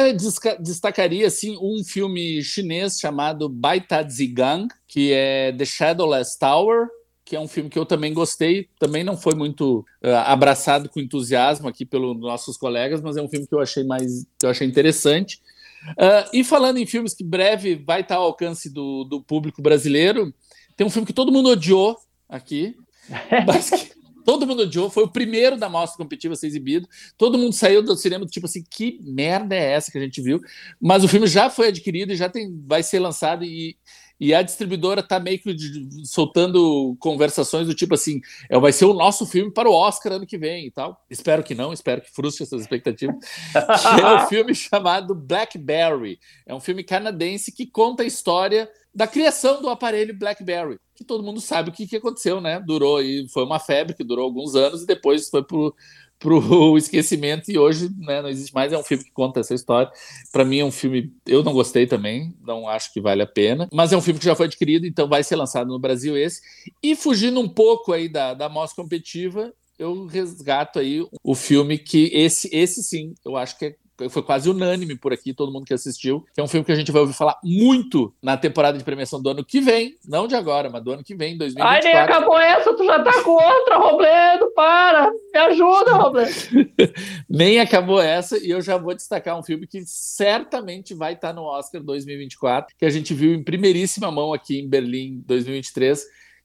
destacaria 0.59 1.27
assim 1.27 1.59
um 1.61 1.85
filme 1.85 2.43
chinês 2.43 2.99
chamado 2.99 3.49
Baita 3.49 4.03
Zigang, 4.09 4.67
que 4.89 5.13
é 5.13 5.53
The 5.53 5.65
Shadowless 5.65 6.39
Tower, 6.39 6.89
que 7.35 7.37
é 7.37 7.41
um 7.41 7.49
filme 7.49 7.69
que 7.69 7.77
eu 7.77 7.85
também 7.85 8.15
gostei, 8.15 8.69
também 8.79 9.03
não 9.03 9.17
foi 9.17 9.35
muito 9.35 9.81
uh, 10.05 10.23
abraçado 10.25 10.89
com 10.89 11.01
entusiasmo 11.01 11.67
aqui 11.67 11.85
pelos 11.85 12.17
nossos 12.17 12.57
colegas, 12.57 13.01
mas 13.01 13.17
é 13.17 13.23
um 13.23 13.29
filme 13.29 13.45
que 13.45 13.53
eu 13.53 13.59
achei 13.59 13.83
mais 13.83 14.25
que 14.39 14.47
eu 14.47 14.51
achei 14.51 14.65
interessante. 14.65 15.41
Uh, 15.91 16.31
e 16.33 16.45
falando 16.45 16.79
em 16.79 16.87
filmes 16.87 17.13
que 17.13 17.25
breve 17.25 17.75
vai 17.75 18.03
estar 18.03 18.17
ao 18.17 18.23
alcance 18.23 18.71
do, 18.71 19.03
do 19.03 19.21
público 19.21 19.61
brasileiro, 19.61 20.33
tem 20.77 20.87
um 20.87 20.91
filme 20.91 21.05
que 21.05 21.13
todo 21.13 21.33
mundo 21.33 21.49
odiou 21.49 21.99
aqui, 22.29 22.77
mas 23.45 23.69
que 23.69 23.91
todo 24.25 24.47
mundo 24.47 24.63
odiou, 24.63 24.89
foi 24.89 25.03
o 25.03 25.11
primeiro 25.11 25.57
da 25.57 25.69
mostra 25.69 25.99
competitiva 25.99 26.35
a 26.35 26.37
ser 26.37 26.47
exibido. 26.47 26.89
Todo 27.19 27.37
mundo 27.37 27.53
saiu 27.53 27.83
do 27.83 27.97
cinema 27.97 28.25
tipo 28.27 28.47
assim, 28.47 28.63
que 28.71 29.01
merda 29.03 29.57
é 29.57 29.73
essa 29.73 29.91
que 29.91 29.99
a 29.99 30.01
gente 30.01 30.23
viu? 30.23 30.41
Mas 30.81 31.03
o 31.03 31.09
filme 31.09 31.27
já 31.27 31.51
foi 31.51 31.67
adquirido 31.67 32.13
e 32.13 32.17
já 32.17 32.29
tem, 32.29 32.63
vai 32.65 32.85
ser 32.85 33.01
lançado 33.01 33.45
e 33.45 33.77
e 34.19 34.35
a 34.35 34.43
distribuidora 34.43 35.03
tá 35.03 35.19
meio 35.19 35.39
que 35.39 35.55
soltando 36.05 36.97
conversações 37.01 37.67
do 37.67 37.75
tipo 37.75 37.95
assim, 37.95 38.21
é, 38.49 38.59
vai 38.59 38.73
ser 38.73 38.85
o 38.85 38.95
nosso 38.95 39.27
filme 39.27 39.53
para 39.53 39.69
o 39.69 39.75
Oscar 39.75 40.15
ano 40.15 40.27
que 40.27 40.39
vem 40.39 40.67
e 40.67 40.71
tal. 40.71 41.05
Espero 41.11 41.43
que 41.43 41.55
não, 41.55 41.73
espero 41.73 42.01
que 42.01 42.13
frustre 42.13 42.45
essas 42.45 42.63
expectativas. 42.63 43.17
é 43.55 44.25
um 44.25 44.27
filme 44.27 44.55
chamado 44.55 45.15
Blackberry. 45.15 46.19
É 46.47 46.55
um 46.55 46.61
filme 46.61 46.85
canadense 46.85 47.53
que 47.53 47.67
conta 47.67 48.03
a 48.03 48.07
história 48.07 48.71
da 48.95 49.09
criação 49.09 49.61
do 49.61 49.69
aparelho 49.69 50.17
BlackBerry, 50.17 50.79
que 50.95 51.03
todo 51.03 51.25
mundo 51.25 51.41
sabe 51.41 51.71
o 51.71 51.73
que, 51.73 51.87
que 51.87 51.97
aconteceu, 51.97 52.41
né? 52.41 52.61
Durou 52.61 53.03
e 53.03 53.29
foi 53.29 53.45
uma 53.45 53.59
febre 53.59 53.95
que 53.95 54.05
durou 54.05 54.25
alguns 54.25 54.55
anos 54.55 54.85
e 54.85 54.87
depois 54.87 55.29
foi 55.29 55.43
pro 55.43 55.75
para 56.25 56.35
o 56.35 56.77
esquecimento 56.79 57.51
e 57.51 57.59
hoje 57.59 57.91
né, 57.99 58.23
não 58.23 58.31
existe 58.31 58.55
mais. 58.55 58.73
É 58.73 58.79
um 58.79 58.83
filme 58.83 59.05
que 59.05 59.11
conta 59.11 59.41
essa 59.41 59.55
história. 59.55 59.93
Para 60.33 60.45
mim 60.45 60.61
é 60.61 60.65
um 60.65 60.73
filme, 60.73 61.13
eu 61.27 61.45
não 61.45 61.53
gostei 61.53 61.87
também, 61.87 62.35
não 62.41 62.67
acho 62.67 62.91
que 62.93 63.01
vale 63.01 63.23
a 63.23 63.27
pena, 63.27 63.69
mas 63.71 63.93
é 63.93 63.97
um 63.97 64.01
filme 64.01 64.19
que 64.19 64.25
já 64.25 64.35
foi 64.35 64.47
adquirido, 64.47 64.87
então 64.87 65.07
vai 65.07 65.23
ser 65.23 65.37
lançado 65.37 65.69
no 65.69 65.79
Brasil 65.79 66.17
esse. 66.17 66.41
E 66.83 66.97
fugindo 66.97 67.39
um 67.39 67.49
pouco 67.49 67.93
aí 67.93 68.09
da, 68.09 68.33
da 68.33 68.49
mostra 68.49 68.83
competitiva, 68.83 69.53
eu 69.79 70.07
resgato 70.07 70.79
aí 70.79 71.07
o 71.23 71.35
filme 71.35 71.77
que 71.77 72.11
esse, 72.15 72.49
esse 72.53 72.83
sim, 72.83 73.13
eu 73.25 73.37
acho 73.37 73.59
que 73.59 73.67
é 73.67 73.77
foi 74.11 74.23
quase 74.23 74.51
unânime 74.51 74.97
por 74.97 75.13
aqui, 75.13 75.33
todo 75.33 75.53
mundo 75.53 75.65
que 75.65 75.75
assistiu, 75.75 76.25
que 76.35 76.41
é 76.41 76.45
um 76.45 76.49
filme 76.49 76.65
que 76.65 76.73
a 76.73 76.75
gente 76.75 76.91
vai 76.91 77.01
ouvir 77.01 77.15
falar 77.15 77.39
muito 77.43 78.15
na 78.23 78.37
temporada 78.37 78.77
de 78.77 78.85
premiação 78.85 79.23
do 79.23 79.31
ano 79.31 79.45
que 79.45 79.61
vem, 79.61 79.97
não 80.07 80.27
de 80.27 80.35
agora, 80.35 80.69
mas 80.69 80.83
do 80.83 80.93
ano 80.93 81.05
que 81.05 81.15
vem, 81.15 81.39
2024. 81.39 81.89
Ai, 81.89 81.93
nem 81.93 82.03
acabou 82.03 82.39
essa, 82.39 82.75
tu 82.75 82.85
já 82.85 83.03
tá 83.03 83.23
com 83.23 83.31
outra, 83.31 83.77
Robledo, 83.77 84.53
para, 84.55 85.11
me 85.11 85.39
ajuda, 85.39 85.95
Robledo. 85.95 86.33
nem 87.29 87.61
acabou 87.61 88.01
essa, 88.01 88.39
e 88.39 88.51
eu 88.51 88.61
já 88.61 88.77
vou 88.77 88.95
destacar 88.95 89.39
um 89.39 89.43
filme 89.43 89.67
que 89.67 89.83
certamente 89.87 90.95
vai 90.95 91.13
estar 91.13 91.33
no 91.33 91.43
Oscar 91.43 91.83
2024, 91.83 92.75
que 92.77 92.85
a 92.85 92.91
gente 92.91 93.15
viu 93.15 93.35
em 93.35 93.45
primeiríssima 93.45 94.11
mão 94.11 94.33
aqui 94.33 94.59
em 94.61 94.69
Berlim 94.69 95.23
2023, 95.27 96.05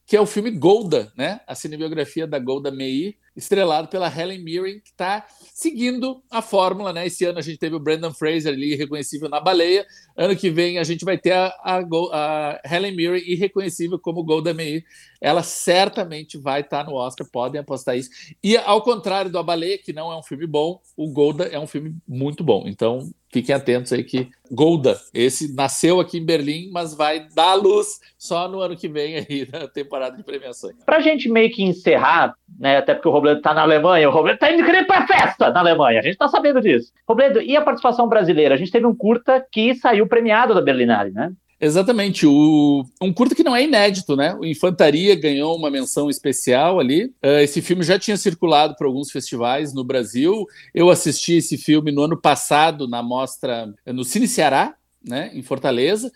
que 0.10 0.18
é 0.18 0.22
o 0.22 0.26
filme 0.26 0.50
Golda, 0.50 1.14
né? 1.16 1.40
A 1.46 1.54
cinebiografia 1.54 2.26
da 2.26 2.40
Golda 2.40 2.72
Meir, 2.72 3.16
estrelado 3.40 3.88
pela 3.88 4.08
Helen 4.08 4.44
Mirren, 4.44 4.80
que 4.80 4.92
está 4.92 5.26
seguindo 5.54 6.22
a 6.30 6.42
fórmula, 6.42 6.94
né? 6.94 7.08
Esse 7.08 7.26
ano 7.26 7.40
a 7.40 7.42
gente 7.42 7.58
teve 7.58 7.76
o 7.76 7.80
Brandon 7.80 8.14
Fraser 8.14 8.54
ali, 8.54 8.76
reconhecível 8.76 9.30
na 9.30 9.40
baleia. 9.40 9.86
Ano 10.16 10.36
que 10.36 10.50
vem 10.50 10.78
a 10.78 10.84
gente 10.84 11.06
vai 11.06 11.18
ter 11.18 11.32
a, 11.32 11.54
a, 11.64 11.80
a 12.14 12.62
Helen 12.70 12.96
Mirren 12.96 13.24
irreconhecível 13.26 13.98
como 13.98 14.24
Golda 14.24 14.54
Meir. 14.54 14.84
Ela 15.22 15.44
certamente 15.44 16.38
vai 16.38 16.62
estar 16.62 16.84
tá 16.84 16.90
no 16.90 16.96
Oscar, 16.96 17.28
podem 17.32 17.60
apostar 17.60 17.98
isso. 17.98 18.10
E 18.44 18.56
ao 18.58 18.82
contrário 18.82 19.32
do 19.32 19.38
A 19.38 19.44
Baleia, 19.44 19.78
que 19.78 19.92
não 19.92 20.12
é 20.12 20.18
um 20.18 20.24
filme 20.24 20.46
bom, 20.46 20.82
o 20.96 21.12
Golda 21.12 21.46
é 21.46 21.60
um 21.60 21.68
filme 21.68 21.96
muito 22.08 22.44
bom. 22.44 22.64
Então 22.68 23.10
fiquem 23.32 23.54
atentos 23.54 23.94
aí 23.94 24.04
que 24.04 24.30
Golda, 24.52 25.00
esse 25.14 25.54
nasceu 25.54 26.00
aqui 26.00 26.18
em 26.18 26.26
Berlim, 26.26 26.72
mas 26.72 26.96
vai 26.96 27.28
dar 27.36 27.54
luz 27.54 28.00
só 28.18 28.48
no 28.48 28.60
ano 28.62 28.76
que 28.76 28.88
vem 28.88 29.18
aí 29.18 29.48
na 29.54 29.68
temporada 29.68 30.18
de 30.18 30.24
premiações. 30.24 30.76
Pra 30.84 31.00
gente 31.00 31.30
meio 31.30 31.52
que 31.52 31.64
encerrar, 31.64 32.34
né, 32.58 32.78
até 32.78 32.96
porque 32.96 33.08
o 33.08 33.12
Robledo 33.12 33.29
tá 33.38 33.54
na 33.54 33.62
Alemanha, 33.62 34.10
o 34.10 34.12
Robledo 34.12 34.40
tá 34.40 34.52
indo 34.52 34.66
querer 34.66 34.86
pra 34.86 35.08
festa 35.08 35.50
na 35.52 35.60
Alemanha, 35.60 36.00
a 36.00 36.04
gente 36.04 36.18
tá 36.18 36.28
sabendo 36.28 36.62
disso. 36.62 36.92
Robledo, 37.08 37.42
e 37.42 37.56
a 37.56 37.62
participação 37.62 38.08
brasileira? 38.08 38.56
A 38.56 38.58
gente 38.58 38.72
teve 38.72 38.86
um 38.86 38.96
curta 38.96 39.46
que 39.52 39.76
saiu 39.76 40.08
premiado 40.08 40.54
da 40.54 40.62
Berlinale, 40.62 41.12
né? 41.12 41.32
Exatamente. 41.62 42.26
O, 42.26 42.86
um 43.02 43.12
curto 43.12 43.36
que 43.36 43.44
não 43.44 43.56
é 43.56 43.64
inédito, 43.64 44.16
né? 44.16 44.34
O 44.40 44.46
Infantaria 44.46 45.14
ganhou 45.14 45.58
uma 45.58 45.70
menção 45.70 46.10
especial 46.10 46.80
ali. 46.80 47.08
Uh, 47.24 47.40
esse 47.42 47.62
filme 47.62 47.84
já 47.84 48.00
tinha 48.00 48.16
circulado 48.16 48.76
para 48.78 48.88
alguns 48.88 49.12
festivais 49.12 49.74
no 49.74 49.84
Brasil. 49.84 50.46
Eu 50.74 50.90
assisti 50.90 51.34
esse 51.34 51.58
filme 51.58 51.92
no 51.92 52.04
ano 52.04 52.20
passado 52.20 52.88
na 52.88 53.04
mostra 53.04 53.74
no 53.86 54.06
Cine 54.06 54.28
Ceará, 54.28 54.74
né, 55.06 55.32
em 55.34 55.42
Fortaleza. 55.42 56.10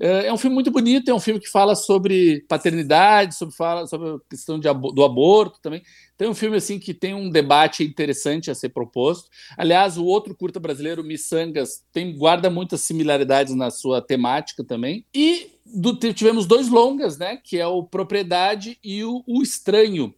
É, 0.00 0.28
é 0.28 0.32
um 0.32 0.38
filme 0.38 0.54
muito 0.54 0.70
bonito, 0.70 1.10
é 1.10 1.14
um 1.14 1.20
filme 1.20 1.38
que 1.38 1.48
fala 1.48 1.76
sobre 1.76 2.42
paternidade, 2.48 3.34
sobre, 3.34 3.54
fala 3.54 3.86
sobre 3.86 4.08
a 4.08 4.18
questão 4.30 4.58
de, 4.58 4.66
do 4.72 5.04
aborto 5.04 5.60
também. 5.60 5.82
Tem 6.16 6.26
um 6.26 6.34
filme 6.34 6.56
assim 6.56 6.78
que 6.78 6.94
tem 6.94 7.14
um 7.14 7.28
debate 7.28 7.84
interessante 7.84 8.50
a 8.50 8.54
ser 8.54 8.70
proposto. 8.70 9.28
Aliás, 9.58 9.98
o 9.98 10.06
outro 10.06 10.34
curta 10.34 10.58
brasileiro, 10.58 11.04
Missangas, 11.04 11.84
tem 11.92 12.16
guarda 12.16 12.48
muitas 12.48 12.80
similaridades 12.80 13.54
na 13.54 13.70
sua 13.70 14.00
temática 14.00 14.64
também. 14.64 15.04
E 15.14 15.50
do, 15.66 15.94
tivemos 16.14 16.46
dois 16.46 16.68
longas, 16.68 17.18
né? 17.18 17.36
Que 17.36 17.58
é 17.58 17.66
o 17.66 17.82
Propriedade 17.82 18.78
e 18.82 19.04
o, 19.04 19.22
o 19.26 19.42
Estranho. 19.42 20.14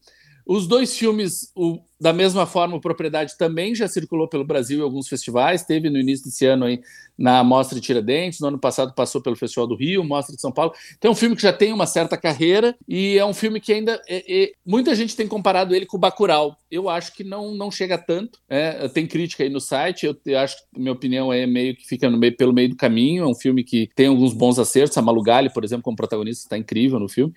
Os 0.46 0.66
dois 0.66 0.96
filmes, 0.96 1.50
o, 1.54 1.80
da 2.02 2.12
mesma 2.12 2.46
forma, 2.46 2.76
o 2.76 2.80
Propriedade 2.80 3.38
também 3.38 3.76
já 3.76 3.86
circulou 3.86 4.26
pelo 4.26 4.44
Brasil 4.44 4.80
em 4.80 4.82
alguns 4.82 5.06
festivais, 5.06 5.62
teve 5.62 5.88
no 5.88 5.98
início 5.98 6.24
desse 6.24 6.44
ano 6.44 6.64
aí 6.64 6.80
na 7.16 7.44
Mostra 7.44 7.78
de 7.78 7.86
Tiradentes, 7.86 8.40
no 8.40 8.48
ano 8.48 8.58
passado 8.58 8.92
passou 8.92 9.20
pelo 9.20 9.36
Festival 9.36 9.68
do 9.68 9.76
Rio, 9.76 10.02
Mostra 10.02 10.34
de 10.34 10.40
São 10.40 10.50
Paulo. 10.50 10.72
Então 10.98 11.10
é 11.10 11.12
um 11.12 11.16
filme 11.16 11.36
que 11.36 11.42
já 11.42 11.52
tem 11.52 11.72
uma 11.72 11.86
certa 11.86 12.16
carreira 12.16 12.74
e 12.88 13.16
é 13.16 13.24
um 13.24 13.32
filme 13.32 13.60
que 13.60 13.72
ainda 13.72 14.02
é, 14.08 14.24
é, 14.26 14.52
muita 14.66 14.96
gente 14.96 15.14
tem 15.14 15.28
comparado 15.28 15.74
ele 15.74 15.86
com 15.86 15.96
o 15.96 16.00
Bacurau. 16.00 16.56
Eu 16.68 16.88
acho 16.88 17.14
que 17.14 17.22
não, 17.22 17.54
não 17.54 17.70
chega 17.70 17.96
tanto. 17.96 18.40
É, 18.48 18.88
tem 18.88 19.06
crítica 19.06 19.44
aí 19.44 19.50
no 19.50 19.60
site, 19.60 20.06
eu, 20.06 20.16
eu, 20.26 20.38
acho 20.40 20.56
que 20.56 20.80
minha 20.80 20.92
opinião 20.92 21.32
é 21.32 21.46
meio 21.46 21.76
que 21.76 21.86
fica 21.86 22.10
meio, 22.10 22.36
pelo 22.36 22.52
meio 22.52 22.70
do 22.70 22.76
caminho. 22.76 23.22
É 23.22 23.26
um 23.28 23.34
filme 23.34 23.62
que 23.62 23.88
tem 23.94 24.08
alguns 24.08 24.32
bons 24.32 24.58
acertos. 24.58 24.98
A 24.98 25.02
Malugali, 25.02 25.52
por 25.52 25.62
exemplo, 25.62 25.84
como 25.84 25.96
protagonista, 25.96 26.46
está 26.46 26.58
incrível 26.58 26.98
no 26.98 27.08
filme. 27.08 27.32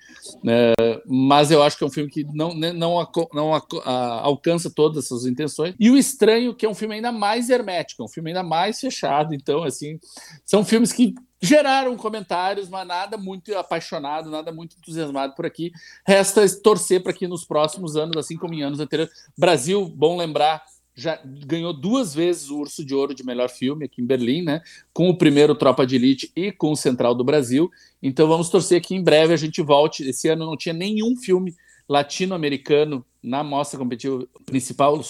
É, 0.47 1.01
mas 1.05 1.51
eu 1.51 1.61
acho 1.61 1.77
que 1.77 1.83
é 1.83 1.87
um 1.87 1.91
filme 1.91 2.09
que 2.09 2.23
não, 2.33 2.55
né, 2.55 2.71
não, 2.71 2.95
não, 2.95 3.27
não 3.33 3.53
a, 3.53 3.61
a, 3.83 4.29
todas 4.69 5.05
essas 5.05 5.25
intenções. 5.25 5.75
E 5.79 5.89
o 5.89 5.97
Estranho, 5.97 6.53
que 6.55 6.65
é 6.65 6.69
um 6.69 6.75
filme 6.75 6.95
ainda 6.95 7.11
mais 7.11 7.49
hermético, 7.49 8.01
é 8.01 8.05
um 8.05 8.09
filme 8.09 8.31
ainda 8.31 8.43
mais 8.43 8.79
fechado. 8.79 9.33
Então, 9.33 9.63
assim, 9.63 9.99
são 10.45 10.63
filmes 10.63 10.91
que 10.91 11.13
geraram 11.41 11.95
comentários, 11.95 12.69
mas 12.69 12.87
nada 12.87 13.17
muito 13.17 13.55
apaixonado, 13.55 14.29
nada 14.29 14.51
muito 14.51 14.75
entusiasmado 14.77 15.35
por 15.35 15.45
aqui. 15.45 15.71
Resta 16.05 16.45
torcer 16.61 17.03
para 17.03 17.13
que 17.13 17.27
nos 17.27 17.45
próximos 17.45 17.95
anos, 17.95 18.17
assim 18.17 18.37
como 18.37 18.53
em 18.53 18.63
anos 18.63 18.79
anteriores, 18.79 19.13
Brasil, 19.37 19.87
bom 19.87 20.17
lembrar, 20.17 20.63
já 20.95 21.19
ganhou 21.23 21.73
duas 21.73 22.15
vezes 22.15 22.49
o 22.49 22.57
Urso 22.57 22.83
de 22.83 22.95
Ouro 22.95 23.13
de 23.13 23.25
melhor 23.25 23.49
filme 23.49 23.85
aqui 23.85 24.01
em 24.01 24.05
Berlim, 24.05 24.41
né? 24.43 24.61
Com 24.93 25.09
o 25.09 25.17
primeiro 25.17 25.53
Tropa 25.53 25.85
de 25.85 25.97
Elite 25.97 26.31
e 26.35 26.51
com 26.53 26.71
o 26.71 26.75
Central 26.75 27.13
do 27.13 27.23
Brasil. 27.23 27.69
Então 28.01 28.27
vamos 28.27 28.49
torcer 28.49 28.81
que 28.81 28.95
em 28.95 29.03
breve 29.03 29.33
a 29.33 29.37
gente 29.37 29.61
volte. 29.61 30.07
Esse 30.07 30.29
ano 30.29 30.45
não 30.45 30.55
tinha 30.55 30.73
nenhum 30.73 31.17
filme 31.17 31.53
latino-americano 31.87 33.05
na 33.21 33.43
mostra 33.43 33.79
competitiva 33.79 34.27
principal 34.45 35.01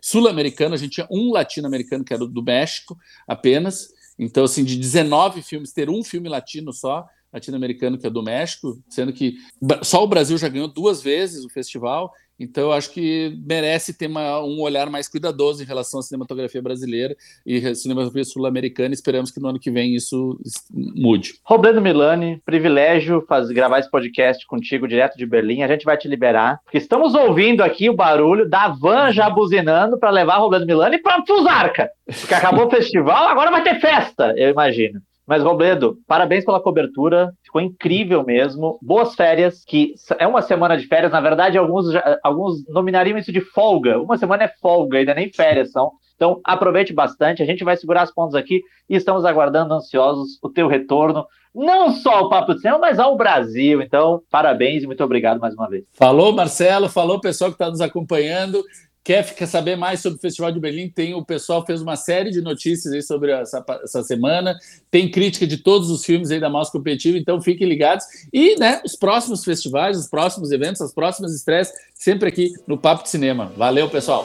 sul-americana. 0.00 0.74
A 0.74 0.78
gente 0.78 0.92
tinha 0.92 1.08
um 1.10 1.32
latino-americano 1.32 2.04
que 2.04 2.12
era 2.12 2.26
do 2.26 2.42
México 2.42 2.98
apenas. 3.26 3.92
Então, 4.18 4.44
assim, 4.44 4.64
de 4.64 4.76
19 4.76 5.42
filmes, 5.42 5.72
ter 5.72 5.88
um 5.88 6.04
filme 6.04 6.28
latino 6.28 6.72
só, 6.72 7.06
latino-americano, 7.32 7.98
que 7.98 8.06
é 8.06 8.10
do 8.10 8.22
México, 8.22 8.78
sendo 8.88 9.12
que 9.12 9.36
só 9.82 10.04
o 10.04 10.06
Brasil 10.06 10.36
já 10.36 10.48
ganhou 10.48 10.68
duas 10.68 11.02
vezes 11.02 11.44
o 11.44 11.48
festival, 11.48 12.12
então, 12.38 12.64
eu 12.64 12.72
acho 12.72 12.90
que 12.90 13.38
merece 13.46 13.96
ter 13.96 14.08
uma, 14.08 14.40
um 14.40 14.60
olhar 14.60 14.90
mais 14.90 15.08
cuidadoso 15.08 15.62
em 15.62 15.66
relação 15.66 16.00
à 16.00 16.02
cinematografia 16.02 16.60
brasileira 16.60 17.16
e 17.46 17.74
cinematografia 17.74 18.24
sul-americana. 18.24 18.94
Esperamos 18.94 19.30
que 19.30 19.40
no 19.40 19.48
ano 19.48 19.60
que 19.60 19.70
vem 19.70 19.94
isso 19.94 20.38
mude. 20.72 21.34
Robledo 21.44 21.80
Milani, 21.80 22.42
privilégio 22.44 23.24
fazer, 23.28 23.54
gravar 23.54 23.78
esse 23.78 23.90
podcast 23.90 24.46
contigo 24.46 24.88
direto 24.88 25.16
de 25.16 25.26
Berlim. 25.26 25.62
A 25.62 25.68
gente 25.68 25.84
vai 25.84 25.96
te 25.96 26.08
liberar, 26.08 26.60
porque 26.64 26.78
estamos 26.78 27.14
ouvindo 27.14 27.62
aqui 27.62 27.88
o 27.88 27.94
barulho 27.94 28.48
da 28.48 28.68
van 28.68 29.12
já 29.12 29.30
buzinando 29.30 29.98
para 29.98 30.10
levar 30.10 30.38
Robledo 30.38 30.66
Milani 30.66 30.98
para 30.98 31.24
Fusarca. 31.24 31.90
Porque 32.06 32.34
acabou 32.34 32.66
o 32.66 32.70
festival, 32.70 33.28
agora 33.28 33.50
vai 33.50 33.62
ter 33.62 33.78
festa, 33.78 34.34
eu 34.36 34.50
imagino. 34.50 35.00
Mas, 35.32 35.42
Robledo, 35.42 35.96
parabéns 36.06 36.44
pela 36.44 36.60
cobertura, 36.60 37.32
ficou 37.42 37.58
incrível 37.58 38.22
mesmo. 38.22 38.78
Boas 38.82 39.14
férias, 39.14 39.64
que 39.64 39.94
é 40.18 40.26
uma 40.26 40.42
semana 40.42 40.76
de 40.76 40.86
férias, 40.86 41.10
na 41.10 41.22
verdade, 41.22 41.56
alguns, 41.56 41.86
alguns 42.22 42.68
nominariam 42.68 43.16
isso 43.16 43.32
de 43.32 43.40
folga. 43.40 43.98
Uma 43.98 44.18
semana 44.18 44.44
é 44.44 44.52
folga, 44.60 44.98
ainda 44.98 45.14
nem 45.14 45.32
férias 45.32 45.72
são. 45.72 45.92
Então, 46.16 46.38
aproveite 46.44 46.92
bastante, 46.92 47.42
a 47.42 47.46
gente 47.46 47.64
vai 47.64 47.78
segurar 47.78 48.02
as 48.02 48.12
pontas 48.12 48.34
aqui 48.34 48.60
e 48.90 48.94
estamos 48.94 49.24
aguardando 49.24 49.72
ansiosos 49.72 50.38
o 50.42 50.50
teu 50.50 50.68
retorno, 50.68 51.24
não 51.54 51.92
só 51.92 52.10
ao 52.10 52.28
Papo 52.28 52.52
de 52.52 52.60
Cinema, 52.60 52.78
mas 52.78 52.98
ao 52.98 53.16
Brasil. 53.16 53.80
Então, 53.80 54.20
parabéns 54.30 54.82
e 54.82 54.86
muito 54.86 55.02
obrigado 55.02 55.40
mais 55.40 55.54
uma 55.54 55.66
vez. 55.66 55.86
Falou, 55.94 56.34
Marcelo, 56.34 56.90
falou 56.90 57.18
pessoal 57.18 57.50
que 57.50 57.54
está 57.54 57.70
nos 57.70 57.80
acompanhando. 57.80 58.62
Quer, 59.04 59.34
quer 59.34 59.46
saber 59.46 59.74
mais 59.74 59.98
sobre 59.98 60.18
o 60.18 60.20
Festival 60.20 60.52
de 60.52 60.60
Berlim? 60.60 60.88
Tem 60.88 61.12
o 61.12 61.24
pessoal 61.24 61.66
fez 61.66 61.82
uma 61.82 61.96
série 61.96 62.30
de 62.30 62.40
notícias 62.40 62.94
aí 62.94 63.02
sobre 63.02 63.32
essa, 63.32 63.64
essa 63.82 64.00
semana. 64.04 64.56
Tem 64.92 65.10
crítica 65.10 65.44
de 65.44 65.56
todos 65.56 65.90
os 65.90 66.04
filmes 66.04 66.30
aí 66.30 66.38
da 66.38 66.48
Mostra 66.48 66.78
Competitiva, 66.78 67.18
então 67.18 67.40
fiquem 67.40 67.68
ligados. 67.68 68.04
E 68.32 68.54
né, 68.60 68.80
os 68.84 68.94
próximos 68.94 69.42
festivais, 69.42 69.98
os 69.98 70.06
próximos 70.06 70.52
eventos, 70.52 70.80
as 70.80 70.94
próximas 70.94 71.34
estreias, 71.34 71.72
sempre 71.92 72.28
aqui 72.28 72.52
no 72.64 72.78
Papo 72.78 73.02
de 73.02 73.08
Cinema. 73.08 73.52
Valeu, 73.56 73.90
pessoal! 73.90 74.24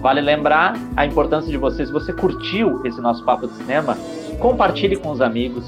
Vale 0.00 0.22
lembrar 0.22 0.74
a 0.96 1.04
importância 1.04 1.50
de 1.50 1.58
você, 1.58 1.84
se 1.84 1.92
você 1.92 2.14
curtiu 2.14 2.80
esse 2.86 2.98
nosso 2.98 3.22
Papo 3.26 3.46
de 3.46 3.56
Cinema, 3.56 3.98
compartilhe 4.38 4.96
com 4.96 5.10
os 5.10 5.20
amigos, 5.20 5.64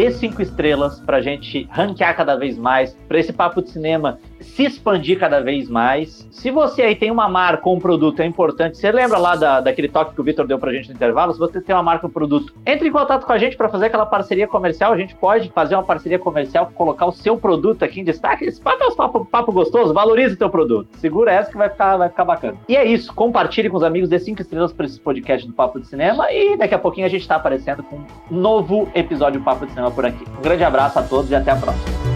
dê 0.00 0.10
cinco 0.10 0.40
estrelas 0.40 0.98
para 1.00 1.18
a 1.18 1.20
gente 1.20 1.68
ranquear 1.70 2.16
cada 2.16 2.34
vez 2.34 2.56
mais, 2.56 2.96
para 3.06 3.18
esse 3.18 3.34
papo 3.34 3.60
de 3.60 3.68
cinema 3.68 4.18
se 4.40 4.64
expandir 4.64 5.18
cada 5.18 5.40
vez 5.40 5.68
mais. 5.68 6.28
Se 6.30 6.50
você 6.50 6.82
aí 6.82 6.94
tem 6.94 7.10
uma 7.10 7.28
marca 7.28 7.68
ou 7.68 7.76
um 7.76 7.80
produto, 7.80 8.20
é 8.20 8.26
importante. 8.26 8.78
Você 8.78 8.90
lembra 8.90 9.18
lá 9.18 9.36
da, 9.36 9.60
daquele 9.60 9.88
toque 9.88 10.14
que 10.14 10.20
o 10.20 10.24
Vitor 10.24 10.46
deu 10.46 10.58
pra 10.58 10.72
gente 10.72 10.88
no 10.88 10.94
intervalo? 10.94 11.32
Se 11.32 11.38
você 11.38 11.60
tem 11.60 11.74
uma 11.74 11.82
marca 11.82 12.06
ou 12.06 12.10
um 12.10 12.12
produto, 12.12 12.54
entre 12.66 12.88
em 12.88 12.92
contato 12.92 13.26
com 13.26 13.32
a 13.32 13.38
gente 13.38 13.56
para 13.56 13.68
fazer 13.68 13.86
aquela 13.86 14.06
parceria 14.06 14.48
comercial. 14.48 14.92
A 14.92 14.96
gente 14.96 15.14
pode 15.14 15.50
fazer 15.50 15.74
uma 15.74 15.82
parceria 15.82 16.18
comercial, 16.18 16.70
colocar 16.74 17.06
o 17.06 17.12
seu 17.12 17.36
produto 17.36 17.82
aqui 17.82 18.00
em 18.00 18.04
destaque. 18.04 18.44
Esse 18.44 18.60
papo 18.60 18.82
é 18.82 18.86
um 18.88 18.94
papo, 18.94 19.24
papo 19.24 19.52
gostoso, 19.52 19.92
valorize 19.92 20.34
o 20.34 20.38
teu 20.38 20.50
produto. 20.50 20.88
Segura 20.98 21.32
essa 21.32 21.50
que 21.50 21.56
vai 21.56 21.68
ficar, 21.68 21.96
vai 21.96 22.08
ficar 22.08 22.24
bacana. 22.24 22.56
E 22.68 22.76
é 22.76 22.84
isso, 22.84 23.14
compartilhe 23.14 23.68
com 23.68 23.76
os 23.76 23.82
amigos, 23.82 24.08
dê 24.08 24.18
cinco 24.18 24.42
estrelas 24.42 24.72
para 24.72 24.86
esse 24.86 25.00
podcast 25.00 25.46
do 25.46 25.52
Papo 25.52 25.80
de 25.80 25.86
Cinema 25.86 26.30
e 26.30 26.56
daqui 26.56 26.74
a 26.74 26.78
pouquinho 26.78 27.06
a 27.06 27.10
gente 27.10 27.22
está 27.22 27.36
aparecendo 27.36 27.82
com 27.82 27.96
um 27.96 28.04
novo 28.30 28.88
episódio 28.94 29.40
do 29.40 29.44
Papo 29.44 29.66
de 29.66 29.72
Cinema 29.72 29.90
por 29.90 30.04
aqui. 30.04 30.24
Um 30.38 30.42
grande 30.42 30.64
abraço 30.64 30.98
a 30.98 31.02
todos 31.02 31.30
e 31.30 31.34
até 31.34 31.50
a 31.50 31.56
próxima. 31.56 32.09